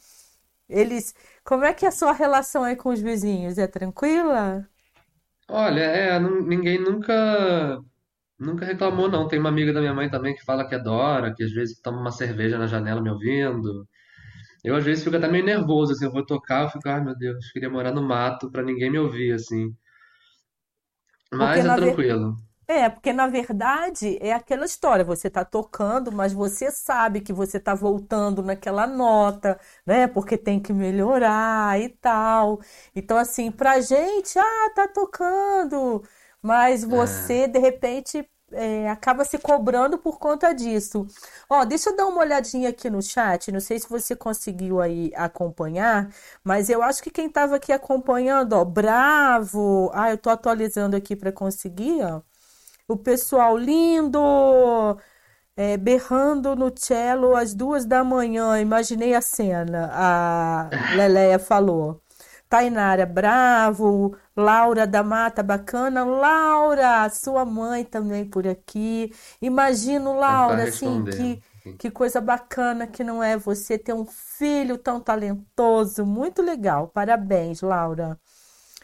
Eles, 0.69 1.15
como 1.45 1.65
é 1.65 1.75
que 1.75 1.85
é 1.87 1.89
a 1.89 1.93
sua 1.93 2.13
relação 2.13 2.65
aí 2.65 2.77
com 2.77 2.91
os 2.91 3.01
vizinhos? 3.01 3.59
É 3.59 3.67
tranquila? 3.67 4.69
Olha, 5.49 5.81
é, 5.83 6.19
nu- 6.19 6.43
ninguém 6.47 6.79
nunca 6.81 7.79
nunca 8.39 8.65
reclamou, 8.67 9.09
não. 9.11 9.29
Tem 9.29 9.39
uma 9.39 9.49
amiga 9.51 9.73
da 9.73 9.81
minha 9.81 9.95
mãe 9.95 10.11
também 10.11 10.35
que 10.35 10.45
fala 10.45 10.67
que 10.69 10.75
adora, 10.75 11.35
que 11.35 11.45
às 11.45 11.53
vezes 11.53 11.81
toma 11.81 12.01
uma 12.01 12.13
cerveja 12.13 12.59
na 12.59 12.67
janela 12.67 13.03
me 13.03 13.11
ouvindo. 13.11 13.87
Eu 14.65 14.77
às 14.77 14.85
vezes 14.85 15.05
fico 15.05 15.17
até 15.17 15.29
meio 15.29 15.45
nervoso, 15.45 15.93
assim, 15.93 16.07
eu 16.07 16.13
vou 16.13 16.27
tocar, 16.27 16.65
eu 16.65 16.71
fico, 16.71 16.89
ai 16.89 17.05
meu 17.05 17.17
Deus, 17.17 17.51
queria 17.53 17.71
morar 17.71 17.93
no 17.93 18.03
mato 18.03 18.51
pra 18.53 18.63
ninguém 18.65 18.91
me 18.91 18.99
ouvir, 19.01 19.33
assim. 19.35 19.75
Porque 21.39 21.59
Mas 21.59 21.63
é 21.63 21.65
na 21.65 21.77
ver... 21.79 21.97
tranquilo. 21.99 22.37
É, 22.71 22.89
porque 22.91 23.13
na 23.15 23.27
verdade 23.27 24.19
é 24.21 24.33
aquela 24.35 24.67
história, 24.67 25.03
você 25.05 25.31
tá 25.31 25.43
tocando, 25.45 26.13
mas 26.13 26.33
você 26.35 26.71
sabe 26.71 27.21
que 27.23 27.33
você 27.33 27.59
tá 27.59 27.75
voltando 27.75 28.43
naquela 28.43 28.87
nota, 28.87 29.59
né? 29.87 30.07
Porque 30.07 30.37
tem 30.37 30.61
que 30.61 30.73
melhorar 30.73 31.81
e 31.81 31.89
tal. 31.89 32.61
Então 32.95 33.17
assim, 33.17 33.51
pra 33.51 33.81
gente, 33.81 34.39
ah, 34.39 34.71
tá 34.75 34.87
tocando, 34.89 36.03
mas 36.43 36.85
É, 36.91 36.95
você 36.95 37.49
de 37.49 37.59
repente 37.59 38.29
é, 38.53 38.89
acaba 38.91 39.25
se 39.25 39.39
cobrando 39.39 39.99
por 39.99 40.19
conta 40.19 40.53
disso. 40.55 41.07
Ó, 41.49 41.65
deixa 41.65 41.89
eu 41.91 41.97
dar 41.97 42.07
uma 42.07 42.21
olhadinha 42.21 42.69
aqui 42.71 42.91
no 42.91 43.01
chat, 43.03 43.51
não 43.51 43.61
sei 43.61 43.79
se 43.79 43.89
você 43.89 44.15
conseguiu 44.15 44.79
aí 44.81 45.11
acompanhar, 45.17 46.11
mas 46.45 46.69
eu 46.71 46.83
acho 46.83 47.03
que 47.03 47.11
quem 47.11 47.27
estava 47.29 47.57
aqui 47.57 47.73
acompanhando, 47.73 48.53
ó, 48.55 48.65
bravo. 48.65 49.91
Ah, 49.95 50.11
eu 50.11 50.19
tô 50.19 50.29
atualizando 50.31 50.95
aqui 50.97 51.17
para 51.17 51.33
conseguir, 51.33 52.03
ó. 52.05 52.23
O 52.89 52.97
pessoal 52.97 53.57
lindo, 53.57 54.19
é, 55.57 55.77
berrando 55.77 56.57
no 56.57 56.73
cello 56.77 57.37
às 57.37 57.55
duas 57.55 57.85
da 57.85 58.03
manhã. 58.05 58.61
Imaginei 58.61 59.15
a 59.15 59.21
cena. 59.21 59.91
A 59.93 60.71
Leléia 60.97 61.39
falou. 61.39 62.03
Tainara, 62.49 63.05
bravo. 63.07 64.17
Laura 64.37 64.87
da 64.87 65.03
Mata, 65.03 65.43
bacana. 65.43 66.05
Laura, 66.05 67.09
sua 67.11 67.45
mãe 67.45 67.85
também 67.85 68.25
por 68.25 68.47
aqui. 68.49 69.13
Imagino, 69.43 70.15
tá 70.15 70.21
Laura, 70.21 70.65
assim, 70.65 71.05
que. 71.05 71.43
Que 71.79 71.91
coisa 71.91 72.21
bacana 72.21 72.87
que 72.87 73.05
não 73.05 73.23
é 73.23 73.37
você 73.37 73.79
ter 73.79 73.93
um 73.93 74.05
filho 74.07 74.79
tão 74.79 75.01
talentoso. 75.01 76.05
Muito 76.07 76.43
legal. 76.43 76.89
Parabéns, 76.89 77.61
Laura. 77.61 78.19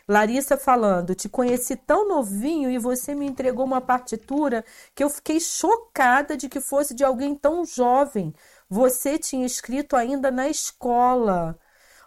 Larissa 0.09 0.57
falando, 0.59 1.15
te 1.15 1.29
conheci 1.29 1.77
tão 1.77 2.07
novinho 2.09 2.71
e 2.71 2.79
você 2.79 3.15
me 3.15 3.27
entregou 3.27 3.65
uma 3.65 3.81
partitura 3.81 4.65
que 4.95 5.03
eu 5.03 5.09
fiquei 5.09 5.41
chocada 5.41 6.37
de 6.37 6.49
que 6.49 6.61
fosse 6.61 6.95
de 6.95 7.03
alguém 7.03 7.35
tão 7.35 7.65
jovem. 7.65 8.35
Você 8.69 9.19
tinha 9.19 9.47
escrito 9.47 9.97
ainda 9.97 10.31
na 10.31 10.49
escola. 10.49 11.59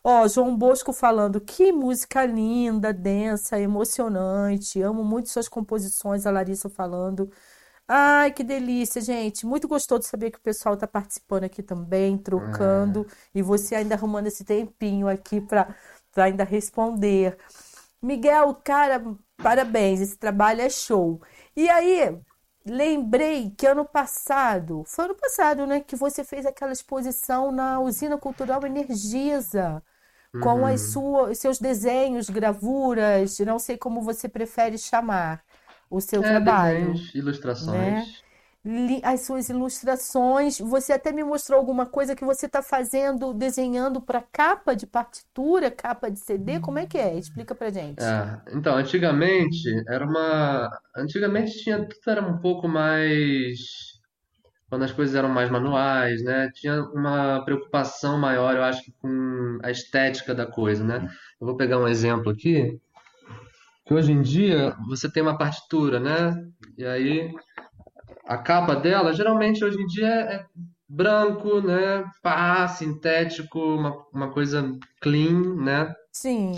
Ó, 0.03 0.27
João 0.27 0.55
Bosco 0.55 0.93
falando, 0.93 1.41
que 1.41 1.71
música 1.71 2.25
linda, 2.25 2.93
densa, 2.93 3.59
emocionante. 3.59 4.81
Amo 4.81 5.03
muito 5.03 5.29
suas 5.29 5.49
composições, 5.49 6.25
a 6.25 6.31
Larissa 6.31 6.69
falando. 6.69 7.29
Ai, 7.87 8.31
que 8.31 8.43
delícia, 8.43 9.01
gente. 9.01 9.45
Muito 9.45 9.67
gostoso 9.67 10.01
de 10.01 10.07
saber 10.07 10.31
que 10.31 10.37
o 10.37 10.41
pessoal 10.41 10.75
está 10.75 10.87
participando 10.87 11.45
aqui 11.45 11.63
também, 11.63 12.17
trocando, 12.17 13.07
e 13.33 13.41
você 13.41 13.75
ainda 13.75 13.95
arrumando 13.95 14.27
esse 14.27 14.43
tempinho 14.43 15.07
aqui 15.07 15.41
para 15.41 15.75
ainda 16.15 16.43
responder. 16.43 17.37
Miguel, 18.01 18.53
cara, 18.63 19.01
parabéns, 19.41 19.99
esse 20.01 20.17
trabalho 20.17 20.61
é 20.61 20.69
show. 20.69 21.21
E 21.55 21.69
aí, 21.69 22.19
lembrei 22.65 23.51
que 23.51 23.65
ano 23.67 23.85
passado, 23.85 24.83
foi 24.85 25.05
ano 25.05 25.15
passado, 25.15 25.65
né, 25.65 25.81
que 25.81 25.95
você 25.95 26.23
fez 26.23 26.45
aquela 26.45 26.71
exposição 26.73 27.51
na 27.51 27.79
Usina 27.79 28.17
Cultural 28.17 28.65
Energisa, 28.65 29.83
com 30.39 30.65
as 30.65 30.81
Uhum. 30.81 30.91
suas, 30.91 31.39
seus 31.39 31.59
desenhos, 31.59 32.29
gravuras, 32.29 33.39
não 33.39 33.59
sei 33.59 33.77
como 33.77 34.01
você 34.01 34.29
prefere 34.29 34.77
chamar 34.77 35.43
o 35.89 36.01
seu 36.01 36.23
É, 36.23 36.23
trabalho, 36.23 37.03
desenhos, 37.09 37.13
né? 37.59 38.11
ilustrações. 38.23 38.23
Li- 38.25 38.26
As 39.03 39.21
suas 39.21 39.47
ilustrações, 39.47 40.59
você 40.59 40.91
até 40.93 41.13
me 41.13 41.23
mostrou 41.23 41.57
alguma 41.57 41.85
coisa 41.85 42.15
que 42.15 42.25
você 42.25 42.47
está 42.47 42.61
fazendo, 42.61 43.33
desenhando 43.33 44.01
para 44.01 44.21
capa 44.21 44.75
de 44.75 44.85
partitura, 44.85 45.71
capa 45.71 46.11
de 46.11 46.19
CD, 46.19 46.59
como 46.59 46.77
é 46.77 46.85
que 46.85 46.97
é? 46.97 47.17
Explica 47.17 47.55
pra 47.55 47.69
gente. 47.69 48.03
É, 48.03 48.41
então, 48.51 48.75
antigamente 48.75 49.69
era 49.87 50.05
uma. 50.05 50.69
Antigamente 50.95 51.63
tinha 51.63 51.79
tudo 51.79 52.01
era 52.07 52.21
um 52.21 52.39
pouco 52.39 52.67
mais. 52.67 53.57
Quando 54.69 54.83
as 54.83 54.91
coisas 54.91 55.15
eram 55.15 55.29
mais 55.29 55.49
manuais, 55.49 56.21
né? 56.23 56.49
Tinha 56.53 56.83
uma 56.93 57.41
preocupação 57.45 58.17
maior, 58.17 58.53
eu 58.53 58.63
acho 58.63 58.91
com 59.01 59.59
a 59.63 59.71
estética 59.71 60.35
da 60.35 60.45
coisa, 60.45 60.83
né? 60.83 61.07
Eu 61.39 61.47
vou 61.47 61.55
pegar 61.55 61.79
um 61.79 61.87
exemplo 61.87 62.29
aqui, 62.29 62.77
que 63.85 63.93
hoje 63.93 64.11
em 64.11 64.21
dia 64.21 64.75
você 64.89 65.09
tem 65.09 65.23
uma 65.23 65.37
partitura, 65.37 66.01
né? 66.01 66.35
E 66.77 66.85
aí 66.85 67.31
a 68.27 68.37
capa 68.37 68.75
dela, 68.75 69.13
geralmente 69.13 69.63
hoje 69.63 69.81
em 69.81 69.85
dia 69.87 70.07
é 70.07 70.45
branco, 70.87 71.61
né? 71.61 72.05
Pá, 72.21 72.67
sintético, 72.67 73.59
uma, 73.59 74.05
uma 74.13 74.31
coisa 74.31 74.77
clean, 75.01 75.55
né? 75.55 75.93
Sim. 76.11 76.55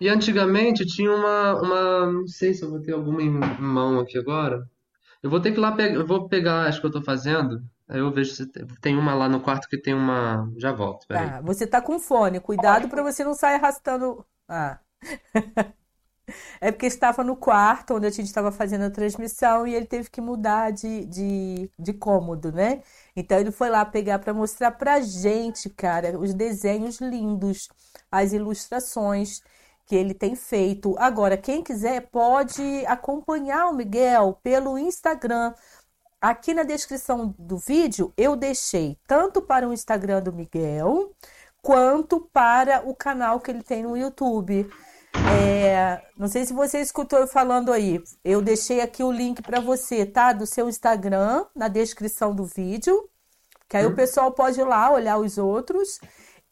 E 0.00 0.08
antigamente 0.08 0.86
tinha 0.86 1.12
uma, 1.12 1.60
uma, 1.60 2.12
não 2.12 2.26
sei 2.26 2.54
se 2.54 2.64
eu 2.64 2.70
vou 2.70 2.80
ter 2.80 2.92
alguma 2.92 3.22
em 3.22 3.30
mão 3.30 3.98
aqui 3.98 4.18
agora. 4.18 4.66
Eu 5.22 5.30
vou 5.30 5.40
ter 5.40 5.50
que 5.50 5.58
ir 5.58 5.60
lá 5.60 5.72
pegar, 5.72 5.94
eu 5.94 6.06
vou 6.06 6.28
pegar 6.28 6.66
as 6.66 6.78
que 6.78 6.86
eu 6.86 6.90
tô 6.90 7.02
fazendo. 7.02 7.60
Aí 7.88 7.98
eu 7.98 8.12
vejo 8.12 8.32
se 8.32 8.46
tem, 8.46 8.66
tem 8.80 8.96
uma 8.96 9.14
lá 9.14 9.28
no 9.28 9.40
quarto 9.40 9.68
que 9.68 9.80
tem 9.80 9.94
uma, 9.94 10.48
já 10.56 10.72
volto, 10.72 11.06
peraí. 11.06 11.28
Tá, 11.28 11.40
você 11.40 11.66
tá 11.66 11.80
com 11.80 11.98
fone, 11.98 12.38
cuidado 12.38 12.88
para 12.88 13.02
você 13.02 13.24
não 13.24 13.34
sair 13.34 13.54
arrastando. 13.54 14.24
Ah. 14.48 14.78
É 16.60 16.70
porque 16.72 16.86
estava 16.86 17.22
no 17.24 17.36
quarto 17.36 17.94
onde 17.94 18.06
a 18.06 18.10
gente 18.10 18.26
estava 18.26 18.50
fazendo 18.52 18.84
a 18.84 18.90
transmissão 18.90 19.66
e 19.66 19.74
ele 19.74 19.86
teve 19.86 20.10
que 20.10 20.20
mudar 20.20 20.70
de, 20.72 21.04
de, 21.06 21.70
de 21.78 21.92
cômodo, 21.92 22.52
né? 22.52 22.82
Então 23.16 23.38
ele 23.38 23.50
foi 23.50 23.70
lá 23.70 23.84
pegar 23.84 24.18
para 24.18 24.34
mostrar 24.34 24.72
pra 24.72 25.00
gente, 25.00 25.70
cara, 25.70 26.18
os 26.18 26.34
desenhos 26.34 27.00
lindos, 27.00 27.68
as 28.10 28.32
ilustrações 28.32 29.40
que 29.86 29.96
ele 29.96 30.14
tem 30.14 30.36
feito. 30.36 30.94
Agora, 30.98 31.36
quem 31.36 31.62
quiser 31.62 32.08
pode 32.10 32.62
acompanhar 32.86 33.68
o 33.68 33.74
Miguel 33.74 34.38
pelo 34.42 34.78
Instagram. 34.78 35.54
Aqui 36.20 36.52
na 36.52 36.64
descrição 36.64 37.34
do 37.38 37.56
vídeo 37.58 38.12
eu 38.16 38.36
deixei 38.36 38.98
tanto 39.06 39.40
para 39.40 39.68
o 39.68 39.72
Instagram 39.72 40.20
do 40.20 40.32
Miguel 40.32 41.14
quanto 41.62 42.20
para 42.32 42.88
o 42.88 42.94
canal 42.94 43.40
que 43.40 43.50
ele 43.50 43.62
tem 43.62 43.82
no 43.82 43.96
YouTube. 43.96 44.68
É, 45.24 46.02
não 46.16 46.28
sei 46.28 46.44
se 46.46 46.52
você 46.52 46.80
escutou 46.80 47.18
eu 47.18 47.26
falando 47.28 47.72
aí. 47.72 48.02
Eu 48.24 48.40
deixei 48.42 48.80
aqui 48.80 49.02
o 49.02 49.12
link 49.12 49.42
para 49.42 49.60
você, 49.60 50.06
tá? 50.06 50.32
Do 50.32 50.46
seu 50.46 50.68
Instagram 50.68 51.44
na 51.54 51.68
descrição 51.68 52.34
do 52.34 52.44
vídeo. 52.44 53.08
Que 53.68 53.76
aí 53.78 53.86
o 53.86 53.90
Hum, 53.90 53.94
pessoal 53.94 54.32
pode 54.32 54.60
ir 54.60 54.64
lá 54.64 54.90
olhar 54.92 55.18
os 55.18 55.38
outros. 55.38 56.00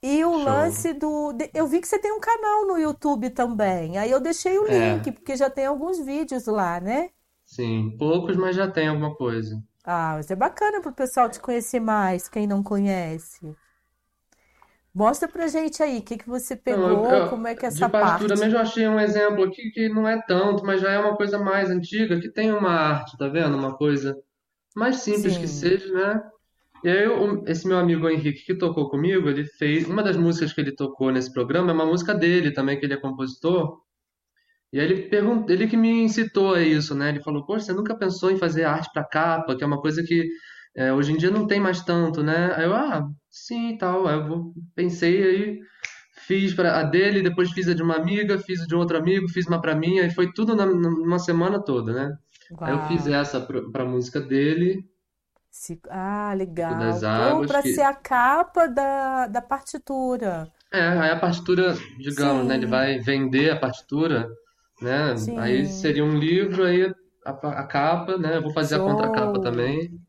E 0.02 0.24
o 0.24 0.36
show. 0.36 0.76
lance 0.76 0.92
do. 0.94 1.32
Eu 1.54 1.66
vi 1.68 1.80
que 1.80 1.88
você 1.88 1.98
tem 1.98 2.12
um 2.12 2.20
canal 2.20 2.66
no 2.66 2.78
YouTube 2.78 3.30
também. 3.30 3.98
Aí 3.98 4.10
eu 4.10 4.20
deixei 4.20 4.58
o 4.58 4.66
É, 4.66 4.72
link, 4.72 5.12
porque 5.12 5.36
já 5.36 5.50
tem 5.50 5.66
alguns 5.66 5.98
vídeos 6.00 6.46
lá, 6.46 6.80
né? 6.80 7.10
sim, 7.46 7.96
poucos, 7.98 8.36
mas 8.36 8.54
já 8.56 8.70
tem 8.70 8.88
alguma 8.88 9.14
coisa. 9.16 9.60
Ah, 9.84 10.14
mas 10.16 10.30
é 10.30 10.36
bacana 10.36 10.80
pro 10.82 10.92
pessoal 10.92 11.30
te 11.30 11.40
conhecer 11.40 11.80
mais, 11.80 12.28
quem 12.28 12.46
não 12.46 12.62
conhece. 12.62 13.56
Mostra 14.96 15.28
pra 15.28 15.46
gente 15.46 15.80
aí, 15.82 15.98
o 15.98 16.02
que 16.02 16.18
que 16.18 16.28
você 16.28 16.56
Não, 16.68 16.88
eu, 16.88 17.04
pegou, 17.04 17.22
eu- 17.22 17.30
como 17.30 17.46
é 17.46 17.54
que 17.54 17.64
é 17.64 17.68
de 17.68 17.68
essa 17.68 17.88
partitura 17.88 18.36
parte. 18.36 18.36
mesmo 18.36 18.56
eu 18.56 18.60
achei 18.60 18.86
um 18.88 19.00
exemplo 19.00 19.42
aqui 19.44 19.70
que 19.70 19.88
não 19.88 20.06
é 20.08 20.20
tanto, 20.22 20.64
mas 20.64 20.80
já 20.80 20.90
é 20.92 20.98
uma 20.98 21.16
coisa 21.16 21.38
mais 21.38 21.70
antiga, 21.70 22.20
que 22.20 22.30
tem 22.30 22.52
uma 22.52 22.70
arte, 22.70 23.16
tá 23.18 23.28
vendo? 23.28 23.56
Uma 23.56 23.76
coisa 23.76 24.16
mais 24.76 24.98
simples 24.98 25.38
que 25.38 25.48
Sim, 25.48 25.48
seja, 25.48 25.92
né? 25.92 26.22
E 26.84 26.88
aí, 26.90 27.06
esse 27.48 27.66
meu 27.68 27.78
amigo 27.78 28.08
Henrique 28.10 28.44
que 28.46 28.54
tocou 28.58 28.90
comigo, 28.90 29.28
ele 29.30 29.44
fez. 29.44 29.88
Uma 29.88 30.02
das 30.04 30.16
músicas 30.16 30.52
que 30.54 30.60
ele 30.62 30.74
tocou 30.76 31.12
nesse 31.12 31.32
programa 31.32 31.70
é 31.72 31.74
uma 31.74 31.86
música 31.86 32.14
dele 32.14 32.52
também, 32.52 32.78
que 32.80 32.86
ele 32.86 32.94
é 32.94 32.98
compositor. 32.98 33.80
E 34.72 34.78
aí 34.80 34.86
ele 34.86 35.08
perguntou, 35.08 35.50
ele 35.54 35.66
que 35.68 35.76
me 35.76 35.88
incitou 36.02 36.54
a 36.54 36.62
isso, 36.62 36.94
né? 36.94 37.08
Ele 37.10 37.22
falou: 37.22 37.44
Poxa, 37.46 37.66
você 37.66 37.72
nunca 37.72 37.96
pensou 37.96 38.30
em 38.30 38.36
fazer 38.38 38.64
arte 38.64 38.90
para 38.92 39.04
capa, 39.04 39.56
que 39.56 39.64
é 39.64 39.66
uma 39.66 39.80
coisa 39.80 40.02
que 40.04 40.28
é, 40.76 40.92
hoje 40.92 41.12
em 41.12 41.16
dia 41.16 41.30
não 41.30 41.46
tem 41.46 41.60
mais 41.60 41.82
tanto, 41.84 42.22
né? 42.22 42.54
Aí 42.56 42.64
eu, 42.64 42.74
ah, 42.74 43.08
sim, 43.30 43.70
e 43.70 43.78
tal. 43.78 44.06
Aí 44.06 44.16
eu 44.16 44.26
vou- 44.28 44.54
pensei 44.74 45.22
aí, 45.24 45.60
fiz 46.26 46.54
para 46.54 46.80
a 46.80 46.82
dele, 46.84 47.22
depois 47.22 47.50
fiz 47.52 47.68
a 47.68 47.74
de 47.74 47.82
uma 47.82 47.96
amiga, 47.96 48.38
fiz 48.38 48.60
a 48.62 48.66
de 48.66 48.74
um 48.74 48.78
outro 48.78 48.96
amigo, 48.98 49.28
fiz 49.28 49.46
uma 49.46 49.60
para 49.60 49.74
mim, 49.76 49.98
aí 50.00 50.10
foi 50.10 50.32
tudo 50.32 50.54
na, 50.56 50.66
numa 50.66 51.18
semana 51.18 51.62
toda, 51.64 51.92
né? 51.92 52.16
Aí 52.64 52.74
eu 52.74 52.80
fiz 52.82 53.06
essa 53.06 53.40
para 53.40 53.82
a 53.84 53.86
música 53.86 54.20
dele, 54.20 54.84
Se- 55.50 55.80
Ah, 55.90 56.32
das 56.68 57.02
legal. 57.02 57.04
Pô, 57.14 57.42
Águas, 57.42 57.46
pra 57.46 57.62
ser 57.62 57.82
que 57.82 57.82
a 57.82 57.94
capa 57.94 58.68
da, 58.68 59.26
da 59.26 59.42
partitura. 59.42 60.52
É, 60.72 60.80
aí 60.80 61.10
a 61.10 61.18
partitura, 61.18 61.74
digamos, 61.98 62.46
né? 62.46 62.54
Ele 62.56 62.66
vai 62.66 62.98
vender 62.98 63.50
a 63.50 63.58
partitura, 63.58 64.28
né? 64.82 65.14
Aí 65.36 65.64
sim. 65.64 65.66
seria 65.66 66.04
um 66.04 66.18
livro, 66.18 66.64
aí 66.64 66.92
a, 67.24 67.30
a 67.30 67.66
capa, 67.66 68.18
né? 68.18 68.36
Eu 68.36 68.42
vou 68.42 68.52
fazer 68.52 68.76
a 68.76 68.80
contracapa 68.80 69.40
Show. 69.40 70.05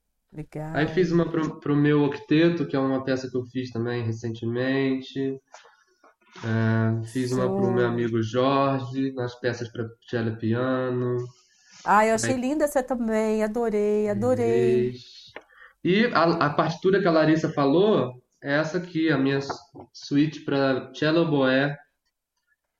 Aí 0.73 0.87
fiz 0.87 1.11
uma 1.11 1.29
pro, 1.29 1.59
pro 1.59 1.75
meu 1.75 2.03
octeto, 2.03 2.65
que 2.67 2.75
é 2.75 2.79
uma 2.79 3.03
peça 3.03 3.29
que 3.29 3.37
eu 3.37 3.43
fiz 3.45 3.71
também 3.71 4.03
recentemente. 4.03 5.39
É, 6.43 7.05
fiz 7.11 7.31
uma 7.31 7.53
pro 7.55 7.71
meu 7.71 7.83
Show. 7.83 7.87
amigo 7.87 8.21
Jorge, 8.21 9.11
nas 9.13 9.35
peças 9.39 9.69
para 9.71 9.87
cello 10.09 10.29
e 10.29 10.37
piano. 10.37 11.17
Ah, 11.83 12.05
eu 12.05 12.15
achei 12.15 12.35
Aí 12.35 12.41
linda 12.41 12.65
essa 12.65 12.83
também. 12.83 13.43
Adorei, 13.43 14.09
adorei. 14.09 14.93
E 15.83 16.05
a, 16.13 16.47
a 16.47 16.49
partitura 16.53 16.99
que 17.01 17.07
a 17.07 17.11
Larissa 17.11 17.49
falou 17.53 18.13
é 18.43 18.53
essa 18.57 18.77
aqui, 18.77 19.09
a 19.11 19.17
minha 19.17 19.39
suíte 19.93 20.41
para 20.41 20.91
cello 20.93 21.21
oboé, 21.21 21.75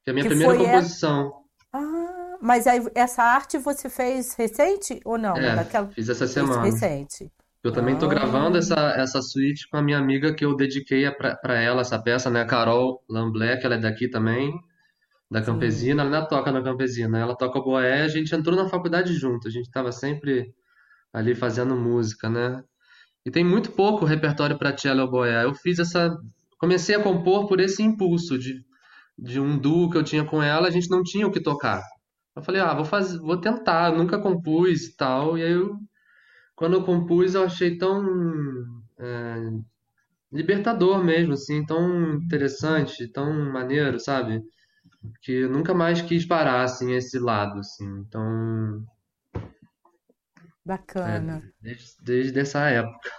que 0.04 0.10
é 0.10 0.12
a 0.12 0.14
minha 0.14 0.24
Que 0.24 0.30
primeira 0.30 0.56
composição. 0.56 1.32
Ah, 1.74 2.38
mas 2.42 2.66
essa 2.96 3.24
arte 3.24 3.58
você 3.58 3.90
fez 3.90 4.34
recente 4.36 5.00
ou 5.06 5.18
não? 5.18 5.36
É, 5.36 5.56
Daquela 5.56 5.88
fiz 5.90 6.10
essa 6.10 6.28
semana. 6.28 6.62
recente. 6.62 7.32
Eu 7.64 7.72
também 7.72 7.98
tô 7.98 8.08
gravando 8.08 8.56
Ah, 8.58 8.60
essa, 8.60 8.76
essa 8.98 9.22
suíte 9.22 9.68
com 9.70 9.78
a 9.78 9.82
minha 9.82 9.98
amiga 9.98 10.34
que 10.34 10.46
eu 10.46 10.56
dediquei 10.56 11.06
a- 11.06 11.12
pra 11.12 11.36
pra 11.36 11.56
ela 11.60 11.82
essa 11.82 12.02
peça, 12.02 12.30
né? 12.30 12.42
A 12.42 12.46
Carol 12.46 13.04
Lamblé, 13.10 13.58
que 13.58 13.66
ela 13.66 13.76
é 13.76 13.80
daqui 13.80 14.08
também, 14.10 14.54
da. 15.32 15.42
Campesina. 15.42 16.04
Ela 16.04 16.18
ainda 16.18 16.28
toca 16.30 16.52
na 16.52 16.62
Campesina. 16.64 17.20
Ela 17.20 17.36
toca 17.38 17.60
boé, 17.62 18.04
a 18.04 18.08
gente 18.08 18.34
entrou 18.36 18.56
na 18.56 18.70
faculdade 18.70 19.14
junto. 19.16 19.48
A 19.48 19.52
gente 19.52 19.70
tava 19.72 19.92
sempre 19.92 20.54
ali 21.14 21.36
fazendo 21.36 21.76
música, 21.76 22.30
né? 22.30 22.64
E 23.26 23.32
tem 23.32 23.44
muito 23.44 23.72
pouco 23.74 24.06
repertório 24.06 24.58
para 24.58 24.78
cello 24.78 25.02
e 25.02 25.04
oboé. 25.04 25.44
Eu 25.46 25.54
fiz 25.56 25.80
essa. 25.80 26.18
Comecei 26.60 26.96
a 26.96 27.04
compor 27.04 27.48
por 27.48 27.60
esse 27.60 27.84
impulso 27.84 28.38
de, 28.40 28.64
de 29.18 29.40
um 29.40 29.58
duo 29.58 29.90
que 29.92 29.98
eu 29.98 30.04
tinha 30.04 30.24
com 30.26 30.42
ela, 30.44 30.68
a 30.68 30.72
gente 30.72 30.90
não 30.90 31.04
tinha 31.04 31.28
o 31.28 31.32
que 31.32 31.42
tocar. 31.42 31.82
Eu 32.36 32.42
falei, 32.44 32.62
ah, 32.62 32.74
vou 32.74 32.86
fazer, 32.86 33.20
vou 33.20 33.38
tentar, 33.38 33.92
eu 33.94 33.98
nunca 33.98 34.20
compus 34.20 34.84
e 34.88 34.96
tal. 34.98 35.38
E 35.38 35.44
aí 35.44 35.52
eu, 35.54 35.76
quando 36.58 36.76
eu 36.76 36.86
compus, 36.86 37.36
eu 37.36 37.46
achei 37.46 37.78
tão 37.78 38.04
é, 39.00 39.38
libertador 40.32 41.04
mesmo, 41.04 41.34
assim, 41.34 41.66
tão 41.66 42.16
interessante, 42.16 43.08
tão 43.12 43.34
maneiro, 43.52 44.00
sabe? 44.00 44.42
Que 45.24 45.34
eu 45.44 45.50
nunca 45.52 45.74
mais 45.74 46.02
quis 46.02 46.26
parar, 46.28 46.64
assim, 46.64 46.94
esse 46.94 47.20
lado, 47.20 47.60
assim. 47.60 47.86
Então, 48.08 48.86
é, 51.04 51.22
Bacana. 51.22 51.44
desde, 51.62 51.96
desde 52.04 52.40
essa 52.40 52.70
época. 52.70 53.10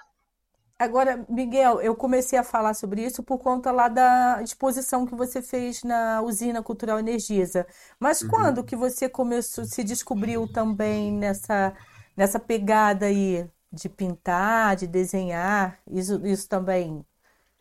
Agora, 0.81 1.27
Miguel, 1.29 1.81
eu 1.81 1.97
comecei 1.97 2.39
a 2.39 2.45
falar 2.45 2.73
sobre 2.73 3.05
isso 3.05 3.21
por 3.25 3.39
conta 3.39 3.73
lá 3.73 3.89
da 3.89 4.41
exposição 4.45 5.05
que 5.05 5.15
você 5.15 5.43
fez 5.43 5.83
na 5.83 6.23
Usina 6.23 6.63
Cultural 6.63 7.01
Energisa. 7.01 7.67
Mas 7.99 8.23
quando 8.23 8.59
Uhum. 8.59 8.65
que 8.65 8.77
você 8.77 9.09
começou, 9.09 9.65
se 9.65 9.83
descobriu 9.83 10.47
também 10.47 11.13
nessa, 11.13 11.75
nessa 12.19 12.41
pegada 12.41 13.07
aí 13.07 13.51
de 13.73 13.89
pintar, 13.91 14.77
de 14.77 14.89
desenhar? 14.89 15.81
Isso, 15.91 16.27
isso 16.27 16.49
também 16.49 17.07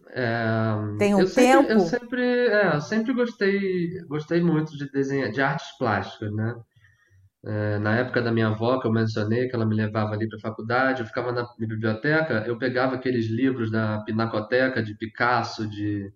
É, 0.09 0.75
tem 0.97 1.15
um 1.15 1.23
eu 1.23 1.27
sempre, 1.27 1.71
eu 1.71 1.79
tempo? 1.79 1.79
sempre, 1.79 2.21
é, 2.47 2.75
eu 2.75 2.81
sempre 2.81 3.13
gostei, 3.13 3.99
gostei 4.07 4.41
muito 4.41 4.75
de 4.77 4.89
desenhar, 4.91 5.31
de 5.31 5.41
artes 5.41 5.77
plásticas, 5.77 6.31
né? 6.33 6.55
É, 7.45 7.79
na 7.79 7.95
época 7.95 8.21
da 8.21 8.31
minha 8.31 8.47
avó, 8.47 8.79
que 8.79 8.87
eu 8.87 8.91
mencionei, 8.91 9.47
que 9.47 9.55
ela 9.55 9.65
me 9.65 9.75
levava 9.75 10.13
ali 10.13 10.27
para 10.27 10.37
a 10.37 10.41
faculdade, 10.41 11.01
eu 11.01 11.07
ficava 11.07 11.31
na 11.31 11.47
biblioteca, 11.57 12.43
eu 12.47 12.57
pegava 12.57 12.95
aqueles 12.95 13.27
livros 13.27 13.71
da 13.71 13.99
Pinacoteca 14.03 14.83
de 14.83 14.95
Picasso, 14.95 15.67
de, 15.69 16.11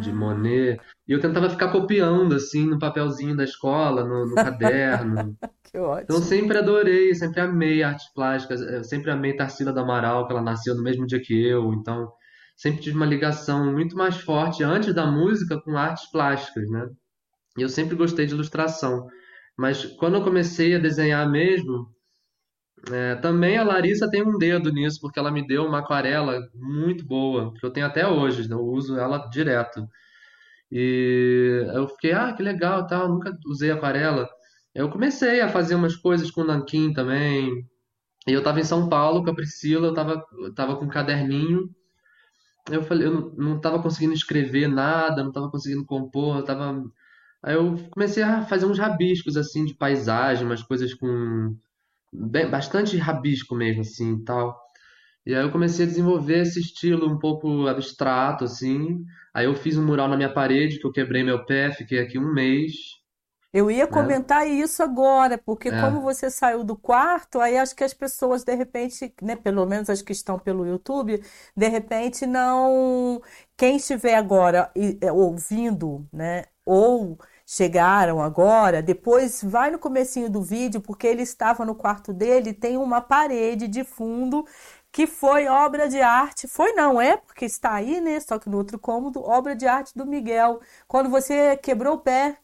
de 0.00 0.10
Ah, 0.10 0.14
Monet, 0.14 0.80
e 1.06 1.12
eu 1.12 1.20
tentava 1.20 1.50
ficar 1.50 1.70
copiando 1.70 2.34
assim 2.34 2.66
no 2.66 2.78
papelzinho 2.78 3.36
da 3.36 3.44
escola, 3.44 4.04
no, 4.04 4.26
no 4.26 4.34
caderno. 4.34 5.36
que 5.62 5.78
Então 5.78 6.16
ótimo. 6.16 6.18
sempre 6.18 6.58
adorei, 6.58 7.14
sempre 7.14 7.40
amei 7.40 7.82
artes 7.82 8.12
plásticas, 8.14 8.60
eu 8.62 8.82
sempre 8.82 9.10
amei 9.10 9.36
Tarsila 9.36 9.72
do 9.72 9.80
Amaral, 9.80 10.26
que 10.26 10.32
ela 10.32 10.42
nasceu 10.42 10.74
no 10.74 10.82
mesmo 10.82 11.06
dia 11.06 11.20
que 11.20 11.34
eu, 11.46 11.72
então 11.74 12.10
sempre 12.56 12.80
tive 12.80 12.96
uma 12.96 13.06
ligação 13.06 13.72
muito 13.72 13.96
mais 13.96 14.16
forte 14.16 14.62
antes 14.62 14.94
da 14.94 15.06
música 15.06 15.60
com 15.60 15.76
artes 15.76 16.10
plásticas, 16.10 16.68
né? 16.70 16.88
E 17.58 17.62
eu 17.62 17.68
sempre 17.68 17.96
gostei 17.96 18.26
de 18.26 18.34
ilustração. 18.34 19.06
Mas 19.56 19.84
quando 19.98 20.16
eu 20.16 20.24
comecei 20.24 20.74
a 20.74 20.78
desenhar 20.78 21.28
mesmo, 21.30 21.88
é, 22.88 23.14
também 23.16 23.58
a 23.58 23.64
Larissa 23.64 24.08
tem 24.10 24.22
um 24.22 24.38
dedo 24.38 24.72
nisso, 24.72 25.00
porque 25.00 25.18
ela 25.18 25.30
me 25.30 25.46
deu 25.46 25.66
uma 25.66 25.80
aquarela 25.80 26.40
muito 26.54 27.04
boa, 27.04 27.52
que 27.54 27.64
eu 27.64 27.70
tenho 27.70 27.86
até 27.86 28.06
hoje, 28.06 28.50
eu 28.50 28.60
uso 28.60 28.98
ela 28.98 29.28
direto. 29.28 29.86
E 30.72 31.66
eu 31.74 31.88
fiquei, 31.88 32.12
ah, 32.12 32.32
que 32.32 32.42
legal, 32.42 32.86
tal, 32.86 33.08
nunca 33.08 33.36
usei 33.46 33.70
aquarela. 33.70 34.28
Eu 34.74 34.88
comecei 34.90 35.40
a 35.40 35.48
fazer 35.48 35.74
umas 35.74 35.96
coisas 35.96 36.30
com 36.30 36.44
nanquim 36.44 36.92
também. 36.92 37.66
E 38.26 38.32
eu 38.32 38.42
tava 38.42 38.60
em 38.60 38.64
São 38.64 38.88
Paulo 38.88 39.24
com 39.24 39.30
a 39.30 39.34
Priscila, 39.34 39.88
eu 39.88 39.94
tava, 39.94 40.24
eu 40.40 40.54
tava 40.54 40.76
com 40.76 40.84
um 40.86 40.88
caderninho. 40.88 41.68
Eu 42.70 42.82
falei, 42.82 43.06
eu 43.08 43.12
não, 43.12 43.30
não 43.36 43.60
tava 43.60 43.82
conseguindo 43.82 44.14
escrever 44.14 44.68
nada, 44.68 45.24
não 45.24 45.32
tava 45.32 45.50
conseguindo 45.50 45.84
compor, 45.84 46.38
eu 46.38 46.44
tava. 46.44 46.84
Aí 47.42 47.54
eu 47.54 47.76
comecei 47.90 48.22
a 48.22 48.42
fazer 48.42 48.66
uns 48.66 48.78
rabiscos 48.78 49.36
assim 49.36 49.64
de 49.64 49.74
paisagem, 49.74 50.46
umas 50.46 50.62
coisas 50.62 50.94
com 50.94 51.56
bem- 52.12 52.50
bastante 52.50 52.96
rabisco 52.96 53.54
mesmo 53.54 53.82
assim, 53.82 54.14
e 54.16 54.24
tal. 54.24 54.58
E 55.26 55.34
aí 55.34 55.42
eu 55.44 55.52
comecei 55.52 55.86
a 55.86 55.88
desenvolver 55.88 56.40
esse 56.42 56.60
estilo 56.60 57.08
um 57.12 57.18
pouco 57.18 57.66
abstrato 57.68 58.44
assim. 58.44 59.04
Aí 59.34 59.46
eu 59.46 59.54
fiz 59.54 59.76
um 59.78 59.86
mural 59.86 60.08
na 60.08 60.16
minha 60.16 60.32
parede 60.32 60.78
que 60.80 60.86
eu 60.86 60.92
quebrei 60.92 61.22
meu 61.24 61.44
pé, 61.46 61.72
fiquei 61.72 62.00
aqui 62.00 62.18
um 62.18 62.32
mês, 62.34 62.72
Eu 63.52 63.68
ia 63.70 63.86
né? 63.88 63.88
comentar 63.88 64.46
isso 64.46 64.80
agora, 64.82 65.36
porque 65.36 65.72
como 65.72 66.00
É, 66.00 66.00
você 66.00 66.30
saiu 66.30 66.62
do 66.62 66.76
quarto, 66.76 67.40
aí 67.40 67.58
acho 67.58 67.74
que 67.74 67.82
as 67.82 67.92
pessoas, 67.92 68.44
de 68.44 68.54
repente, 68.54 69.12
né, 69.20 69.34
pelo 69.34 69.66
menos 69.66 69.90
as 69.90 70.00
que 70.02 70.12
estão 70.12 70.38
pelo 70.38 70.64
YouTube, 70.64 71.20
de 71.56 71.68
repente 71.68 72.26
não. 72.26 73.20
Quem 73.56 73.76
estiver 73.76 74.14
agora 74.14 74.70
é, 75.00 75.10
ouvindo, 75.10 76.06
né, 76.12 76.44
ou 76.64 77.18
chegaram 77.52 78.22
agora, 78.22 78.80
depois 78.80 79.42
vai 79.42 79.72
no 79.72 79.78
comecinho 79.78 80.30
do 80.30 80.40
vídeo, 80.40 80.80
porque 80.80 81.04
ele 81.04 81.22
estava 81.22 81.64
no 81.64 81.74
quarto 81.74 82.12
dele, 82.12 82.52
tem 82.52 82.76
uma 82.76 83.00
parede 83.00 83.66
de 83.66 83.82
fundo 83.82 84.46
que 84.92 85.04
foi 85.04 85.48
obra 85.48 85.88
de 85.88 86.00
arte. 86.00 86.46
Foi, 86.46 86.72
não 86.74 87.00
é, 87.00 87.16
porque 87.16 87.44
está 87.44 87.74
aí, 87.74 88.00
né? 88.00 88.20
Só 88.20 88.38
que 88.38 88.48
no 88.48 88.56
outro 88.56 88.78
cômodo, 88.78 89.20
obra 89.20 89.56
de 89.56 89.66
arte 89.66 89.92
do 89.96 90.06
Miguel. 90.06 90.60
Quando 90.86 91.10
você 91.10 91.56
quebrou 91.56 91.94
o 91.94 91.98
pé. 91.98 92.38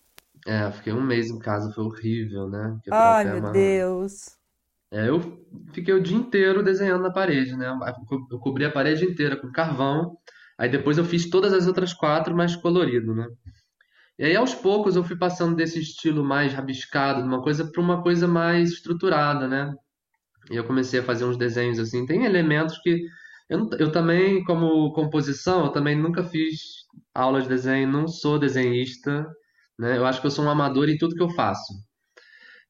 é, 0.44 0.72
fiquei 0.72 0.92
um 0.92 1.02
mês 1.02 1.30
em 1.30 1.38
casa, 1.38 1.72
foi 1.72 1.84
horrível, 1.84 2.48
né? 2.48 2.76
Ai, 2.90 3.24
pé 3.24 3.30
é 3.30 3.32
meu 3.32 3.42
uma. 3.42 3.52
Deus. 3.52 4.36
É, 4.90 5.08
eu 5.08 5.20
fiquei 5.72 5.94
o 5.94 6.02
dia 6.02 6.16
inteiro 6.16 6.64
desenhando 6.64 7.02
na 7.02 7.12
parede, 7.12 7.56
né? 7.56 7.72
Eu 8.30 8.40
cobri 8.40 8.64
a 8.64 8.72
parede 8.72 9.04
inteira 9.04 9.36
com 9.36 9.52
carvão. 9.52 10.16
Aí 10.58 10.68
depois 10.68 10.98
eu 10.98 11.04
fiz 11.04 11.30
todas 11.30 11.52
as 11.52 11.68
outras 11.68 11.94
quatro 11.94 12.34
mais 12.34 12.56
colorido, 12.56 13.14
né? 13.14 13.28
E 14.18 14.24
aí 14.24 14.36
aos 14.36 14.54
poucos 14.54 14.96
eu 14.96 15.04
fui 15.04 15.16
passando 15.18 15.56
desse 15.56 15.80
estilo 15.80 16.24
mais 16.24 16.52
rabiscado, 16.52 17.22
de 17.22 17.28
uma 17.28 17.42
coisa 17.42 17.70
para 17.70 17.80
uma 17.82 18.02
coisa 18.02 18.26
mais 18.28 18.70
estruturada, 18.72 19.46
né? 19.48 19.74
E 20.50 20.56
eu 20.56 20.66
comecei 20.66 21.00
a 21.00 21.04
fazer 21.04 21.24
uns 21.24 21.36
desenhos 21.38 21.78
assim. 21.78 22.06
Tem 22.06 22.24
elementos 22.24 22.78
que 22.80 23.02
eu, 23.48 23.68
eu 23.78 23.92
também, 23.92 24.44
como 24.44 24.92
composição, 24.94 25.66
eu 25.66 25.72
também 25.72 25.96
nunca 25.96 26.24
fiz 26.24 26.60
aula 27.14 27.42
de 27.42 27.48
desenho, 27.48 27.88
não 27.90 28.08
sou 28.08 28.38
desenhista, 28.38 29.26
né? 29.78 29.96
Eu 29.98 30.06
acho 30.06 30.20
que 30.20 30.26
eu 30.26 30.30
sou 30.30 30.44
um 30.44 30.50
amador 30.50 30.88
em 30.88 30.98
tudo 30.98 31.14
que 31.16 31.22
eu 31.22 31.30
faço, 31.30 31.72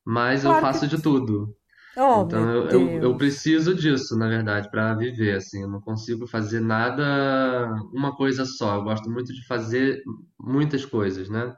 mas 0.04 0.44
eu 0.44 0.54
Claro 0.54 0.70
que. 0.70 0.78
faço 0.78 0.86
de 0.88 1.00
tudo. 1.02 1.54
Oh, 1.96 2.24
Então 2.26 2.50
eu, 2.50 2.68
eu, 2.70 2.98
eu 3.02 3.16
preciso 3.16 3.74
disso, 3.74 4.16
na 4.18 4.28
verdade, 4.28 4.70
para 4.70 4.94
viver, 4.94 5.36
assim. 5.36 5.62
Eu 5.62 5.68
não 5.68 5.80
consigo 5.80 6.26
fazer 6.26 6.60
nada 6.60 7.04
uma 7.92 8.14
coisa 8.16 8.44
só. 8.44 8.76
Eu 8.76 8.84
gosto 8.84 9.10
muito 9.10 9.32
de 9.32 9.46
fazer 9.46 10.02
muitas 10.40 10.84
coisas, 10.84 11.28
né? 11.28 11.54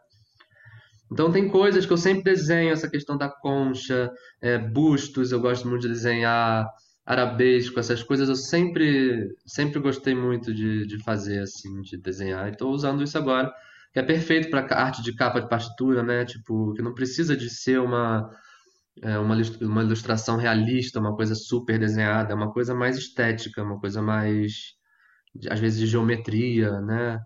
Então 1.11 1.33
tem 1.33 1.49
coisas 1.49 1.87
que 1.87 1.93
eu 1.93 1.97
sempre 1.97 2.23
desenho, 2.23 2.71
essa 2.73 2.89
questão 2.89 3.17
da 3.17 3.29
concha, 3.31 4.11
é, 4.43 4.59
bustos, 4.59 5.33
eu 5.33 5.41
gosto 5.41 5.67
muito 5.67 5.83
de 5.83 5.89
desenhar, 5.89 6.67
arabesco, 7.07 7.81
essas 7.81 8.03
coisas 8.03 8.29
eu 8.29 8.37
sempre, 8.37 9.27
sempre 9.47 9.81
gostei 9.81 10.15
muito 10.15 10.53
de, 10.53 10.87
de 10.87 11.03
fazer, 11.03 11.41
assim, 11.41 11.81
de 11.81 11.97
desenhar. 11.97 12.49
E 12.49 12.51
estou 12.53 12.71
usando 12.71 13.03
isso 13.03 13.17
agora, 13.17 13.51
que 13.93 13.99
é 13.99 14.03
perfeito 14.03 14.51
para 14.51 14.61
arte 14.79 15.03
de 15.03 15.15
capa 15.15 15.41
de 15.41 15.49
partitura, 15.49 16.03
né? 16.03 16.25
Tipo, 16.27 16.75
que 16.75 16.83
não 16.83 16.93
precisa 16.95 17.35
de 17.35 17.49
ser 17.49 17.81
uma 17.81 18.29
é 19.03 19.19
uma, 19.19 19.37
uma 19.63 19.83
ilustração 19.83 20.37
realista, 20.37 21.01
uma 21.01 21.15
coisa 21.17 21.35
super 21.35 21.79
desenhada, 21.79 22.35
uma 22.35 22.53
coisa 22.53 22.75
mais 22.75 22.97
estética, 22.97 23.63
uma 23.63 23.79
coisa 23.81 24.03
mais, 24.03 24.75
às 25.51 25.61
vezes, 25.61 25.79
de 25.81 25.87
geometria, 25.87 26.81
né? 26.81 27.21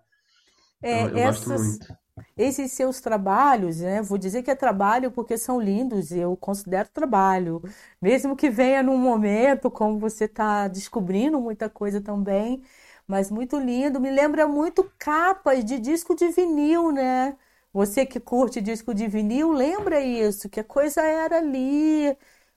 É, 0.82 1.04
eu 1.10 1.20
gosto 1.22 1.52
essas, 1.52 1.62
muito. 1.62 1.96
esses 2.36 2.72
seus 2.72 3.00
trabalhos, 3.00 3.80
né? 3.80 4.02
Vou 4.02 4.18
dizer 4.18 4.42
que 4.42 4.50
é 4.50 4.54
trabalho 4.54 5.10
porque 5.12 5.38
são 5.38 5.60
lindos, 5.60 6.10
eu 6.12 6.36
considero 6.36 6.88
trabalho. 6.90 7.62
Mesmo 8.00 8.36
que 8.36 8.50
venha 8.50 8.82
num 8.82 8.98
momento, 8.98 9.70
como 9.70 9.98
você 9.98 10.24
está 10.24 10.68
descobrindo 10.68 11.40
muita 11.40 11.70
coisa 11.70 12.00
também, 12.00 12.62
mas 13.06 13.30
muito 13.30 13.58
lindo. 13.58 14.00
Me 14.00 14.10
lembra 14.10 14.48
muito 14.48 14.90
capas 14.98 15.64
de 15.64 15.78
disco 15.78 16.14
de 16.14 16.28
vinil, 16.30 16.92
né? 16.92 17.36
Você 17.72 18.04
que 18.06 18.20
curte 18.20 18.60
disco 18.60 18.94
de 18.94 19.08
vinil, 19.08 19.50
lembra 19.52 20.00
isso, 20.00 20.48
que 20.48 20.60
a 20.60 20.64
coisa 20.64 21.00
era 21.02 21.38
ali, 21.38 22.16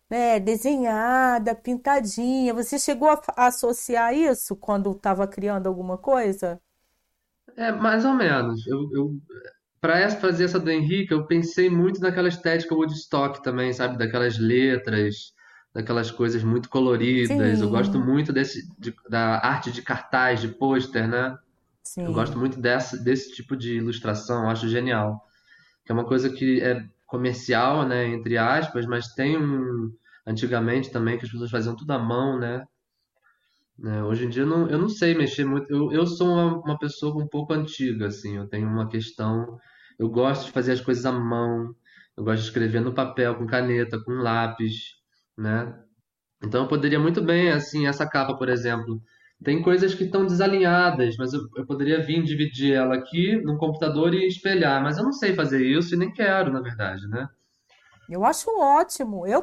né? 0.09 0.39
Desenhada, 0.39 1.55
pintadinha. 1.55 2.53
Você 2.53 2.78
chegou 2.80 3.09
a, 3.09 3.22
associar 3.47 4.13
isso 4.13 4.55
quando 4.57 4.91
estava 4.91 5.28
criando 5.28 5.68
alguma 5.68 5.97
coisa? 5.97 6.61
É, 7.57 7.72
mais 7.72 8.05
ou 8.05 8.13
menos. 8.13 8.66
Eu, 8.68 8.89
eu, 8.93 9.11
para 9.82 10.09
fazer 10.11 10.45
essa 10.45 10.59
do 10.59 10.72
Henrique, 10.72 11.13
eu 11.13 11.28
pensei 11.28 11.70
muito 11.70 11.99
naquela 12.01 12.30
estética 12.30 12.76
Woodstock 12.76 13.43
também, 13.43 13.74
sabe? 13.74 13.97
Daquelas 13.97 14.38
letras, 14.39 15.34
daquelas 15.74 16.11
coisas 16.11 16.43
muito 16.43 16.70
coloridas. 16.70 17.61
Eu 17.61 17.70
gosto 17.70 17.99
Sim, 17.99 18.05
muito 18.05 18.34
desse, 18.34 18.61
de- 18.80 18.95
da 19.09 19.39
arte 19.45 19.72
de 19.72 19.82
cartaz, 19.82 20.41
de 20.41 20.49
pôster, 20.49 21.07
né? 21.07 21.38
Eu 22.03 22.13
gosto 22.13 22.33
sim. 22.33 22.39
muito 22.39 22.59
dessa, 22.59 22.97
desse 22.97 23.31
tipo 23.33 23.55
de 23.55 23.75
ilustração, 23.77 24.49
acho 24.49 24.67
genial. 24.67 25.21
que 25.86 25.91
é 25.91 25.95
uma 25.95 26.05
coisa 26.05 26.29
que 26.29 26.61
é 26.61 26.86
comercial, 27.05 27.88
né, 27.88 28.07
entre 28.07 28.38
aspas, 28.38 28.86
mas 28.86 29.13
tem 29.13 29.38
um 29.38 29.91
antigamente 30.27 30.91
também 30.91 31.17
que 31.17 31.25
as 31.25 31.31
pessoas 31.31 31.51
faziam 31.51 31.75
tudo 31.75 31.91
à 31.91 31.99
mão, 31.99 32.39
né? 32.39 32.65
Né, 33.77 34.03
Hoje 34.03 34.25
em 34.25 34.29
dia 34.29 34.43
eu 34.43 34.47
não, 34.47 34.69
eu 34.69 34.77
não 34.77 34.89
sei 34.89 35.13
mexer 35.15 35.45
muito. 35.45 35.69
Eu, 35.71 35.91
eu 35.91 36.07
sou 36.07 36.27
uma, 36.29 36.57
uma 36.61 36.77
pessoa 36.79 37.23
um 37.23 37.27
pouco 37.27 37.53
antiga, 37.53 38.07
assim. 38.07 38.38
Eu 38.38 38.47
tenho 38.47 38.67
uma 38.67 38.88
questão. 38.88 39.59
Eu 39.99 40.09
gosto 40.09 40.45
de 40.45 40.51
fazer 40.51 40.73
as 40.73 40.81
coisas 40.81 41.05
à 41.05 41.11
mão. 41.11 41.75
Eu 42.17 42.23
gosto 42.23 42.41
de 42.41 42.47
escrever 42.47 42.81
no 42.81 42.93
papel, 42.93 43.36
com 43.36 43.45
caneta, 43.45 44.01
com 44.03 44.13
lápis, 44.13 44.95
né? 45.38 45.77
Então 46.43 46.63
eu 46.63 46.67
poderia 46.69 46.99
muito 46.99 47.21
bem, 47.21 47.51
assim, 47.51 47.88
essa 47.88 48.07
capa, 48.07 48.38
por 48.38 48.49
exemplo. 48.49 49.01
Tem 49.43 49.61
coisas 49.61 49.93
que 49.95 50.03
estão 50.05 50.25
desalinhadas, 50.25 51.15
mas 51.17 51.31
eu, 51.33 51.41
eu 51.55 51.65
poderia 51.65 52.01
vir 52.01 52.23
dividir 52.23 52.73
ela 52.73 52.95
aqui 52.95 53.36
no 53.38 53.57
computador 53.57 54.13
e 54.13 54.27
espelhar. 54.27 54.81
Mas 54.83 54.97
eu 54.97 55.03
não 55.05 55.13
sei 55.13 55.33
fazer 55.36 55.65
isso 55.65 55.93
e 55.93 55.97
nem 55.97 56.11
quero, 56.13 56.51
na 56.51 56.61
verdade, 56.61 57.07
né? 57.07 57.29
Eu 58.07 58.23
acho 58.25 58.49
ótimo. 58.59 59.25
Eu, 59.25 59.41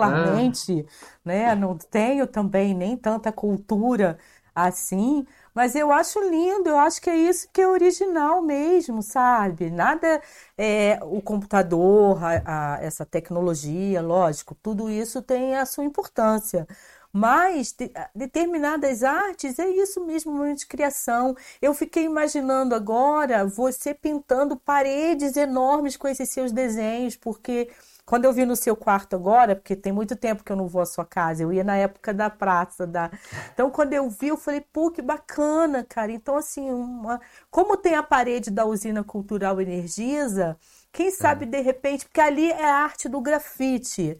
É, 0.00 0.52
particularmente, 0.52 0.84
né, 1.24 1.54
não 1.54 1.76
tenho 1.78 2.26
também 2.26 2.74
nem 2.74 2.96
tanta 2.96 3.32
cultura 3.32 4.18
assim, 4.54 5.26
mas 5.54 5.74
eu 5.74 5.90
acho 5.90 6.20
lindo. 6.28 6.68
Eu 6.68 6.78
acho 6.78 7.00
que 7.00 7.08
é 7.08 7.16
isso 7.16 7.48
que 7.50 7.60
é 7.62 7.66
original 7.68 8.42
mesmo, 8.42 9.02
sabe? 9.02 9.70
Nada 9.70 10.20
é 10.58 10.98
o 11.02 11.22
computador, 11.22 12.22
a- 12.22 12.74
a- 12.76 12.82
essa 12.82 13.06
tecnologia, 13.06 14.02
lógico, 14.02 14.54
tudo 14.56 14.90
isso 14.90 15.22
tem 15.22 15.56
a 15.56 15.64
sua 15.64 15.84
importância. 15.84 16.66
Mas 17.12 17.72
de, 17.72 17.92
determinadas 18.14 19.02
artes 19.02 19.58
é 19.58 19.68
isso 19.68 20.04
mesmo, 20.04 20.32
momento 20.32 20.60
de 20.60 20.66
criação. 20.66 21.36
Eu 21.60 21.74
fiquei 21.74 22.04
imaginando 22.04 22.74
agora 22.74 23.46
você 23.46 23.92
pintando 23.92 24.56
paredes 24.56 25.36
enormes 25.36 25.96
com 25.96 26.08
esses 26.08 26.30
seus 26.30 26.52
desenhos, 26.52 27.14
porque 27.14 27.68
quando 28.04 28.24
eu 28.24 28.32
vi 28.32 28.44
no 28.44 28.56
seu 28.56 28.74
quarto 28.74 29.14
agora, 29.14 29.54
porque 29.54 29.76
tem 29.76 29.92
muito 29.92 30.16
tempo 30.16 30.42
que 30.42 30.50
eu 30.50 30.56
não 30.56 30.66
vou 30.66 30.82
à 30.82 30.86
sua 30.86 31.04
casa, 31.04 31.42
eu 31.42 31.52
ia 31.52 31.62
na 31.62 31.76
época 31.76 32.12
da 32.12 32.28
praça, 32.28 32.86
da. 32.86 33.10
Então, 33.52 33.70
quando 33.70 33.92
eu 33.92 34.08
vi, 34.10 34.28
eu 34.28 34.36
falei, 34.36 34.60
pô, 34.60 34.90
que 34.90 35.00
bacana, 35.00 35.84
cara. 35.84 36.10
Então, 36.12 36.36
assim, 36.36 36.70
uma... 36.70 37.20
como 37.50 37.76
tem 37.76 37.94
a 37.94 38.02
parede 38.02 38.50
da 38.50 38.64
usina 38.64 39.04
cultural 39.04 39.60
Energisa, 39.60 40.58
quem 40.92 41.10
sabe, 41.10 41.44
é. 41.44 41.48
de 41.48 41.60
repente, 41.60 42.04
porque 42.04 42.20
ali 42.20 42.50
é 42.50 42.64
a 42.64 42.76
arte 42.76 43.08
do 43.08 43.20
grafite. 43.20 44.18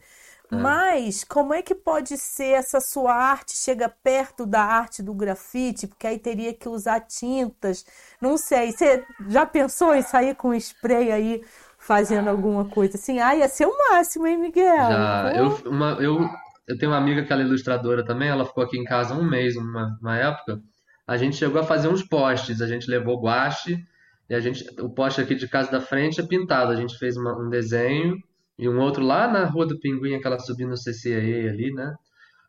É. 0.53 0.61
Mas 0.61 1.23
como 1.23 1.53
é 1.53 1.61
que 1.61 1.75
pode 1.75 2.17
ser 2.17 2.53
essa 2.53 2.79
sua 2.79 3.13
arte 3.13 3.55
chega 3.55 3.89
perto 3.89 4.45
da 4.45 4.61
arte 4.61 5.01
do 5.01 5.13
grafite? 5.13 5.87
Porque 5.87 6.07
aí 6.07 6.19
teria 6.19 6.53
que 6.53 6.69
usar 6.69 7.01
tintas. 7.01 7.85
Não 8.21 8.37
sei. 8.37 8.71
Você 8.71 9.05
já 9.29 9.45
pensou 9.45 9.95
em 9.95 10.01
sair 10.01 10.35
com 10.35 10.53
spray 10.53 11.11
aí 11.11 11.43
fazendo 11.77 12.29
alguma 12.29 12.65
coisa 12.65 12.97
assim? 12.97 13.19
Ah, 13.19 13.35
ia 13.35 13.47
ser 13.47 13.65
o 13.65 13.77
máximo, 13.91 14.27
hein, 14.27 14.37
Miguel? 14.37 14.75
Já. 14.75 15.33
Eu, 15.35 15.47
uma, 15.65 15.91
eu, 15.99 16.29
eu 16.67 16.77
tenho 16.77 16.91
uma 16.91 16.97
amiga 16.97 17.23
que 17.23 17.33
ela 17.33 17.41
é 17.41 17.45
ilustradora 17.45 18.05
também. 18.05 18.29
Ela 18.29 18.45
ficou 18.45 18.63
aqui 18.63 18.77
em 18.77 18.83
casa 18.83 19.13
um 19.13 19.27
mês, 19.27 19.55
uma, 19.55 19.97
uma 20.01 20.17
época. 20.17 20.61
A 21.07 21.17
gente 21.17 21.35
chegou 21.35 21.59
a 21.59 21.65
fazer 21.65 21.87
uns 21.87 22.03
postes. 22.03 22.61
A 22.61 22.67
gente 22.67 22.89
levou 22.89 23.21
guache 23.21 23.85
e 24.29 24.35
a 24.35 24.39
gente, 24.39 24.65
o 24.79 24.89
poste 24.89 25.19
aqui 25.19 25.35
de 25.35 25.47
casa 25.47 25.71
da 25.71 25.81
frente 25.81 26.21
é 26.21 26.25
pintado. 26.25 26.71
A 26.71 26.75
gente 26.75 26.97
fez 26.97 27.17
uma, 27.17 27.37
um 27.37 27.49
desenho 27.49 28.17
e 28.57 28.69
um 28.69 28.79
outro 28.79 29.03
lá 29.03 29.27
na 29.27 29.45
Rua 29.45 29.67
do 29.67 29.79
Pinguim, 29.79 30.15
aquela 30.15 30.39
subindo 30.39 30.69
no 30.71 30.77
CCAE 30.77 31.49
ali, 31.49 31.73
né? 31.73 31.93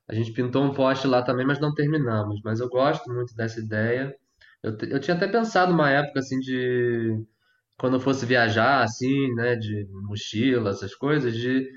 A 0.09 0.15
gente 0.15 0.33
pintou 0.33 0.65
um 0.65 0.75
poste 0.75 1.07
lá 1.07 1.23
também, 1.23 1.47
mas 1.47 1.61
não 1.61 1.75
terminamos. 1.75 2.41
Mas 2.45 2.61
eu 2.61 2.69
gosto 2.69 3.11
muito 3.13 3.35
dessa 3.37 3.61
ideia. 3.61 4.15
Eu, 4.63 4.77
eu 4.91 5.01
tinha 5.01 5.17
até 5.17 5.29
pensado 5.29 5.73
uma 5.73 5.91
época 5.91 6.21
assim 6.21 6.39
de 6.41 7.25
quando 7.79 7.95
eu 7.97 8.01
fosse 8.01 8.27
viajar, 8.27 8.83
assim, 8.85 9.35
né, 9.35 9.57
de 9.57 9.87
mochila, 10.09 10.71
essas 10.71 10.95
coisas, 10.95 11.35
de 11.37 11.69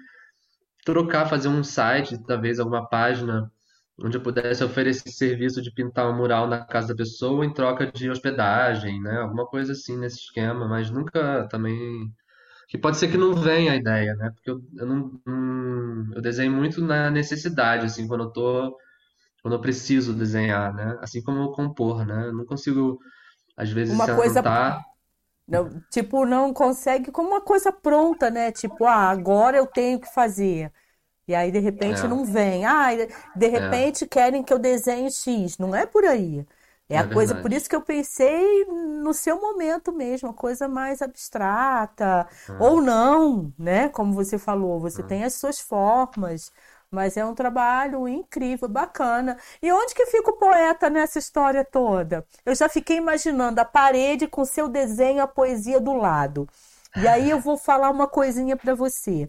trocar, 0.85 1.25
fazer 1.27 1.47
um 1.49 1.63
site, 1.63 2.17
talvez 2.25 2.59
alguma 2.59 2.87
página 2.87 3.51
onde 3.99 4.17
eu 4.17 4.21
pudesse 4.21 4.63
oferecer 4.63 5.09
serviço 5.09 5.61
de 5.61 5.71
pintar 5.73 6.09
um 6.09 6.15
mural 6.15 6.47
na 6.47 6.63
casa 6.65 6.89
da 6.89 6.95
pessoa 6.95 7.45
em 7.45 7.53
troca 7.53 7.91
de 7.91 8.09
hospedagem, 8.09 9.01
né? 9.01 9.17
Alguma 9.19 9.45
coisa 9.47 9.73
assim 9.73 9.97
nesse 9.97 10.19
esquema, 10.19 10.67
mas 10.67 10.89
nunca 10.91 11.47
também. 11.49 12.11
Que 12.67 12.77
pode 12.77 12.97
ser 12.97 13.09
que 13.09 13.17
não 13.17 13.33
venha 13.33 13.71
a 13.71 13.75
ideia, 13.75 14.13
né? 14.15 14.29
Porque 14.35 14.49
eu, 14.51 14.61
eu 14.77 14.85
não, 14.85 15.21
não, 15.25 16.13
eu 16.13 16.21
desenho 16.21 16.51
muito 16.51 16.81
na 16.81 17.09
necessidade, 17.09 17.85
assim, 17.85 18.07
quando 18.07 18.25
eu 18.25 18.29
tô, 18.29 18.77
quando 19.41 19.53
eu 19.53 19.61
preciso 19.61 20.13
desenhar, 20.13 20.73
né? 20.73 20.97
Assim 21.01 21.21
como 21.21 21.41
eu 21.41 21.51
compor, 21.51 22.05
né? 22.05 22.27
Eu 22.27 22.33
não 22.33 22.45
consigo, 22.45 22.99
às 23.55 23.71
vezes, 23.71 23.93
uma 23.93 24.15
coisa 24.15 24.41
não, 25.47 25.81
tipo, 25.89 26.25
não 26.25 26.53
consegue 26.53 27.09
como 27.09 27.29
uma 27.29 27.41
coisa 27.41 27.71
pronta, 27.71 28.29
né? 28.29 28.51
Tipo, 28.51 28.85
ah, 28.85 29.09
agora 29.09 29.57
eu 29.57 29.65
tenho 29.65 29.99
que 29.99 30.13
fazer. 30.13 30.71
E 31.25 31.33
aí, 31.33 31.51
de 31.51 31.59
repente, 31.59 32.05
é. 32.05 32.07
não 32.07 32.25
vem. 32.25 32.65
Ah, 32.65 32.89
de 33.35 33.45
é. 33.45 33.47
repente 33.47 34.03
é. 34.03 34.07
querem 34.07 34.43
que 34.43 34.51
eu 34.51 34.59
desenhe 34.59 35.09
X. 35.09 35.57
Não 35.57 35.73
é 35.73 35.85
por 35.85 36.03
aí. 36.03 36.45
É, 36.89 36.95
é 36.95 36.97
a 36.99 37.07
coisa, 37.07 37.35
por 37.35 37.51
isso 37.51 37.69
que 37.69 37.75
eu 37.75 37.81
pensei 37.81 38.65
no 38.65 39.13
seu 39.13 39.39
momento 39.39 39.91
mesmo, 39.91 40.29
a 40.29 40.33
coisa 40.33 40.67
mais 40.67 41.01
abstrata. 41.01 42.27
É. 42.49 42.53
Ou 42.59 42.81
não, 42.81 43.53
né? 43.57 43.89
Como 43.89 44.13
você 44.13 44.37
falou, 44.37 44.79
você 44.79 45.01
é. 45.01 45.05
tem 45.05 45.23
as 45.23 45.33
suas 45.33 45.59
formas. 45.59 46.51
Mas 46.89 47.17
é 47.17 47.25
um 47.25 47.35
trabalho 47.35 48.07
incrível, 48.07 48.69
bacana. 48.69 49.37
E 49.61 49.69
onde 49.71 49.93
que 49.93 50.05
fica 50.05 50.29
o 50.31 50.37
poeta 50.37 50.89
nessa 50.89 51.19
história 51.19 51.65
toda? 51.65 52.25
Eu 52.45 52.55
já 52.55 52.69
fiquei 52.69 52.95
imaginando 52.95 53.59
a 53.59 53.65
parede 53.65 54.25
com 54.25 54.45
seu 54.45 54.69
desenho, 54.69 55.21
a 55.21 55.27
poesia 55.27 55.81
do 55.81 55.93
lado. 55.93 56.47
E 56.95 57.05
aí 57.05 57.29
eu 57.29 57.41
vou 57.41 57.57
falar 57.59 57.89
uma 57.89 58.07
coisinha 58.07 58.55
para 58.55 58.73
você 58.73 59.27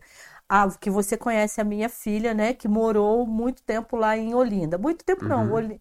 ah, 0.48 0.66
que 0.80 0.88
você 0.88 1.16
conhece 1.16 1.60
a 1.60 1.64
minha 1.64 1.88
filha, 1.88 2.32
né, 2.32 2.54
que 2.54 2.66
morou 2.66 3.26
muito 3.26 3.62
tempo 3.62 3.96
lá 3.96 4.16
em 4.16 4.34
Olinda. 4.34 4.78
Muito 4.78 5.04
tempo 5.04 5.24
uhum. 5.24 5.28
não, 5.28 5.52
Olinda, 5.52 5.80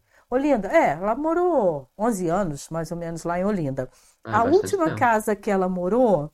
é, 0.71 0.91
ela 0.91 1.15
morou 1.15 1.89
11 1.97 2.27
anos, 2.27 2.69
mais 2.69 2.91
ou 2.91 2.97
menos, 2.97 3.23
lá 3.23 3.39
em 3.39 3.45
Olinda. 3.45 3.89
Ah, 4.23 4.39
a 4.39 4.43
última 4.43 4.85
tempo. 4.85 4.99
casa 4.99 5.35
que 5.35 5.49
ela 5.49 5.69
morou, 5.69 6.31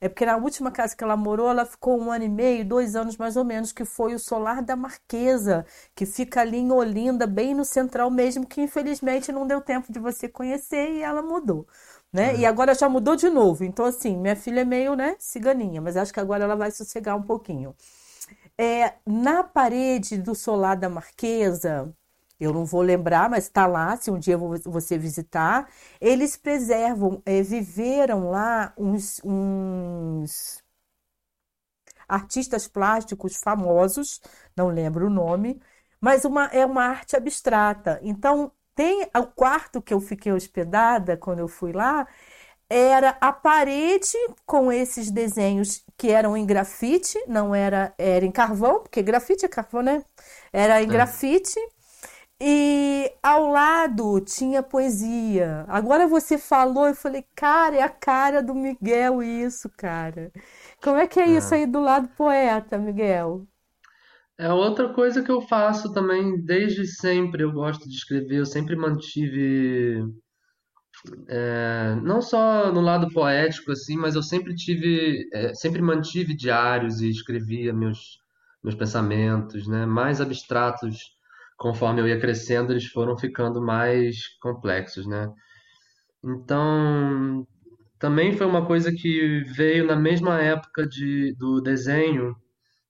é 0.00 0.08
porque 0.08 0.26
na 0.26 0.36
última 0.36 0.70
casa 0.70 0.96
que 0.96 1.04
ela 1.04 1.16
morou, 1.16 1.50
ela 1.50 1.64
ficou 1.66 1.98
um 2.00 2.10
ano 2.10 2.24
e 2.24 2.28
meio, 2.28 2.64
dois 2.64 2.96
anos 2.96 3.16
mais 3.16 3.36
ou 3.36 3.44
menos, 3.44 3.72
que 3.72 3.84
foi 3.84 4.14
o 4.14 4.18
Solar 4.18 4.62
da 4.62 4.76
Marquesa, 4.76 5.66
que 5.94 6.06
fica 6.06 6.40
ali 6.40 6.58
em 6.58 6.72
Olinda, 6.72 7.26
bem 7.26 7.54
no 7.54 7.64
central 7.64 8.10
mesmo, 8.10 8.46
que 8.46 8.60
infelizmente 8.62 9.32
não 9.32 9.46
deu 9.46 9.60
tempo 9.60 9.92
de 9.92 9.98
você 9.98 10.28
conhecer 10.28 10.90
e 10.92 11.02
ela 11.02 11.22
mudou 11.22 11.66
né? 12.12 12.34
Uhum. 12.34 12.40
E 12.40 12.46
agora 12.46 12.74
já 12.74 12.88
mudou 12.88 13.16
de 13.16 13.28
novo. 13.28 13.64
Então, 13.64 13.84
assim, 13.84 14.16
minha 14.16 14.36
filha 14.36 14.60
é 14.60 14.64
meio, 14.64 14.94
né, 14.96 15.16
ciganinha, 15.18 15.80
mas 15.80 15.96
acho 15.96 16.12
que 16.12 16.20
agora 16.20 16.44
ela 16.44 16.56
vai 16.56 16.70
sossegar 16.70 17.16
um 17.16 17.22
pouquinho. 17.22 17.74
É, 18.58 18.94
na 19.06 19.42
parede 19.42 20.18
do 20.18 20.34
solar 20.34 20.76
da 20.76 20.88
Marquesa, 20.88 21.94
eu 22.40 22.52
não 22.52 22.64
vou 22.64 22.82
lembrar, 22.82 23.28
mas 23.30 23.44
está 23.44 23.66
lá, 23.66 23.96
se 23.96 24.10
um 24.10 24.18
dia 24.18 24.36
você 24.38 24.98
visitar, 24.98 25.68
eles 26.00 26.36
preservam, 26.36 27.22
é, 27.26 27.42
viveram 27.42 28.30
lá 28.30 28.72
uns, 28.76 29.20
uns 29.24 30.62
artistas 32.08 32.66
plásticos 32.66 33.36
famosos, 33.36 34.20
não 34.56 34.68
lembro 34.68 35.06
o 35.06 35.10
nome, 35.10 35.60
mas 36.00 36.24
uma, 36.24 36.46
é 36.46 36.64
uma 36.66 36.84
arte 36.84 37.16
abstrata. 37.16 38.00
Então, 38.02 38.52
tem 38.74 39.08
o 39.14 39.26
quarto 39.26 39.82
que 39.82 39.92
eu 39.92 40.00
fiquei 40.00 40.32
hospedada 40.32 41.16
quando 41.16 41.40
eu 41.40 41.48
fui 41.48 41.72
lá, 41.72 42.06
era 42.68 43.16
a 43.20 43.32
parede 43.32 44.16
com 44.46 44.70
esses 44.72 45.10
desenhos 45.10 45.84
que 45.96 46.10
eram 46.10 46.36
em 46.36 46.46
grafite, 46.46 47.18
não 47.26 47.52
era, 47.54 47.92
era 47.98 48.24
em 48.24 48.30
carvão, 48.30 48.80
porque 48.80 49.02
grafite 49.02 49.44
é 49.44 49.48
carvão, 49.48 49.82
né? 49.82 50.04
Era 50.52 50.80
em 50.80 50.86
é. 50.86 50.88
grafite. 50.88 51.58
E 52.40 53.12
ao 53.22 53.50
lado 53.50 54.20
tinha 54.20 54.62
poesia. 54.62 55.64
Agora 55.68 56.06
você 56.06 56.38
falou, 56.38 56.88
eu 56.88 56.94
falei, 56.94 57.24
cara, 57.34 57.76
é 57.76 57.82
a 57.82 57.88
cara 57.88 58.42
do 58.42 58.54
Miguel 58.54 59.22
isso, 59.22 59.68
cara. 59.76 60.32
Como 60.82 60.96
é 60.96 61.06
que 61.06 61.20
é, 61.20 61.24
é. 61.24 61.36
isso 61.36 61.54
aí 61.54 61.66
do 61.66 61.80
lado 61.80 62.08
poeta, 62.16 62.78
Miguel? 62.78 63.46
É 64.38 64.50
outra 64.50 64.88
coisa 64.94 65.22
que 65.22 65.30
eu 65.30 65.42
faço 65.42 65.92
também 65.92 66.42
desde 66.42 66.86
sempre. 66.86 67.42
Eu 67.42 67.52
gosto 67.52 67.86
de 67.86 67.94
escrever, 67.94 68.38
eu 68.38 68.46
sempre 68.46 68.74
mantive, 68.74 70.02
é, 71.28 71.94
não 72.02 72.22
só 72.22 72.72
no 72.72 72.80
lado 72.80 73.12
poético 73.12 73.72
assim, 73.72 73.98
mas 73.98 74.14
eu 74.14 74.22
sempre 74.22 74.54
tive, 74.54 75.28
é, 75.34 75.52
sempre 75.52 75.82
mantive 75.82 76.34
diários 76.34 77.02
e 77.02 77.10
escrevia 77.10 77.74
meus 77.74 78.18
meus 78.62 78.74
pensamentos, 78.74 79.66
né? 79.66 79.86
Mais 79.86 80.20
abstratos, 80.20 80.98
conforme 81.60 82.02
eu 82.02 82.08
ia 82.08 82.20
crescendo, 82.20 82.72
eles 82.72 82.86
foram 82.86 83.16
ficando 83.18 83.62
mais 83.62 84.28
complexos, 84.40 85.06
né? 85.06 85.30
Então, 86.24 87.46
também 87.98 88.36
foi 88.36 88.46
uma 88.46 88.66
coisa 88.66 88.92
que 88.92 89.44
veio 89.56 89.86
na 89.86 89.96
mesma 89.96 90.40
época 90.40 90.86
de, 90.88 91.34
do 91.38 91.60
desenho 91.60 92.34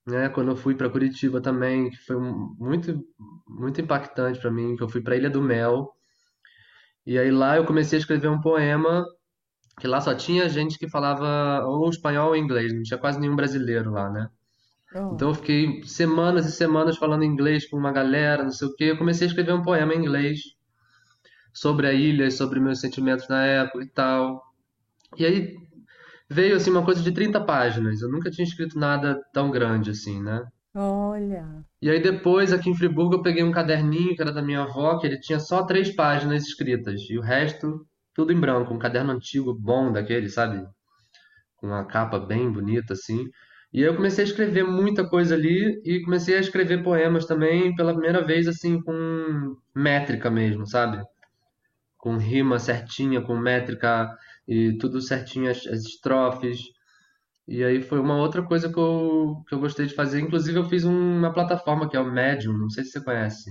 né? 0.06 0.28
Quando 0.28 0.50
eu 0.50 0.56
fui 0.56 0.74
para 0.74 0.90
Curitiba 0.90 1.40
também, 1.40 1.90
que 1.90 1.96
foi 1.98 2.16
muito 2.18 3.04
muito 3.48 3.80
impactante 3.80 4.40
para 4.40 4.50
mim, 4.50 4.76
que 4.76 4.82
eu 4.82 4.88
fui 4.88 5.00
para 5.02 5.16
Ilha 5.16 5.30
do 5.30 5.42
Mel. 5.42 5.92
E 7.06 7.18
aí 7.18 7.30
lá 7.30 7.56
eu 7.56 7.64
comecei 7.66 7.98
a 7.98 8.00
escrever 8.00 8.28
um 8.28 8.40
poema 8.40 9.04
que 9.80 9.86
lá 9.88 10.00
só 10.00 10.14
tinha 10.14 10.48
gente 10.48 10.78
que 10.78 10.88
falava 10.88 11.64
ou 11.66 11.88
espanhol 11.90 12.30
ou 12.30 12.36
inglês, 12.36 12.72
não 12.74 12.82
tinha 12.82 12.98
quase 12.98 13.20
nenhum 13.20 13.36
brasileiro 13.36 13.90
lá, 13.92 14.10
né? 14.10 14.28
Oh. 14.94 15.12
Então 15.14 15.28
eu 15.28 15.34
fiquei 15.34 15.82
semanas 15.84 16.46
e 16.46 16.52
semanas 16.52 16.96
falando 16.96 17.24
inglês 17.24 17.68
com 17.68 17.76
uma 17.76 17.92
galera, 17.92 18.42
não 18.42 18.50
sei 18.50 18.68
o 18.68 18.74
quê. 18.74 18.84
Eu 18.84 18.98
comecei 18.98 19.26
a 19.26 19.30
escrever 19.30 19.52
um 19.52 19.62
poema 19.62 19.94
em 19.94 19.98
inglês 19.98 20.40
sobre 21.52 21.86
a 21.86 21.92
ilha, 21.92 22.30
sobre 22.30 22.60
meus 22.60 22.80
sentimentos 22.80 23.28
na 23.28 23.44
época 23.44 23.84
e 23.84 23.88
tal. 23.88 24.42
E 25.16 25.24
aí 25.24 25.56
veio 26.28 26.56
assim 26.56 26.70
uma 26.70 26.84
coisa 26.84 27.02
de 27.02 27.12
30 27.12 27.40
páginas. 27.44 28.00
Eu 28.00 28.10
nunca 28.10 28.30
tinha 28.30 28.46
escrito 28.46 28.78
nada 28.78 29.20
tão 29.32 29.50
grande 29.50 29.90
assim, 29.90 30.22
né? 30.22 30.46
Olha. 30.74 31.64
E 31.82 31.90
aí 31.90 32.00
depois, 32.00 32.52
aqui 32.52 32.70
em 32.70 32.76
Friburgo, 32.76 33.14
eu 33.14 33.22
peguei 33.22 33.42
um 33.42 33.50
caderninho 33.50 34.14
que 34.14 34.22
era 34.22 34.32
da 34.32 34.42
minha 34.42 34.62
avó, 34.62 34.98
que 34.98 35.06
ele 35.06 35.18
tinha 35.18 35.40
só 35.40 35.64
três 35.64 35.94
páginas 35.94 36.44
escritas. 36.44 37.00
E 37.10 37.18
o 37.18 37.22
resto, 37.22 37.84
tudo 38.14 38.32
em 38.32 38.38
branco. 38.38 38.72
Um 38.72 38.78
caderno 38.78 39.12
antigo, 39.12 39.52
bom 39.52 39.90
daquele, 39.90 40.28
sabe? 40.28 40.64
Com 41.56 41.66
uma 41.68 41.84
capa 41.84 42.18
bem 42.18 42.50
bonita, 42.50 42.92
assim. 42.92 43.28
E 43.72 43.80
aí 43.80 43.88
eu 43.88 43.94
comecei 43.94 44.24
a 44.24 44.26
escrever 44.26 44.64
muita 44.64 45.08
coisa 45.08 45.34
ali 45.34 45.80
e 45.84 46.02
comecei 46.02 46.36
a 46.36 46.40
escrever 46.40 46.82
poemas 46.82 47.24
também 47.24 47.74
pela 47.74 47.92
primeira 47.92 48.24
vez, 48.24 48.48
assim, 48.48 48.80
com 48.82 49.56
métrica 49.74 50.28
mesmo, 50.28 50.66
sabe? 50.66 51.02
Com 51.96 52.16
rima 52.16 52.58
certinha, 52.58 53.20
com 53.20 53.36
métrica 53.36 54.10
e 54.46 54.76
tudo 54.78 55.00
certinho, 55.00 55.50
as, 55.50 55.64
as 55.66 55.84
estrofes. 55.84 56.58
E 57.46 57.62
aí 57.62 57.80
foi 57.80 58.00
uma 58.00 58.16
outra 58.16 58.42
coisa 58.42 58.72
que 58.72 58.78
eu, 58.78 59.42
que 59.48 59.54
eu 59.54 59.60
gostei 59.60 59.86
de 59.86 59.94
fazer. 59.94 60.20
Inclusive, 60.20 60.58
eu 60.58 60.68
fiz 60.68 60.84
uma 60.84 61.32
plataforma 61.32 61.88
que 61.88 61.96
é 61.96 62.00
o 62.00 62.10
Medium, 62.10 62.56
não 62.56 62.70
sei 62.70 62.84
se 62.84 62.90
você 62.90 63.04
conhece. 63.04 63.50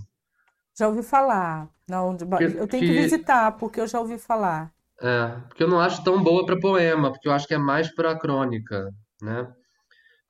Já 0.78 0.88
ouvi 0.88 1.03
falar. 1.03 1.70
Não, 1.88 2.15
eu 2.39 2.67
tenho 2.67 2.86
que, 2.86 2.93
visitar, 2.93 3.51
porque 3.53 3.80
eu 3.82 3.88
já 3.88 3.99
ouvi 3.99 4.17
falar. 4.17 4.72
É, 5.01 5.28
porque 5.47 5.63
eu 5.63 5.67
não 5.67 5.80
acho 5.80 6.03
tão 6.03 6.22
boa 6.22 6.45
para 6.45 6.59
poema, 6.59 7.11
porque 7.11 7.28
eu 7.28 7.34
acho 7.34 7.47
que 7.47 7.53
é 7.53 7.57
mais 7.57 7.93
para 7.93 8.17
crônica, 8.17 8.89
né? 9.22 9.47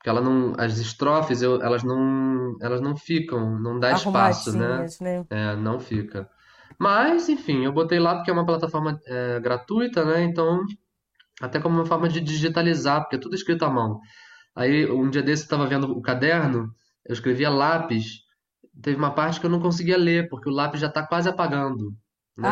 Porque 0.00 0.08
ela 0.08 0.22
não, 0.22 0.54
as 0.56 0.78
estrofes, 0.78 1.42
eu, 1.42 1.60
elas 1.60 1.84
não, 1.84 2.56
elas 2.62 2.80
não 2.80 2.96
ficam, 2.96 3.60
não 3.60 3.78
dá 3.78 3.92
espaço, 3.92 4.56
né? 4.56 4.86
né? 4.98 5.26
É, 5.28 5.54
não 5.56 5.78
fica. 5.78 6.26
Mas, 6.78 7.28
enfim, 7.28 7.66
eu 7.66 7.72
botei 7.72 7.98
lá 7.98 8.14
porque 8.14 8.30
é 8.30 8.32
uma 8.32 8.46
plataforma 8.46 8.98
é, 9.06 9.38
gratuita, 9.40 10.02
né? 10.02 10.22
Então, 10.22 10.64
até 11.38 11.60
como 11.60 11.74
uma 11.74 11.84
forma 11.84 12.08
de 12.08 12.18
digitalizar, 12.18 13.02
porque 13.02 13.16
é 13.16 13.18
tudo 13.18 13.34
escrito 13.34 13.62
à 13.62 13.68
mão. 13.68 14.00
Aí, 14.56 14.90
um 14.90 15.10
dia 15.10 15.22
desse, 15.22 15.42
eu 15.42 15.44
estava 15.44 15.66
vendo 15.66 15.92
o 15.92 16.00
caderno, 16.00 16.74
eu 17.04 17.12
escrevia 17.12 17.50
lápis, 17.50 18.22
teve 18.82 18.96
uma 18.96 19.14
parte 19.14 19.38
que 19.38 19.44
eu 19.44 19.50
não 19.50 19.60
conseguia 19.60 19.98
ler, 19.98 20.30
porque 20.30 20.48
o 20.48 20.52
lápis 20.52 20.80
já 20.80 20.86
está 20.86 21.06
quase 21.06 21.28
apagando, 21.28 21.94
né? 22.38 22.48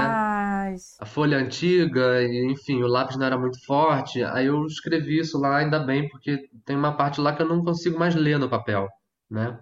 A 1.00 1.06
folha 1.06 1.38
antiga, 1.38 2.22
e, 2.22 2.52
enfim, 2.52 2.82
o 2.82 2.86
lápis 2.86 3.16
não 3.16 3.26
era 3.26 3.38
muito 3.38 3.64
forte. 3.64 4.22
Aí 4.22 4.46
eu 4.46 4.64
escrevi 4.66 5.18
isso 5.18 5.38
lá, 5.38 5.58
ainda 5.58 5.78
bem, 5.78 6.08
porque 6.08 6.48
tem 6.64 6.76
uma 6.76 6.96
parte 6.96 7.20
lá 7.20 7.34
que 7.34 7.42
eu 7.42 7.48
não 7.48 7.64
consigo 7.64 7.98
mais 7.98 8.14
ler 8.14 8.38
no 8.38 8.48
papel, 8.48 8.88
né? 9.30 9.58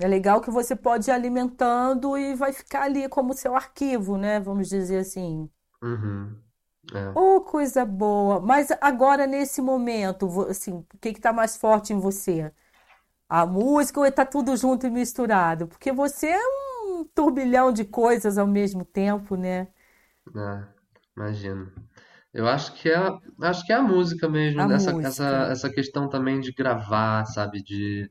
É 0.00 0.08
legal 0.08 0.40
que 0.40 0.50
você 0.50 0.74
pode 0.74 1.08
ir 1.08 1.12
alimentando 1.12 2.18
e 2.18 2.34
vai 2.34 2.52
ficar 2.52 2.82
ali 2.82 3.08
como 3.08 3.32
seu 3.32 3.54
arquivo, 3.54 4.16
né? 4.16 4.40
Vamos 4.40 4.68
dizer 4.68 4.98
assim. 4.98 5.48
Uhum. 5.82 6.36
É. 6.92 7.12
Oh, 7.14 7.40
coisa 7.40 7.84
boa! 7.84 8.40
Mas 8.40 8.68
agora, 8.80 9.26
nesse 9.26 9.62
momento, 9.62 10.42
assim, 10.48 10.72
o 10.72 10.86
que 11.00 11.10
está 11.10 11.32
mais 11.32 11.56
forte 11.56 11.92
em 11.92 11.98
você? 11.98 12.52
A 13.28 13.46
música 13.46 14.00
ou 14.00 14.06
está 14.06 14.26
tudo 14.26 14.56
junto 14.56 14.86
e 14.86 14.90
misturado? 14.90 15.68
Porque 15.68 15.92
você 15.92 16.28
é 16.28 16.40
um 16.86 17.04
turbilhão 17.14 17.72
de 17.72 17.84
coisas 17.84 18.38
ao 18.38 18.46
mesmo 18.46 18.84
tempo, 18.84 19.36
né? 19.36 19.68
É, 20.36 20.64
imagino. 21.16 21.72
Eu 22.32 22.48
acho 22.48 22.74
que 22.74 22.88
é, 22.90 22.96
acho 23.42 23.64
que 23.66 23.72
é 23.72 23.76
a 23.76 23.82
música 23.82 24.28
mesmo, 24.28 24.60
A 24.60 24.74
essa, 24.74 24.92
música. 24.92 25.08
essa, 25.08 25.26
essa 25.52 25.70
questão 25.70 26.08
também 26.08 26.40
de 26.40 26.52
gravar, 26.52 27.24
sabe? 27.26 27.62
De, 27.62 28.10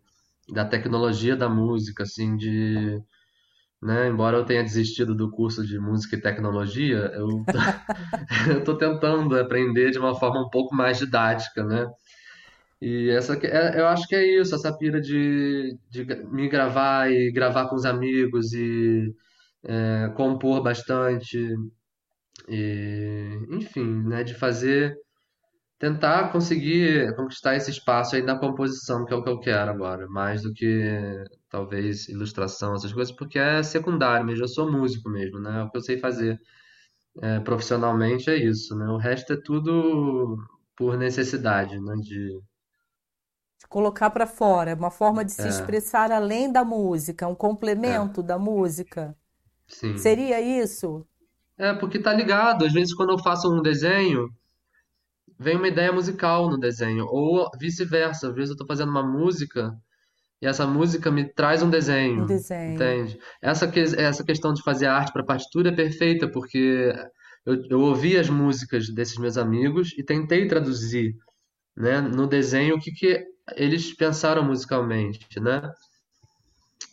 da 0.50 0.66
tecnologia 0.66 1.36
da 1.36 1.50
música, 1.50 2.04
assim, 2.04 2.38
de, 2.38 3.02
né? 3.82 4.08
Embora 4.08 4.38
eu 4.38 4.46
tenha 4.46 4.64
desistido 4.64 5.16
do 5.16 5.32
curso 5.32 5.66
de 5.66 5.80
música 5.80 6.16
e 6.16 6.22
tecnologia, 6.22 7.12
eu, 7.16 7.28
eu 8.50 8.64
tô 8.64 8.78
tentando 8.78 9.38
aprender 9.40 9.92
de 9.92 10.00
uma 10.00 10.16
forma 10.16 10.42
um 10.46 10.50
pouco 10.50 10.76
mais 10.76 10.98
didática, 11.00 11.64
né? 11.64 11.88
E 12.82 13.10
essa, 13.12 13.36
é, 13.46 13.80
eu 13.80 13.88
acho 13.88 14.08
que 14.08 14.16
é 14.16 14.26
isso, 14.42 14.54
essa 14.56 14.78
pira 14.78 15.00
de, 15.02 15.78
de 15.90 16.06
me 16.28 16.50
gravar 16.50 17.10
e 17.12 17.32
gravar 17.32 17.68
com 17.70 17.76
os 17.76 17.86
amigos 17.86 18.54
e 18.54 19.14
é, 19.66 20.10
compor 20.16 20.62
bastante 20.64 21.56
e, 22.50 23.40
enfim, 23.52 23.86
né, 24.08 24.24
de 24.24 24.34
fazer, 24.36 24.96
tentar 25.80 26.32
conseguir 26.32 27.16
conquistar 27.16 27.56
esse 27.56 27.72
espaço 27.72 28.16
aí 28.16 28.22
na 28.24 28.40
composição, 28.40 29.06
que 29.06 29.14
é 29.14 29.18
o 29.18 29.24
que 29.24 29.30
eu 29.30 29.40
quero 29.40 29.72
agora, 29.72 30.08
mais 30.10 30.44
do 30.44 30.54
que 30.54 30.92
talvez 31.50 32.08
ilustração, 32.10 32.76
essas 32.76 32.94
coisas, 32.94 33.16
porque 33.16 33.40
é 33.40 33.64
secundário 33.64 34.26
mesmo, 34.26 34.44
eu 34.46 34.48
sou 34.50 34.72
músico 34.72 35.10
mesmo, 35.10 35.40
né? 35.40 35.64
O 35.64 35.70
que 35.72 35.78
eu 35.78 35.82
sei 35.82 36.00
fazer 36.00 36.40
é, 37.22 37.40
profissionalmente 37.42 38.30
é 38.30 38.38
isso, 38.38 38.76
né? 38.78 38.88
O 38.88 38.98
resto 38.98 39.34
é 39.34 39.38
tudo 39.44 40.38
por 40.78 40.98
necessidade, 40.98 41.80
né? 41.82 41.96
De, 42.02 42.42
Colocar 43.70 44.10
para 44.12 44.28
fora, 44.28 44.76
uma 44.76 44.92
forma 44.92 45.26
de 45.26 45.32
se 45.32 45.48
é, 45.48 45.50
expressar 45.50 46.12
além 46.12 46.52
da 46.52 46.64
música, 46.64 47.28
um 47.28 47.34
é, 47.34 47.36
complemento 47.36 48.22
da 48.22 48.38
música. 48.38 49.18
sim. 49.68 49.96
Seria 49.96 50.42
isso? 50.42 51.08
É, 51.58 51.74
porque 51.74 52.00
tá 52.00 52.14
ligado. 52.14 52.66
Às 52.66 52.74
vezes, 52.74 52.94
quando 52.94 53.12
eu 53.12 53.20
faço 53.20 53.52
um 53.54 53.62
desenho, 53.62 54.30
vem 55.40 55.58
uma 55.58 55.68
ideia 55.68 55.92
musical 55.92 56.50
no 56.50 56.58
desenho. 56.60 57.06
Ou 57.08 57.50
vice-versa. 57.60 58.30
Às 58.30 58.36
vezes, 58.36 58.52
eu 58.52 58.58
tô 58.58 58.66
fazendo 58.66 58.90
uma 58.90 59.04
música 59.04 59.74
e 60.42 60.48
essa 60.48 60.68
música 60.68 61.12
me 61.12 61.26
traz 61.34 61.64
um 61.64 61.70
Um 62.18 62.26
desenho. 62.26 62.26
desenho. 62.26 62.74
Entende? 62.74 63.20
Essa, 63.42 63.68
que, 63.68 63.80
essa 63.82 64.24
questão 64.26 64.54
de 64.54 64.64
fazer 64.64 64.88
arte 64.88 65.12
para 65.14 65.24
partitura 65.26 65.70
é 65.70 65.76
perfeita, 65.76 66.30
porque 66.30 66.94
eu, 67.46 67.56
eu 67.70 67.82
ouvi 67.82 68.18
as 68.18 68.30
músicas 68.30 68.90
desses 68.94 69.18
meus 69.18 69.38
amigos 69.38 69.94
e 69.98 70.04
tentei 70.04 70.48
traduzir, 70.48 71.16
né, 71.78 72.02
no 72.02 72.28
desenho 72.28 72.76
o 72.78 72.80
que, 72.80 72.92
que 72.92 73.24
eles 73.56 73.96
pensaram 73.96 74.44
musicalmente, 74.46 75.20
né? 75.42 75.62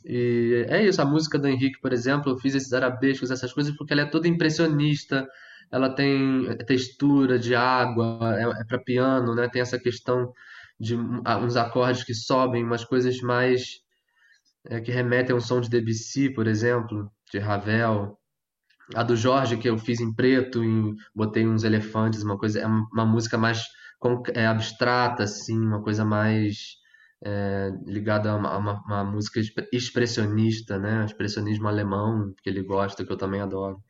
E 0.04 0.66
é 0.68 0.84
isso, 0.84 1.00
a 1.02 1.04
música 1.04 1.38
do 1.38 1.48
Henrique, 1.48 1.80
por 1.80 1.92
exemplo, 1.92 2.32
eu 2.32 2.38
fiz 2.38 2.54
esses 2.54 2.72
arabescos, 2.72 3.30
essas 3.30 3.52
coisas, 3.52 3.76
porque 3.76 3.92
ela 3.92 4.02
é 4.02 4.06
toda 4.06 4.28
impressionista, 4.28 5.28
ela 5.70 5.90
tem 5.90 6.56
textura 6.66 7.38
de 7.38 7.54
água, 7.54 8.18
é, 8.36 8.60
é 8.60 8.64
para 8.64 8.78
piano, 8.78 9.34
né? 9.34 9.48
Tem 9.48 9.62
essa 9.62 9.78
questão 9.78 10.32
de 10.78 10.96
uns 10.96 11.56
acordes 11.56 12.02
que 12.02 12.14
sobem, 12.14 12.64
umas 12.64 12.84
coisas 12.84 13.20
mais 13.20 13.80
é, 14.64 14.80
que 14.80 14.90
remetem 14.90 15.34
a 15.34 15.36
um 15.36 15.40
som 15.40 15.60
de 15.60 15.68
Debussy, 15.68 16.30
por 16.30 16.46
exemplo, 16.46 17.10
de 17.30 17.38
Ravel. 17.38 18.18
A 18.94 19.02
do 19.02 19.14
Jorge, 19.14 19.56
que 19.56 19.68
eu 19.68 19.78
fiz 19.78 20.00
em 20.00 20.12
preto, 20.12 20.64
em, 20.64 20.96
botei 21.14 21.46
uns 21.46 21.62
elefantes, 21.62 22.22
uma 22.22 22.36
coisa, 22.36 22.60
é 22.60 22.66
uma, 22.66 23.06
música 23.06 23.38
mais 23.38 23.62
é, 24.34 24.46
abstrata, 24.46 25.22
assim, 25.22 25.58
uma 25.58 25.82
coisa 25.82 26.04
mais 26.04 26.79
é, 27.24 27.70
ligada 27.86 28.30
a 28.32 28.36
uma, 28.36 28.56
uma- 28.58 28.82
uma 28.86 29.04
música 29.04 29.40
exp- 29.40 29.68
expressionista, 29.72 30.78
né? 30.78 31.04
Expressionismo 31.04 31.68
alemão, 31.68 32.34
que 32.42 32.48
ele 32.50 32.62
gosta, 32.62 33.04
que 33.04 33.12
eu 33.12 33.16
também 33.18 33.40
adoro. 33.40 33.82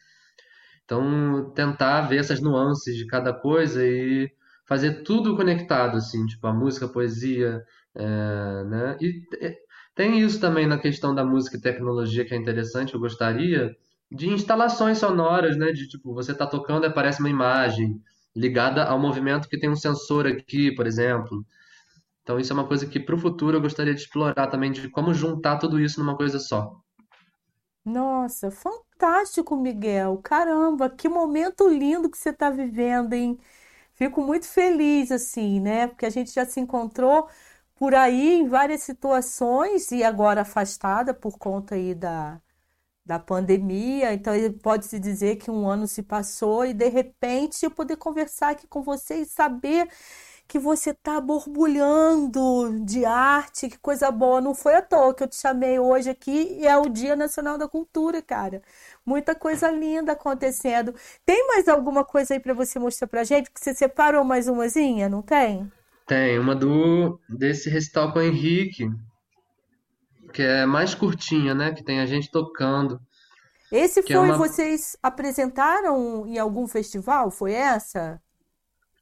Então, 0.84 1.50
tentar 1.54 2.02
ver 2.02 2.18
essas 2.18 2.40
nuances 2.40 2.96
de 2.96 3.06
cada 3.06 3.32
coisa 3.32 3.84
e 3.86 4.30
fazer 4.66 5.02
tudo 5.02 5.36
conectado, 5.36 5.96
assim, 5.96 6.24
tipo 6.26 6.46
a 6.46 6.52
música, 6.52 6.86
a 6.86 6.88
poesia, 6.88 7.62
é, 7.94 8.64
né? 8.64 8.96
E 9.00 9.20
te- 9.28 9.56
tem 9.94 10.20
isso 10.20 10.40
também 10.40 10.66
na 10.66 10.78
questão 10.78 11.14
da 11.14 11.24
música 11.24 11.56
e 11.56 11.60
tecnologia 11.60 12.24
que 12.24 12.34
é 12.34 12.36
interessante, 12.36 12.94
eu 12.94 13.00
gostaria 13.00 13.70
de 14.10 14.28
instalações 14.28 14.98
sonoras, 14.98 15.56
né? 15.56 15.72
De 15.72 15.88
tipo, 15.88 16.12
você 16.14 16.34
tá 16.34 16.46
tocando 16.46 16.84
e 16.84 16.88
aparece 16.88 17.20
uma 17.20 17.30
imagem 17.30 18.00
ligada 18.34 18.84
ao 18.84 18.98
movimento 18.98 19.48
que 19.48 19.58
tem 19.58 19.68
um 19.70 19.76
sensor 19.76 20.26
aqui, 20.26 20.72
por 20.74 20.86
exemplo. 20.86 21.44
Então, 22.22 22.38
isso 22.38 22.52
é 22.52 22.54
uma 22.56 22.66
coisa 22.66 22.86
que 22.86 23.00
para 23.00 23.14
o 23.14 23.18
futuro 23.18 23.56
eu 23.56 23.60
gostaria 23.60 23.94
de 23.94 24.00
explorar 24.02 24.46
também, 24.48 24.72
de 24.72 24.88
como 24.90 25.12
juntar 25.14 25.58
tudo 25.58 25.80
isso 25.80 26.00
numa 26.00 26.16
coisa 26.16 26.38
só. 26.38 26.80
Nossa, 27.84 28.50
fantástico, 28.50 29.56
Miguel. 29.56 30.18
Caramba, 30.22 30.90
que 30.90 31.08
momento 31.08 31.68
lindo 31.68 32.10
que 32.10 32.18
você 32.18 32.30
está 32.30 32.50
vivendo, 32.50 33.14
hein? 33.14 33.38
Fico 33.94 34.22
muito 34.22 34.46
feliz, 34.48 35.10
assim, 35.12 35.60
né? 35.60 35.86
Porque 35.88 36.06
a 36.06 36.10
gente 36.10 36.32
já 36.32 36.44
se 36.46 36.60
encontrou 36.60 37.28
por 37.76 37.94
aí 37.94 38.34
em 38.40 38.48
várias 38.48 38.82
situações 38.82 39.90
e 39.92 40.04
agora 40.04 40.42
afastada 40.42 41.14
por 41.14 41.38
conta 41.38 41.74
aí 41.76 41.94
da, 41.94 42.40
da 43.04 43.18
pandemia. 43.18 44.12
Então, 44.14 44.34
pode-se 44.62 44.98
dizer 45.00 45.36
que 45.36 45.50
um 45.50 45.68
ano 45.68 45.86
se 45.86 46.02
passou 46.02 46.66
e, 46.66 46.74
de 46.74 46.88
repente, 46.88 47.64
eu 47.64 47.70
poder 47.70 47.96
conversar 47.96 48.50
aqui 48.50 48.66
com 48.68 48.82
você 48.82 49.22
e 49.22 49.26
saber 49.26 49.88
que 50.50 50.58
você 50.58 50.90
está 50.90 51.20
borbulhando 51.20 52.84
de 52.84 53.04
arte, 53.04 53.68
que 53.68 53.78
coisa 53.78 54.10
boa. 54.10 54.40
Não 54.40 54.52
foi 54.52 54.74
à 54.74 54.82
toa 54.82 55.14
que 55.14 55.22
eu 55.22 55.28
te 55.28 55.36
chamei 55.36 55.78
hoje 55.78 56.10
aqui 56.10 56.58
e 56.58 56.66
é 56.66 56.76
o 56.76 56.88
Dia 56.88 57.14
Nacional 57.14 57.56
da 57.56 57.68
Cultura, 57.68 58.20
cara. 58.20 58.60
Muita 59.06 59.32
coisa 59.32 59.70
linda 59.70 60.10
acontecendo. 60.10 60.92
Tem 61.24 61.46
mais 61.46 61.68
alguma 61.68 62.04
coisa 62.04 62.34
aí 62.34 62.40
para 62.40 62.52
você 62.52 62.80
mostrar 62.80 63.06
pra 63.06 63.22
gente? 63.22 63.48
Que 63.48 63.60
você 63.60 63.72
separou 63.72 64.24
mais 64.24 64.48
umazinha, 64.48 65.08
não 65.08 65.22
tem? 65.22 65.70
Tem 66.04 66.36
uma 66.36 66.56
do 66.56 67.20
desse 67.28 67.70
recital 67.70 68.12
com 68.12 68.18
o 68.18 68.22
Henrique, 68.22 68.90
que 70.32 70.42
é 70.42 70.66
mais 70.66 70.96
curtinha, 70.96 71.54
né? 71.54 71.72
Que 71.72 71.84
tem 71.84 72.00
a 72.00 72.06
gente 72.06 72.28
tocando, 72.28 73.00
Esse 73.70 74.00
é 74.00 74.02
foi, 74.02 74.16
uma 74.18 74.36
vocês 74.36 74.96
apresentaram 75.02 76.26
em 76.26 76.38
algum 76.38 76.66
festival? 76.66 77.30
Foi 77.30 77.52
essa? 77.52 78.20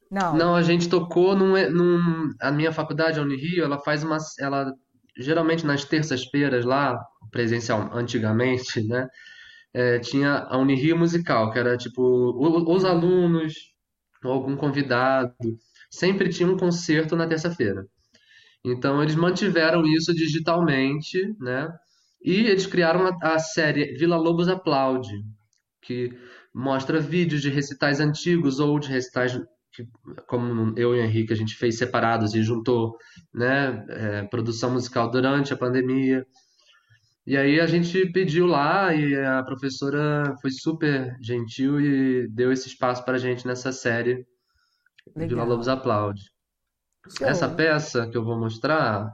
Não. 0.09 0.37
Não, 0.37 0.55
a 0.55 0.61
gente 0.61 0.89
tocou 0.89 1.35
num, 1.35 1.53
num 1.71 2.33
a 2.41 2.51
minha 2.51 2.71
faculdade, 2.71 3.19
a 3.19 3.23
Unirio, 3.23 3.63
ela 3.63 3.79
faz 3.79 4.03
uma 4.03 4.17
ela 4.39 4.73
geralmente 5.17 5.65
nas 5.65 5.83
terças-feiras 5.85 6.65
lá, 6.65 6.97
presencial 7.31 7.89
antigamente, 7.93 8.81
né? 8.87 9.07
é, 9.73 9.99
tinha 9.99 10.39
a 10.49 10.57
Unirio 10.57 10.97
Musical, 10.97 11.51
que 11.51 11.59
era 11.59 11.77
tipo 11.77 12.01
o- 12.03 12.75
os 12.75 12.85
alunos 12.85 13.53
algum 14.23 14.55
convidado, 14.57 15.33
sempre 15.91 16.29
tinha 16.29 16.49
um 16.49 16.57
concerto 16.57 17.15
na 17.15 17.27
terça-feira. 17.27 17.85
Então 18.63 19.01
eles 19.01 19.15
mantiveram 19.15 19.85
isso 19.85 20.13
digitalmente, 20.13 21.35
né? 21.39 21.69
E 22.23 22.33
eles 22.47 22.65
criaram 22.67 23.07
a, 23.07 23.35
a 23.35 23.39
série 23.39 23.93
Vila 23.97 24.17
Lobos 24.17 24.47
Aplaude, 24.49 25.13
que 25.81 26.11
mostra 26.53 26.99
vídeos 26.99 27.41
de 27.41 27.49
recitais 27.49 27.99
antigos 27.99 28.59
ou 28.59 28.79
de 28.79 28.89
recitais 28.89 29.39
que, 29.79 29.87
como 30.27 30.77
eu 30.77 30.95
e 30.95 30.99
o 30.99 31.03
Henrique 31.03 31.33
a 31.33 31.35
gente 31.35 31.55
fez 31.55 31.77
separados 31.77 32.33
e 32.33 32.43
juntou, 32.43 32.97
né, 33.33 33.85
é, 33.89 34.23
produção 34.23 34.71
musical 34.71 35.09
durante 35.09 35.53
a 35.53 35.57
pandemia. 35.57 36.25
E 37.25 37.37
aí 37.37 37.59
a 37.59 37.67
gente 37.67 38.11
pediu 38.11 38.45
lá 38.45 38.93
e 38.93 39.15
a 39.15 39.43
professora 39.43 40.35
foi 40.41 40.51
super 40.51 41.15
gentil 41.21 41.79
e 41.79 42.27
deu 42.29 42.51
esse 42.51 42.67
espaço 42.67 43.05
pra 43.05 43.17
gente 43.17 43.45
nessa 43.45 43.71
série 43.71 44.25
Vila 45.15 45.43
Lobos. 45.43 45.67
Aplaude. 45.67 46.23
Essa 47.21 47.47
Show. 47.47 47.55
peça 47.55 48.09
que 48.09 48.17
eu 48.17 48.23
vou 48.23 48.37
mostrar, 48.37 49.07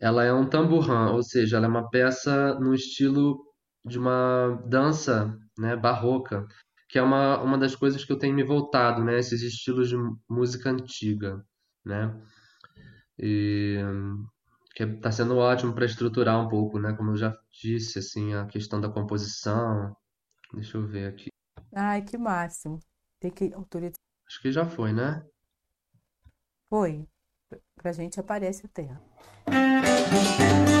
ela 0.00 0.24
é 0.24 0.32
um 0.32 0.48
tamborrã, 0.48 1.10
ou 1.10 1.22
seja, 1.22 1.56
ela 1.56 1.66
é 1.66 1.68
uma 1.68 1.88
peça 1.90 2.54
no 2.54 2.74
estilo 2.74 3.38
de 3.84 3.98
uma 3.98 4.62
dança, 4.66 5.34
né, 5.58 5.76
barroca, 5.76 6.46
que 6.90 6.98
é 6.98 7.02
uma, 7.02 7.40
uma 7.40 7.56
das 7.56 7.76
coisas 7.76 8.04
que 8.04 8.12
eu 8.12 8.18
tenho 8.18 8.34
me 8.34 8.42
voltado, 8.42 9.04
né, 9.04 9.18
esses 9.18 9.42
estilos 9.42 9.88
de 9.88 9.96
música 10.28 10.70
antiga, 10.70 11.44
né? 11.84 12.20
E 13.18 13.78
que 14.74 14.84
está 14.84 15.12
sendo 15.12 15.36
ótimo 15.36 15.74
para 15.74 15.84
estruturar 15.84 16.40
um 16.40 16.48
pouco, 16.48 16.78
né? 16.78 16.92
Como 16.94 17.10
eu 17.10 17.16
já 17.16 17.36
disse, 17.52 17.98
assim, 17.98 18.34
a 18.34 18.46
questão 18.46 18.80
da 18.80 18.88
composição. 18.88 19.94
Deixa 20.54 20.78
eu 20.78 20.86
ver 20.86 21.08
aqui. 21.08 21.28
Ai, 21.74 22.02
que 22.02 22.16
máximo. 22.16 22.80
Tem 23.20 23.30
que 23.30 23.52
autorizar. 23.52 23.98
Acho 24.26 24.40
que 24.40 24.50
já 24.50 24.64
foi, 24.64 24.92
né? 24.92 25.22
Foi. 26.68 27.06
Pra 27.74 27.92
gente 27.92 28.18
aparece 28.18 28.64
até. 28.64 28.88
Ai, 29.46 30.79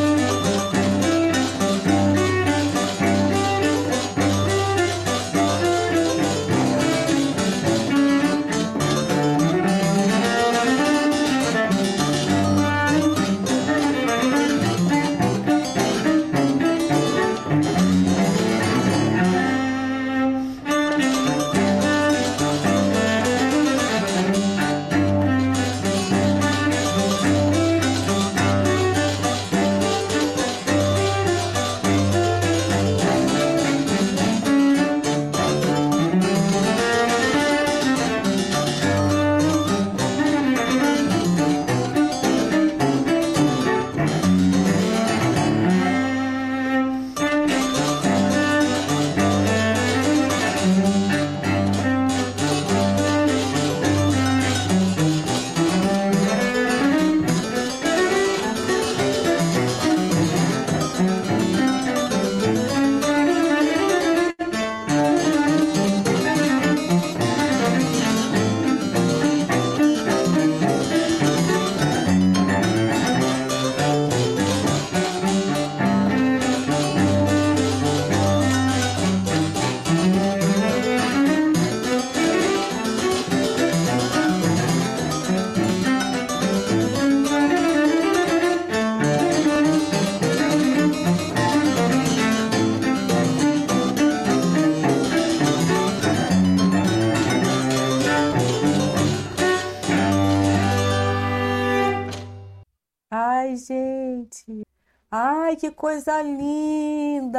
que 105.60 105.70
coisa 105.70 106.22
linda! 106.22 107.38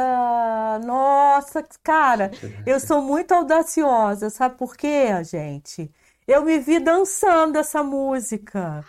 Nossa, 0.84 1.62
cara, 1.82 2.30
eu 2.64 2.78
sou 2.80 3.02
muito 3.02 3.32
audaciosa, 3.32 4.30
sabe 4.30 4.56
por 4.56 4.76
quê, 4.76 5.22
gente? 5.24 5.90
Eu 6.26 6.44
me 6.44 6.58
vi 6.60 6.78
dançando 6.78 7.58
essa 7.58 7.82
música. 7.82 8.86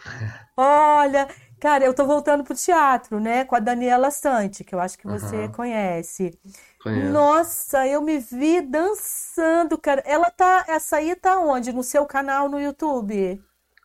Olha, 0.57 1.27
cara, 1.59 1.85
eu 1.85 1.93
tô 1.93 2.05
voltando 2.05 2.43
pro 2.43 2.55
teatro, 2.55 3.19
né, 3.19 3.45
com 3.45 3.55
a 3.55 3.59
Daniela 3.59 4.11
Sante, 4.11 4.63
que 4.63 4.75
eu 4.75 4.79
acho 4.79 4.97
que 4.97 5.07
você 5.07 5.47
Aham, 5.47 5.49
conhece. 5.49 6.39
conheço. 6.83 7.11
Nossa, 7.13 7.87
eu 7.87 8.01
me 8.01 8.19
vi 8.19 8.61
dançando, 8.61 9.77
cara. 9.79 10.01
Ela 10.05 10.31
tá, 10.31 10.65
essa 10.67 10.97
aí 10.97 11.15
tá 11.15 11.39
onde? 11.39 11.73
No 11.73 11.83
seu 11.83 12.05
canal 12.05 12.49
no 12.49 12.61
YouTube? 12.61 13.41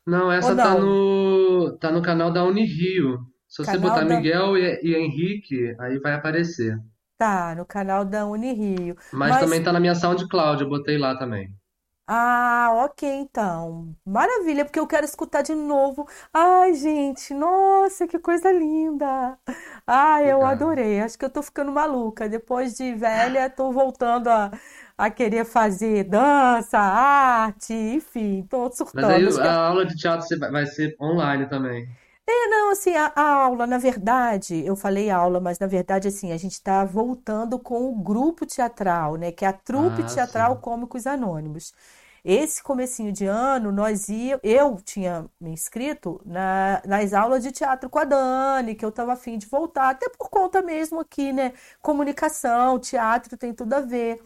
Não, 0.07 0.33
essa 0.33 0.57
tá 0.57 0.75
não? 0.75 0.81
no, 0.81 1.77
tá 1.79 1.91
no 1.93 2.03
canal 2.03 2.33
da 2.33 2.45
Unirio. 2.45 3.19
Se 3.65 3.71
você 3.71 3.79
Canal 3.79 3.81
botar 3.91 4.05
da 4.05 4.17
Miguel 4.17 4.57
e, 4.57 4.81
e 4.83 4.95
Henrique, 4.97 5.75
aí 5.81 5.99
vai 5.99 6.15
aparecer. 6.15 6.79
Tá, 7.17 7.55
no 7.55 7.65
canal 7.67 8.05
da 8.05 8.27
Unirio. 8.27 8.97
Mas 9.13 9.39
também 9.39 9.59
Mas 9.59 9.63
tá 9.63 9.71
na 9.73 9.81
minha 9.81 9.95
SoundCloud, 9.95 10.63
eu 10.63 10.69
botei 10.71 10.97
lá 10.97 11.15
também. 11.19 11.55
Ah, 12.11 12.71
ok, 12.87 13.07
então. 13.07 13.95
Maravilha, 14.05 14.65
porque 14.65 14.79
eu 14.81 14.87
quero 14.87 15.05
escutar 15.05 15.43
de 15.43 15.55
novo. 15.55 16.09
Ai, 16.33 16.73
gente, 16.75 17.35
nossa, 17.35 18.07
que 18.09 18.19
coisa 18.19 18.51
linda. 18.51 19.39
Ai, 19.87 20.33
eu 20.33 20.43
adorei. 20.45 21.01
Acho 21.01 21.19
que 21.19 21.25
eu 21.27 21.31
tô 21.31 21.43
ficando 21.43 21.71
maluca. 21.71 22.27
Depois 22.29 22.75
de 22.77 22.95
velha, 22.95 23.51
tô 23.51 23.71
voltando 23.73 24.29
a, 24.29 24.51
a 24.97 25.11
querer 25.11 25.45
fazer 25.45 26.05
dança, 26.05 26.79
arte, 26.79 27.75
enfim, 27.75 28.43
tô 28.49 28.71
Mas 28.93 29.09
aí 29.09 29.25
surtando. 29.25 29.29
Acho 29.29 29.41
que 29.41 29.47
a 29.47 29.67
aula 29.67 29.87
de 29.87 29.97
teatro 29.97 30.27
vai 30.51 30.67
ser 30.67 30.95
online 31.01 31.49
também. 31.49 31.89
É, 32.31 32.49
não, 32.49 32.71
assim, 32.71 32.95
a, 32.95 33.13
a 33.15 33.23
aula, 33.45 33.67
na 33.67 33.79
verdade, 33.79 34.65
eu 34.67 34.77
falei 34.77 35.11
aula, 35.11 35.41
mas 35.41 35.59
na 35.59 35.67
verdade, 35.67 36.09
assim, 36.09 36.33
a 36.33 36.37
gente 36.37 36.53
está 36.53 36.85
voltando 36.85 37.59
com 37.59 37.91
o 37.91 37.95
grupo 38.03 38.45
teatral, 38.47 39.17
né, 39.17 39.33
que 39.33 39.45
é 39.45 39.49
a 39.49 39.53
Trupe 39.53 40.03
Ah, 40.03 40.05
Teatral 40.05 40.57
sim. 40.57 40.61
Cômicos 40.61 41.07
Anônimos. 41.07 41.73
Esse 42.25 42.63
comecinho 42.63 43.13
de 43.13 43.25
ano, 43.27 43.73
nós 43.73 44.09
ia, 44.09 44.39
eu 44.43 44.77
tinha 44.85 45.27
me 45.41 45.51
inscrito 45.51 46.21
na, 46.27 46.83
nas 46.87 47.15
aulas 47.15 47.43
de 47.43 47.53
teatro 47.53 47.89
com 47.89 47.99
a 47.99 48.05
Dani, 48.05 48.75
que 48.75 48.85
eu 48.85 48.91
estava 48.91 49.15
afim 49.15 49.39
de 49.39 49.47
voltar, 49.47 49.91
até 49.91 50.09
por 50.11 50.29
conta 50.29 50.61
mesmo 50.63 51.01
aqui, 51.01 51.33
né, 51.33 51.55
comunicação, 51.81 52.79
teatro 52.79 53.37
tem 53.39 53.55
tudo 53.55 53.73
a 53.75 53.81
ver. 53.81 54.23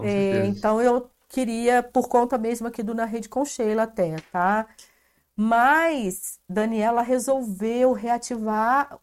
É, 0.00 0.46
então 0.46 0.80
eu 0.82 1.10
queria, 1.28 1.82
por 1.82 2.08
conta 2.08 2.38
mesmo 2.38 2.66
aqui 2.68 2.82
do 2.82 2.94
Na 2.94 3.04
Rede 3.04 3.28
com 3.28 3.44
Sheila 3.44 3.84
até, 3.84 4.20
tá? 4.32 4.68
Mas 5.36 6.38
Daniela 6.48 7.02
resolveu 7.02 7.92
reativar, 7.92 8.98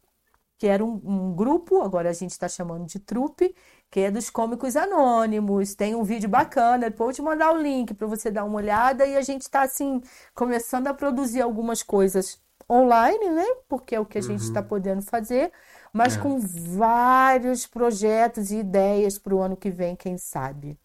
que 0.58 0.68
era 0.68 0.84
um, 0.84 1.02
um 1.04 1.36
grupo, 1.36 1.82
agora 1.82 2.10
a 2.10 2.14
gente 2.14 2.32
está 2.32 2.48
chamando 2.50 2.86
de 2.86 3.00
trupe, 3.00 3.56
que 3.90 4.02
é 4.02 4.12
dos 4.12 4.30
Cômicos 4.30 4.76
Anônimos. 4.76 5.74
Tem 5.76 5.96
um 5.96 6.04
vídeo 6.04 6.30
bacana, 6.30 6.90
depois 6.90 7.18
vou 7.18 7.26
te 7.26 7.30
mandar 7.30 7.52
o 7.54 7.62
link 7.62 7.94
para 7.94 8.08
você 8.08 8.30
dar 8.32 8.44
uma 8.46 8.58
olhada. 8.58 9.06
E 9.08 9.16
a 9.18 9.22
gente 9.22 9.42
está, 9.44 9.64
assim, 9.64 10.02
começando 10.36 10.88
a 10.88 10.94
produzir 10.94 11.42
algumas 11.42 11.82
coisas 11.84 12.42
online, 12.70 13.30
né? 13.32 13.46
Porque 13.68 13.96
é 13.96 14.00
o 14.00 14.06
que 14.06 14.18
a 14.18 14.22
gente 14.22 14.42
está 14.42 14.62
Uhum. 14.62 14.68
podendo 14.68 15.02
fazer, 15.02 15.52
mas 15.94 16.16
É. 16.16 16.20
com 16.20 16.40
vários 16.40 17.66
projetos 17.66 18.52
e 18.52 18.58
ideias 18.58 19.18
para 19.18 19.34
o 19.36 19.42
ano 19.42 19.58
que 19.58 19.72
vem, 19.72 19.96
quem 19.96 20.18
sabe. 20.18 20.78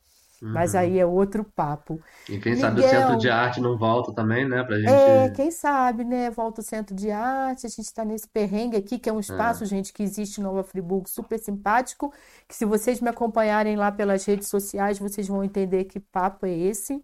Mas 0.52 0.74
aí 0.74 0.94
Uhum. 0.94 0.98
é 1.00 1.06
outro 1.06 1.44
papo. 1.44 2.04
E 2.28 2.38
quem 2.38 2.56
sabe 2.56 2.80
o 2.80 2.82
centro 2.82 3.16
de 3.18 3.28
Miguel. 3.28 3.34
arte 3.34 3.60
não 3.60 3.76
volta 3.76 4.14
também, 4.14 4.48
né? 4.48 4.62
Pra 4.64 4.76
É, 4.82 5.28
gente. 5.28 5.34
quem 5.34 5.50
sabe, 5.50 6.04
né? 6.04 6.30
Volta 6.30 6.60
o 6.60 6.64
Centro 6.64 6.94
de 6.94 7.10
Arte, 7.10 7.66
a 7.66 7.68
gente 7.68 7.80
está 7.86 8.04
nesse 8.04 8.28
perrengue 8.28 8.76
aqui, 8.76 8.98
que 8.98 9.08
é 9.08 9.12
um 9.12 9.20
espaço, 9.20 9.64
É. 9.64 9.66
gente, 9.66 9.92
que 9.92 10.02
existe 10.02 10.40
em 10.40 10.44
Nova 10.44 10.62
Friburgo, 10.62 11.08
super 11.08 11.38
simpático, 11.38 12.12
que 12.48 12.54
se 12.54 12.64
vocês 12.64 13.00
me 13.00 13.08
acompanharem 13.08 13.76
lá 13.76 13.90
pelas 13.92 14.24
redes 14.24 14.48
sociais, 14.48 14.98
vocês 14.98 15.26
vão 15.28 15.42
entender 15.44 15.84
que 15.84 15.98
papo 16.00 16.46
é 16.46 16.50
esse. 16.52 17.02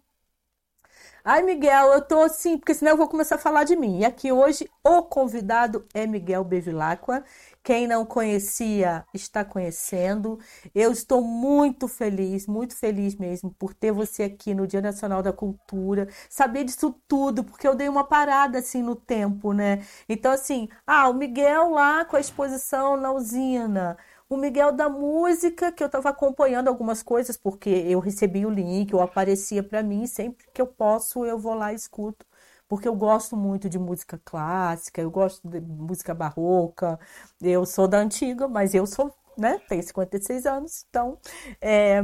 Ai, 1.23 1.43
Miguel, 1.43 1.93
eu 1.93 2.01
tô 2.01 2.19
assim, 2.21 2.57
porque 2.57 2.73
senão 2.73 2.91
eu 2.93 2.97
vou 2.97 3.07
começar 3.07 3.35
a 3.35 3.37
falar 3.37 3.63
de 3.63 3.75
mim. 3.75 3.99
E 3.99 4.05
aqui 4.05 4.31
hoje 4.31 4.67
o 4.83 5.03
convidado 5.03 5.85
é 5.93 6.07
Miguel 6.07 6.43
Bevilacqua. 6.43 7.23
Quem 7.63 7.85
não 7.87 8.03
conhecia 8.05 9.05
está 9.13 9.45
conhecendo. 9.45 10.39
Eu 10.73 10.91
estou 10.91 11.21
muito 11.23 11.87
feliz, 11.87 12.47
muito 12.47 12.75
feliz 12.75 13.15
mesmo 13.15 13.51
por 13.53 13.73
ter 13.73 13.91
você 13.91 14.23
aqui 14.23 14.53
no 14.55 14.65
Dia 14.65 14.81
Nacional 14.81 15.21
da 15.21 15.31
Cultura, 15.31 16.07
saber 16.27 16.63
disso 16.63 16.91
tudo, 17.07 17.43
porque 17.43 17.67
eu 17.67 17.75
dei 17.75 17.87
uma 17.87 18.03
parada 18.03 18.57
assim 18.59 18.81
no 18.81 18.95
tempo, 18.95 19.53
né? 19.53 19.83
Então, 20.09 20.31
assim, 20.31 20.67
ah, 20.87 21.07
o 21.07 21.13
Miguel 21.13 21.69
lá 21.69 22.03
com 22.05 22.15
a 22.15 22.19
exposição 22.19 22.97
na 22.97 23.11
usina. 23.11 23.95
O 24.31 24.37
Miguel 24.37 24.71
da 24.71 24.87
música, 24.87 25.73
que 25.73 25.83
eu 25.83 25.87
estava 25.87 26.07
acompanhando 26.07 26.69
algumas 26.69 27.03
coisas, 27.03 27.35
porque 27.35 27.69
eu 27.69 27.99
recebi 27.99 28.45
o 28.45 28.49
link, 28.49 28.95
ou 28.95 29.01
aparecia 29.01 29.61
para 29.61 29.83
mim, 29.83 30.07
sempre 30.07 30.47
que 30.53 30.61
eu 30.61 30.67
posso 30.67 31.25
eu 31.25 31.37
vou 31.37 31.53
lá 31.53 31.73
e 31.73 31.75
escuto 31.75 32.25
porque 32.69 32.87
eu 32.87 32.95
gosto 32.95 33.35
muito 33.35 33.67
de 33.67 33.77
música 33.77 34.17
clássica, 34.23 35.01
eu 35.01 35.11
gosto 35.11 35.45
de 35.45 35.59
música 35.59 36.13
barroca, 36.13 36.97
eu 37.41 37.65
sou 37.65 37.85
da 37.85 37.97
antiga, 37.97 38.47
mas 38.47 38.73
eu 38.73 38.87
sou, 38.87 39.13
né, 39.37 39.59
tenho 39.67 39.83
56 39.83 40.45
anos, 40.45 40.85
então, 40.89 41.17
é, 41.59 42.01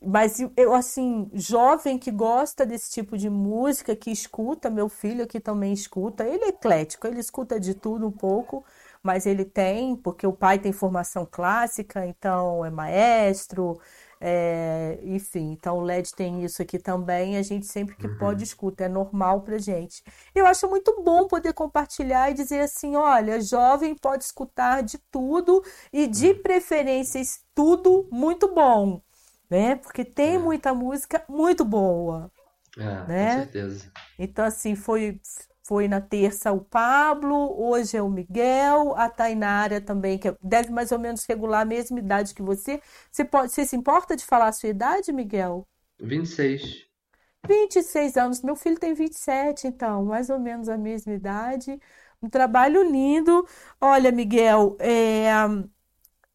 mas 0.00 0.38
eu, 0.56 0.72
assim, 0.74 1.28
jovem 1.34 1.98
que 1.98 2.12
gosta 2.12 2.64
desse 2.64 2.92
tipo 2.92 3.18
de 3.18 3.28
música, 3.28 3.96
que 3.96 4.12
escuta, 4.12 4.70
meu 4.70 4.88
filho 4.88 5.24
aqui 5.24 5.40
também 5.40 5.72
escuta, 5.72 6.22
ele 6.24 6.44
é 6.44 6.48
eclético, 6.50 7.08
ele 7.08 7.18
escuta 7.18 7.58
de 7.58 7.74
tudo 7.74 8.06
um 8.06 8.12
pouco, 8.12 8.64
mas 9.06 9.24
ele 9.24 9.44
tem, 9.44 9.94
porque 9.94 10.26
o 10.26 10.32
pai 10.32 10.58
tem 10.58 10.72
formação 10.72 11.24
clássica, 11.24 12.04
então 12.04 12.64
é 12.64 12.70
maestro, 12.70 13.80
é, 14.20 14.98
enfim, 15.04 15.52
então 15.52 15.78
o 15.78 15.80
LED 15.80 16.12
tem 16.12 16.44
isso 16.44 16.60
aqui 16.60 16.76
também. 16.76 17.36
A 17.36 17.42
gente 17.42 17.66
sempre 17.66 17.94
que 17.94 18.08
uhum. 18.08 18.18
pode 18.18 18.42
escuta, 18.42 18.84
é 18.84 18.88
normal 18.88 19.42
pra 19.42 19.58
gente. 19.58 20.02
Eu 20.34 20.44
acho 20.44 20.68
muito 20.68 21.02
bom 21.04 21.28
poder 21.28 21.52
compartilhar 21.52 22.30
e 22.30 22.34
dizer 22.34 22.60
assim: 22.60 22.96
olha, 22.96 23.40
jovem 23.40 23.94
pode 23.94 24.24
escutar 24.24 24.82
de 24.82 24.98
tudo 25.10 25.62
e 25.92 26.08
de 26.08 26.32
uhum. 26.32 26.42
preferências 26.42 27.44
tudo 27.54 28.08
muito 28.10 28.52
bom, 28.52 29.00
né? 29.48 29.76
Porque 29.76 30.04
tem 30.04 30.34
é. 30.34 30.38
muita 30.38 30.74
música 30.74 31.24
muito 31.28 31.64
boa. 31.64 32.28
É, 32.76 33.06
né? 33.06 33.30
com 33.30 33.42
certeza. 33.42 33.92
Então, 34.18 34.44
assim, 34.44 34.74
foi 34.74 35.20
foi 35.66 35.88
na 35.88 36.00
terça 36.00 36.52
o 36.52 36.60
Pablo, 36.64 37.34
hoje 37.60 37.96
é 37.96 38.02
o 38.02 38.08
Miguel, 38.08 38.94
a 38.96 39.08
Tainara 39.08 39.80
também, 39.80 40.18
que 40.18 40.34
deve 40.42 40.70
mais 40.70 40.92
ou 40.92 40.98
menos 40.98 41.24
regular 41.26 41.62
a 41.62 41.64
mesma 41.64 41.98
idade 41.98 42.34
que 42.34 42.42
você. 42.42 42.80
Você, 43.10 43.24
pode, 43.24 43.52
você 43.52 43.64
se 43.66 43.76
importa 43.76 44.16
de 44.16 44.24
falar 44.24 44.48
a 44.48 44.52
sua 44.52 44.68
idade, 44.68 45.12
Miguel? 45.12 45.66
26. 46.00 46.88
26 47.46 48.16
anos. 48.16 48.42
Meu 48.42 48.56
filho 48.56 48.78
tem 48.78 48.94
27, 48.94 49.66
então, 49.66 50.04
mais 50.04 50.30
ou 50.30 50.38
menos 50.38 50.68
a 50.68 50.76
mesma 50.76 51.12
idade. 51.14 51.78
Um 52.22 52.28
trabalho 52.28 52.82
lindo. 52.82 53.46
Olha, 53.80 54.10
Miguel, 54.12 54.76
é, 54.80 55.28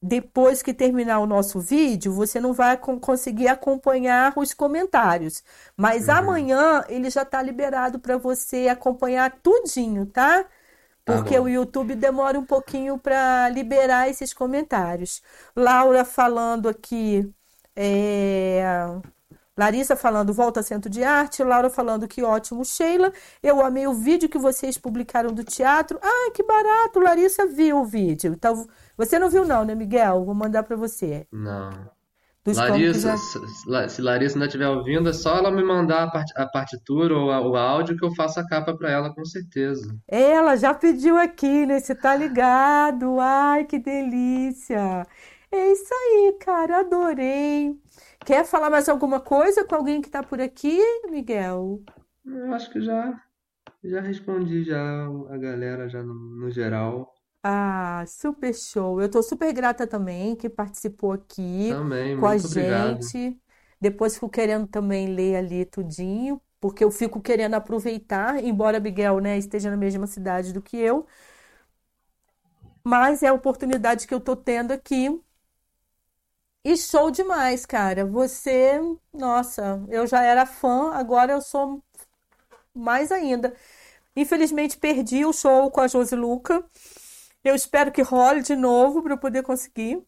depois 0.02 0.64
que 0.64 0.74
terminar 0.74 1.20
o 1.20 1.28
nosso 1.28 1.60
vídeo, 1.60 2.12
você 2.12 2.40
não 2.40 2.54
vai 2.54 2.76
conseguir 2.78 3.48
acompanhar 3.48 4.34
os 4.36 4.54
comentários. 4.54 5.44
Mas 5.78 6.08
uhum. 6.08 6.16
amanhã 6.16 6.84
ele 6.90 7.10
já 7.10 7.22
está 7.22 7.42
liberado 7.42 8.00
para 8.00 8.18
você 8.18 8.68
acompanhar 8.68 9.32
tudinho, 9.44 10.08
tá? 10.08 10.44
tá 10.44 10.50
Porque 11.06 11.36
tá 11.36 11.42
o 11.42 11.48
YouTube 11.48 11.96
demora 11.96 12.40
um 12.40 12.46
pouquinho 12.46 12.98
para 12.98 13.50
liberar 13.50 14.10
esses 14.10 14.34
comentários. 14.34 15.22
Laura 15.56 16.04
falando 16.04 16.68
aqui. 16.68 17.32
É... 17.76 18.64
Larissa 19.58 19.96
falando, 19.96 20.34
volta 20.34 20.64
centro 20.64 20.90
de 20.90 21.04
arte. 21.04 21.44
Laura 21.44 21.70
falando, 21.70 22.08
que 22.08 22.24
ótimo, 22.24 22.66
Sheila. 22.66 23.14
Eu 23.44 23.64
amei 23.64 23.86
o 23.86 23.94
vídeo 23.94 24.30
que 24.30 24.38
vocês 24.40 24.78
publicaram 24.78 25.32
do 25.34 25.44
teatro. 25.44 26.00
Ah, 26.02 26.32
que 26.34 26.42
barato, 26.44 27.00
Larissa 27.00 27.46
viu 27.46 27.82
o 27.82 27.86
vídeo. 27.86 28.34
Então, 28.34 28.68
você 29.06 29.20
não 29.20 29.30
viu 29.30 29.46
não, 29.46 29.66
né, 29.66 29.76
Miguel? 29.76 30.24
Vou 30.24 30.36
mandar 30.36 30.64
para 30.64 30.76
você. 30.76 31.28
Não. 31.32 31.70
Dos 32.44 32.58
Larissa, 32.58 33.16
já... 33.68 33.88
se 33.88 34.02
Larissa 34.02 34.36
ainda 34.36 34.48
estiver 34.48 34.68
ouvindo, 34.68 35.08
é 35.10 35.14
só 35.14 35.38
ela 35.38 35.52
me 35.52 35.64
mandar 35.64 36.04
a, 36.04 36.12
part, 36.12 36.32
a 36.36 36.48
partitura 36.48 37.16
ou 37.16 37.32
a, 37.32 37.40
o 37.40 37.56
áudio 37.56 37.96
que 37.96 38.04
eu 38.04 38.16
faço 38.16 38.40
a 38.40 38.48
capa 38.48 38.76
para 38.76 38.90
ela, 38.90 39.14
com 39.14 39.24
certeza. 39.24 39.96
Ela 40.08 40.56
já 40.56 40.74
pediu 40.74 41.18
aqui, 41.18 41.68
né? 41.68 41.80
Você 41.80 41.94
tá 41.94 42.16
ligado? 42.16 43.20
Ai, 43.20 43.66
que 43.66 43.78
delícia! 43.78 45.06
É 45.52 45.72
isso 45.72 45.94
aí, 45.94 46.38
cara, 46.40 46.80
adorei. 46.80 47.76
Quer 48.26 48.44
falar 48.44 48.72
mais 48.72 48.90
alguma 48.90 49.20
coisa 49.20 49.64
com 49.64 49.76
alguém 49.76 50.02
que 50.02 50.10
tá 50.10 50.24
por 50.24 50.42
aqui, 50.42 50.80
Miguel? 51.12 51.84
Eu 52.26 52.54
acho 52.54 52.72
que 52.72 52.82
já 52.82 53.22
já 53.84 54.02
respondi 54.02 54.64
já 54.64 55.08
a 55.30 55.38
galera 55.38 55.90
já 55.90 56.02
no, 56.02 56.14
no 56.14 56.50
geral. 56.50 57.14
Ah, 57.44 58.04
super 58.08 58.54
show. 58.54 59.02
Eu 59.02 59.10
tô 59.10 59.22
super 59.24 59.52
grata 59.54 59.88
também 59.88 60.36
que 60.36 60.48
participou 60.50 61.12
aqui 61.14 61.76
Também, 61.76 62.16
com 62.16 62.28
a 62.28 62.38
muito 62.38 62.46
obrigado. 62.46 63.12
gente. 63.18 63.40
Depois 63.80 64.14
fico 64.14 64.30
querendo 64.30 64.68
também 64.68 65.08
ler 65.08 65.38
ali 65.38 65.66
tudinho, 65.66 66.40
porque 66.60 66.84
eu 66.84 66.92
fico 66.92 67.20
querendo 67.20 67.56
aproveitar, 67.56 68.44
embora 68.44 68.80
Miguel, 68.80 69.20
né, 69.20 69.38
esteja 69.40 69.72
na 69.72 69.78
mesma 69.78 70.06
cidade 70.06 70.54
do 70.54 70.62
que 70.62 70.78
eu, 70.78 71.08
mas 72.84 73.24
é 73.24 73.28
a 73.28 73.34
oportunidade 73.34 74.08
que 74.08 74.14
eu 74.14 74.20
tô 74.20 74.36
tendo 74.36 74.72
aqui. 74.72 75.10
E 76.64 76.78
show 76.78 77.10
demais, 77.12 77.66
cara. 77.66 78.06
Você, 78.06 78.80
nossa, 79.14 79.84
eu 79.90 80.06
já 80.08 80.22
era 80.24 80.46
fã, 80.46 80.92
agora 80.94 81.34
eu 81.34 81.42
sou 81.42 81.84
mais 82.76 83.12
ainda. 83.12 83.56
Infelizmente 84.16 84.78
perdi 84.78 85.26
o 85.26 85.34
show 85.34 85.72
com 85.72 85.82
a 85.82 85.88
Josi 85.88 86.16
Luca. 86.16 86.64
Eu 87.44 87.54
espero 87.56 87.92
que 87.92 88.02
role 88.02 88.42
de 88.44 88.56
novo 88.56 89.02
para 89.04 89.14
eu 89.14 89.18
poder 89.20 89.44
conseguir 89.44 90.04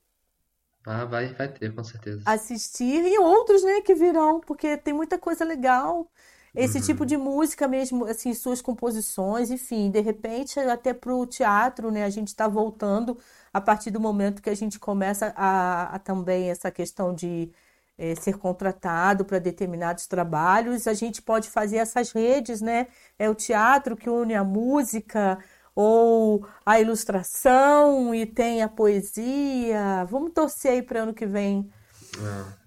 Ah, 0.85 1.03
vai, 1.05 1.33
vai 1.33 1.51
ter, 1.51 1.73
com 1.75 1.83
certeza. 1.83 2.25
assistir 2.25 3.03
e 3.05 3.17
outros, 3.19 3.63
né, 3.63 3.81
que 3.81 3.93
virão, 3.95 4.39
porque 4.41 4.77
tem 4.77 4.93
muita 4.93 5.17
coisa 5.17 5.43
legal. 5.45 6.09
Esse 6.55 6.79
tipo 6.81 7.03
Uhum. 7.03 7.05
de 7.05 7.17
música 7.17 7.67
mesmo, 7.67 8.05
assim, 8.05 8.33
suas 8.33 8.61
composições, 8.61 9.49
enfim, 9.49 9.89
de 9.89 9.99
repente 10.01 10.59
até 10.59 10.93
pro 10.93 11.25
teatro, 11.25 11.89
né, 11.91 12.03
a 12.03 12.09
gente 12.11 12.27
está 12.27 12.47
voltando 12.47 13.17
a 13.51 13.59
partir 13.59 13.89
do 13.91 13.99
momento 13.99 14.41
que 14.41 14.49
a 14.51 14.55
gente 14.55 14.79
começa 14.79 15.33
a, 15.35 15.95
a 15.95 15.99
também 15.99 16.49
essa 16.51 16.69
questão 16.71 17.13
de 17.13 17.51
eh, 17.97 18.15
ser 18.15 18.37
contratado 18.37 19.25
para 19.25 19.39
determinados 19.39 20.05
trabalhos, 20.07 20.87
a 20.87 20.93
gente 20.93 21.21
pode 21.21 21.49
fazer 21.49 21.77
essas 21.77 22.11
redes, 22.11 22.61
né? 22.61 22.87
É 23.17 23.29
o 23.29 23.35
teatro 23.35 23.95
que 23.97 24.09
une 24.09 24.35
a 24.35 24.43
música, 24.43 25.39
ou 25.75 26.47
a 26.65 26.79
ilustração 26.79 28.13
e 28.15 28.25
tem 28.25 28.61
a 28.63 28.69
poesia. 28.69 30.05
Vamos 30.09 30.31
torcer 30.33 30.71
aí 30.73 30.81
para 30.83 31.03
ano 31.03 31.13
que 31.13 31.25
vem. 31.25 31.69
É. 32.17 32.63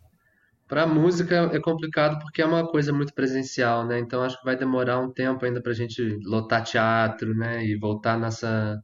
Para 0.69 0.87
música 0.87 1.51
é 1.55 1.61
complicado 1.61 2.19
porque 2.21 2.43
é 2.43 2.47
uma 2.47 2.69
coisa 2.71 2.93
muito 2.93 3.15
presencial, 3.15 3.87
né? 3.87 3.99
Então 4.01 4.23
acho 4.23 4.39
que 4.39 4.45
vai 4.45 4.57
demorar 4.57 5.01
um 5.01 5.13
tempo 5.13 5.45
ainda 5.45 5.63
para 5.63 5.73
a 5.73 5.75
gente 5.75 6.03
lotar 6.25 6.65
teatro, 6.65 7.35
né? 7.37 7.65
E 7.65 7.79
voltar 7.79 8.19
nessa 8.19 8.83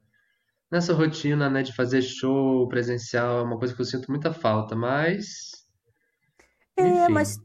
nessa 0.70 0.94
rotina, 0.94 1.51
né? 1.51 1.62
De 1.62 1.74
fazer 1.74 2.03
show 2.03 2.69
presencial 2.69 3.40
é 3.40 3.43
uma 3.44 3.59
coisa 3.59 3.74
que 3.74 3.81
eu 3.82 3.86
sinto 3.86 4.11
muita 4.11 4.32
falta, 4.35 4.77
mas 4.77 5.66
É, 6.77 7.09
enfim. 7.09 7.09
mas 7.09 7.39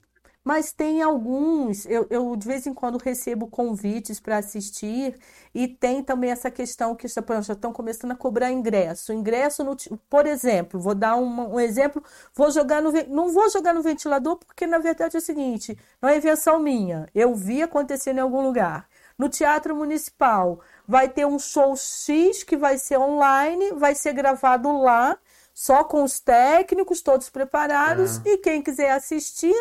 Mas 0.47 0.71
tem 0.71 1.01
alguns, 1.01 1.85
eu, 1.87 2.07
eu 2.09 2.33
de 2.37 2.47
vez 2.47 2.65
em 2.65 2.73
quando 2.73 2.97
recebo 2.97 3.47
convites 3.47 4.17
para 4.17 4.37
assistir, 4.37 5.19
e 5.53 5.67
tem 5.67 6.01
também 6.01 6.31
essa 6.31 6.49
questão 6.49 6.95
que 6.95 7.05
já 7.05 7.21
já 7.41 7.51
estão 7.51 7.73
começando 7.73 8.11
a 8.11 8.15
cobrar 8.15 8.49
ingresso. 8.49 9.11
Ingresso, 9.11 9.61
no, 9.61 9.75
por 10.09 10.25
exemplo, 10.25 10.79
vou 10.79 10.95
dar 10.95 11.17
um, 11.17 11.55
um 11.55 11.59
exemplo, 11.59 12.01
vou 12.33 12.49
jogar 12.49 12.81
no, 12.81 12.93
não 13.09 13.27
vou 13.27 13.49
jogar 13.49 13.73
no 13.73 13.81
ventilador, 13.81 14.37
porque 14.37 14.65
na 14.65 14.77
verdade 14.77 15.17
é 15.17 15.19
o 15.19 15.21
seguinte, 15.21 15.77
não 16.01 16.07
é 16.07 16.15
invenção 16.15 16.59
minha, 16.59 17.09
eu 17.13 17.35
vi 17.35 17.61
acontecendo 17.61 18.19
em 18.19 18.21
algum 18.21 18.41
lugar. 18.41 18.87
No 19.17 19.27
Teatro 19.27 19.75
Municipal 19.75 20.61
vai 20.87 21.09
ter 21.09 21.25
um 21.25 21.37
show 21.37 21.75
X 21.75 22.41
que 22.43 22.55
vai 22.55 22.77
ser 22.77 22.97
online, 22.97 23.73
vai 23.73 23.95
ser 23.95 24.13
gravado 24.13 24.71
lá, 24.81 25.17
só 25.53 25.83
com 25.83 26.03
os 26.03 26.21
técnicos 26.21 27.01
todos 27.01 27.29
preparados, 27.29 28.19
Ah, 28.19 28.21
e 28.29 28.37
quem 28.37 28.61
quiser 28.61 28.91
assistir 28.91 29.53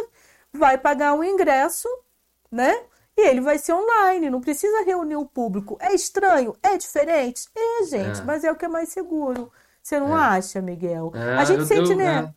vai 0.56 0.78
pagar 0.78 1.14
um 1.14 1.24
ingresso, 1.24 1.88
né? 2.50 2.72
E 3.16 3.28
ele 3.28 3.40
vai 3.40 3.58
ser 3.58 3.72
online, 3.74 4.30
não 4.30 4.40
precisa 4.40 4.84
reunir 4.84 5.16
o 5.16 5.26
público. 5.26 5.78
É 5.80 5.94
estranho? 5.94 6.54
É 6.62 6.76
diferente? 6.78 7.48
É, 7.56 7.84
gente, 7.86 8.20
é, 8.20 8.24
mas 8.24 8.44
é 8.44 8.52
o 8.52 8.56
que 8.56 8.66
é 8.66 8.68
mais 8.68 8.90
seguro. 8.90 9.52
Você 9.82 10.00
não 10.00 10.16
é. 10.16 10.20
acha, 10.20 10.60
Miguel? 10.62 11.12
A 11.36 11.44
É, 11.44 11.44
gente 11.44 11.60
eu, 11.60 11.66
sente, 11.66 11.90
eu, 11.90 11.96
né? 11.96 12.28
é, 12.28 12.34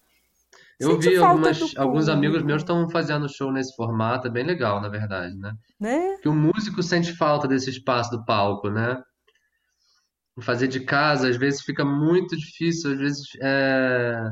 eu 0.80 0.92
Sente 0.92 1.10
vi 1.10 1.18
falta 1.18 1.52
do 1.54 1.64
algumas, 1.64 1.78
alguns 1.78 2.10
amigos 2.10 2.44
meus 2.44 2.62
estão 2.62 2.90
fazendo 2.90 3.30
show 3.30 3.52
nesse 3.52 3.76
formato, 3.76 4.28
é 4.28 4.32
bem 4.32 4.46
legal, 4.46 4.82
na 4.82 4.90
verdade, 4.90 5.36
né? 5.38 5.54
né? 5.80 6.18
Que 6.22 6.30
o 6.30 6.34
músico 6.34 6.84
sente 6.84 7.14
falta 7.16 7.48
desse 7.48 7.70
espaço 7.70 8.12
do 8.12 8.26
palco, 8.26 8.70
né? 8.70 9.02
Fazer 10.42 10.68
de 10.70 10.80
casa, 10.80 11.28
às 11.30 11.36
vezes 11.36 11.62
fica 11.62 11.84
muito 11.84 12.38
difícil, 12.38 12.94
às 12.94 12.98
vezes 12.98 13.28
é, 13.42 14.32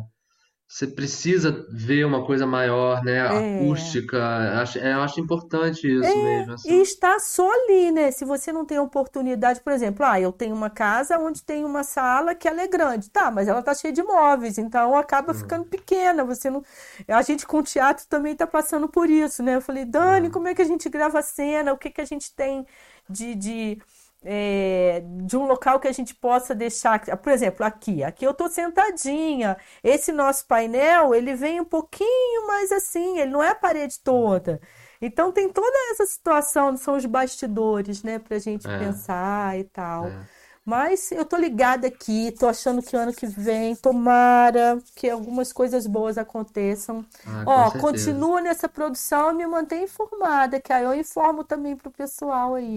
você 0.67 0.87
precisa 0.87 1.65
ver 1.69 2.05
uma 2.05 2.25
coisa 2.25 2.45
maior, 2.47 3.03
né? 3.03 3.21
É. 3.29 3.87
Acústica, 4.01 4.17
acho, 4.61 4.79
é, 4.79 4.93
eu 4.93 5.01
acho 5.01 5.19
importante 5.21 5.87
isso 5.87 6.19
mesmo, 6.21 6.53
E 6.63 6.73
assim. 6.73 6.81
está 6.81 7.19
só 7.19 7.49
ali, 7.49 7.91
né? 7.91 8.11
Se 8.11 8.25
você 8.25 8.51
não 8.51 8.65
tem 8.65 8.77
oportunidade, 8.79 9.61
por 9.61 9.71
exemplo, 9.71 10.05
ah, 10.05 10.19
eu 10.19 10.31
tenho 10.33 10.53
uma 10.55 10.69
casa 10.69 11.17
onde 11.17 11.41
tem 11.43 11.63
uma 11.63 11.83
sala 11.83 12.35
que 12.35 12.47
ela 12.47 12.61
é 12.61 12.67
grande, 12.67 13.09
tá, 13.09 13.31
mas 13.31 13.47
ela 13.47 13.63
tá 13.63 13.73
cheia 13.73 13.93
de 13.93 14.03
móveis, 14.03 14.57
então 14.57 14.95
acaba 14.97 15.33
ficando 15.33 15.63
Hum, 15.63 15.69
pequena. 15.69 16.25
Você 16.25 16.49
não, 16.49 16.63
a 17.07 17.21
gente 17.21 17.45
com 17.47 17.63
teatro 17.63 18.05
também 18.07 18.35
tá 18.35 18.45
passando 18.45 18.87
por 18.89 19.09
isso, 19.09 19.41
né? 19.43 19.55
Eu 19.55 19.61
falei, 19.61 19.85
Dani, 19.85 20.29
hum, 20.29 20.31
como 20.31 20.47
é 20.47 20.53
que 20.55 20.61
a 20.61 20.65
gente 20.65 20.89
grava 20.89 21.19
a 21.19 21.21
cena? 21.21 21.73
O 21.73 21.77
que 21.77 21.89
que 21.89 22.01
a 22.01 22.05
gente 22.05 22.33
tem 22.35 22.65
de, 23.09 23.33
de 23.35 23.81
é, 24.29 25.01
de 25.23 25.37
um 25.37 25.47
local 25.47 25.79
que 25.79 25.87
a 25.87 25.91
gente 25.93 26.13
possa 26.13 26.53
deixar, 26.53 26.99
por 27.17 27.31
exemplo, 27.31 27.65
aqui, 27.65 28.03
aqui 28.03 28.25
eu 28.25 28.31
estou 28.31 28.49
sentadinha. 28.49 29.55
Esse 29.81 30.11
nosso 30.11 30.45
painel, 30.45 31.15
ele 31.15 31.33
vem 31.33 31.61
um 31.61 31.65
pouquinho 31.65 32.45
mais 32.45 32.69
assim, 32.73 33.19
ele 33.19 33.31
não 33.31 33.41
é 33.41 33.49
a 33.49 33.55
parede 33.55 33.99
toda. 34.03 34.59
Então 35.01 35.31
tem 35.31 35.47
toda 35.47 35.77
essa 35.91 36.05
situação, 36.05 36.75
são 36.75 36.97
os 36.97 37.05
bastidores, 37.05 38.03
né, 38.03 38.19
pra 38.19 38.37
gente 38.37 38.67
é. 38.67 38.77
pensar 38.79 39.57
e 39.57 39.63
tal. 39.63 40.07
É. 40.07 40.19
Mas 40.65 41.09
eu 41.13 41.23
tô 41.23 41.37
ligada 41.37 41.87
aqui, 41.87 42.33
tô 42.37 42.45
achando 42.49 42.81
que 42.81 42.97
ano 42.97 43.13
que 43.13 43.25
vem, 43.25 43.73
tomara 43.77 44.77
que 44.93 45.09
algumas 45.09 45.53
coisas 45.53 45.87
boas 45.87 46.17
aconteçam. 46.17 47.05
Ah, 47.25 47.43
Ó, 47.45 47.71
continua 47.79 48.41
nessa 48.41 48.67
produção 48.67 49.31
e 49.31 49.35
me 49.35 49.47
mantém 49.47 49.85
informada, 49.85 50.59
que 50.59 50.73
aí 50.73 50.83
eu 50.83 50.93
informo 50.93 51.45
também 51.45 51.77
pro 51.77 51.89
pessoal 51.89 52.55
aí. 52.55 52.75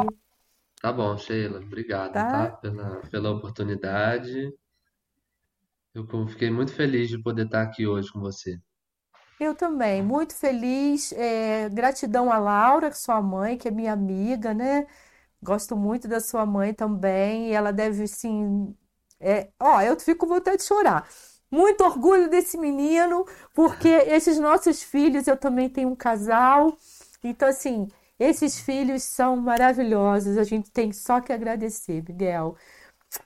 Tá 0.81 0.93
bom, 0.93 1.16
Sheila. 1.19 1.61
Obrigado, 1.61 2.15
tá? 2.15 2.31
tá? 2.31 2.57
Pela, 2.57 3.01
pela 3.11 3.31
oportunidade. 3.31 4.51
Eu 5.94 6.07
fiquei 6.28 6.51
muito 6.51 6.73
feliz 6.73 7.09
de 7.09 7.23
poder 7.23 7.44
estar 7.44 7.62
aqui 7.62 7.86
hoje 7.86 8.11
com 8.11 8.20
você. 8.20 8.59
Eu 9.39 9.55
também, 9.55 10.02
muito 10.02 10.35
feliz. 10.35 11.12
É, 11.12 11.69
gratidão 11.69 12.32
a 12.32 12.39
Laura, 12.39 12.93
sua 12.93 13.20
mãe, 13.20 13.59
que 13.59 13.69
é 13.69 13.70
minha 13.70 13.93
amiga, 13.93 14.55
né? 14.55 14.86
Gosto 15.43 15.77
muito 15.77 16.09
da 16.09 16.20
sua 16.20 16.47
mãe 16.47 16.74
também. 16.74 17.48
E 17.51 17.52
ela 17.52 17.73
deve, 17.73 18.07
sim. 18.07 18.74
É... 19.20 19.51
Ó, 19.61 19.81
eu 19.82 19.98
fico 20.01 20.27
com 20.27 20.35
vontade 20.35 20.59
de 20.59 20.65
chorar. 20.65 21.09
Muito 21.51 21.82
orgulho 21.85 22.31
desse 22.31 22.57
menino, 22.57 23.27
porque 23.55 23.89
esses 23.89 24.39
nossos 24.39 24.82
filhos, 24.82 25.27
eu 25.27 25.36
também 25.36 25.69
tenho 25.69 25.89
um 25.90 25.97
casal. 25.97 26.77
Então, 27.24 27.48
assim, 27.48 27.89
esses 28.20 28.60
filhos 28.60 29.02
são 29.02 29.34
maravilhosos, 29.36 30.36
a 30.36 30.44
gente 30.44 30.70
tem 30.70 30.92
só 30.92 31.20
que 31.20 31.32
agradecer, 31.32 32.05
Miguel. 32.06 32.55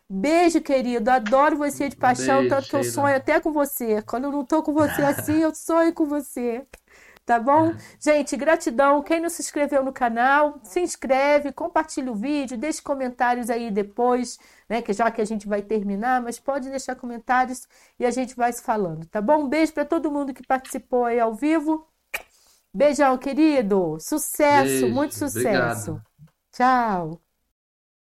Beijo, 0.09 0.61
querido. 0.61 1.11
Adoro 1.11 1.57
você 1.57 1.89
de 1.89 1.97
paixão, 1.97 2.41
Beijo, 2.41 2.55
tanto 2.55 2.69
que 2.69 2.77
eu 2.77 2.85
sonho 2.85 3.17
até 3.17 3.41
com 3.41 3.53
você. 3.53 4.01
Quando 4.03 4.25
eu 4.25 4.33
não 4.33 4.45
tô 4.45 4.63
com 4.63 4.73
você 4.73 5.03
assim, 5.05 5.41
eu 5.41 5.55
sonho 5.55 5.93
com 5.93 6.07
você. 6.07 6.67
Tá 7.27 7.41
bom? 7.41 7.75
Gente, 7.99 8.37
gratidão. 8.37 9.03
Quem 9.03 9.19
não 9.19 9.31
se 9.31 9.43
inscreveu 9.43 9.83
no 9.83 9.93
canal, 9.93 10.61
se 10.63 10.81
inscreve, 10.81 11.53
compartilha 11.53 12.13
o 12.13 12.15
vídeo, 12.15 12.57
deixe 12.57 12.83
comentários 12.83 13.49
aí 13.51 13.71
depois, 13.71 14.39
né? 14.69 14.83
Que 14.83 14.93
já 14.93 15.11
que 15.11 15.23
a 15.23 15.25
gente 15.25 15.49
vai 15.49 15.63
terminar, 15.63 16.21
mas 16.23 16.39
pode 16.39 16.69
deixar 16.71 16.95
comentários 16.97 17.67
e 17.99 18.05
a 18.07 18.11
gente 18.11 18.37
vai 18.37 18.53
se 18.53 18.63
falando, 18.63 19.07
tá 19.07 19.23
bom? 19.23 19.45
Um 19.45 19.49
beijo 19.49 19.73
para 19.73 19.85
todo 19.87 20.11
mundo 20.11 20.35
que 20.35 20.47
participou 20.47 21.07
aí 21.07 21.19
ao 21.19 21.35
vivo. 21.35 21.87
Beijão, 22.75 23.17
querido. 23.19 23.99
Sucesso, 24.01 24.65
Beijo, 24.81 24.89
muito 24.89 25.15
sucesso. 25.15 25.93
Obrigado. 25.93 26.03
Tchau. 26.53 27.24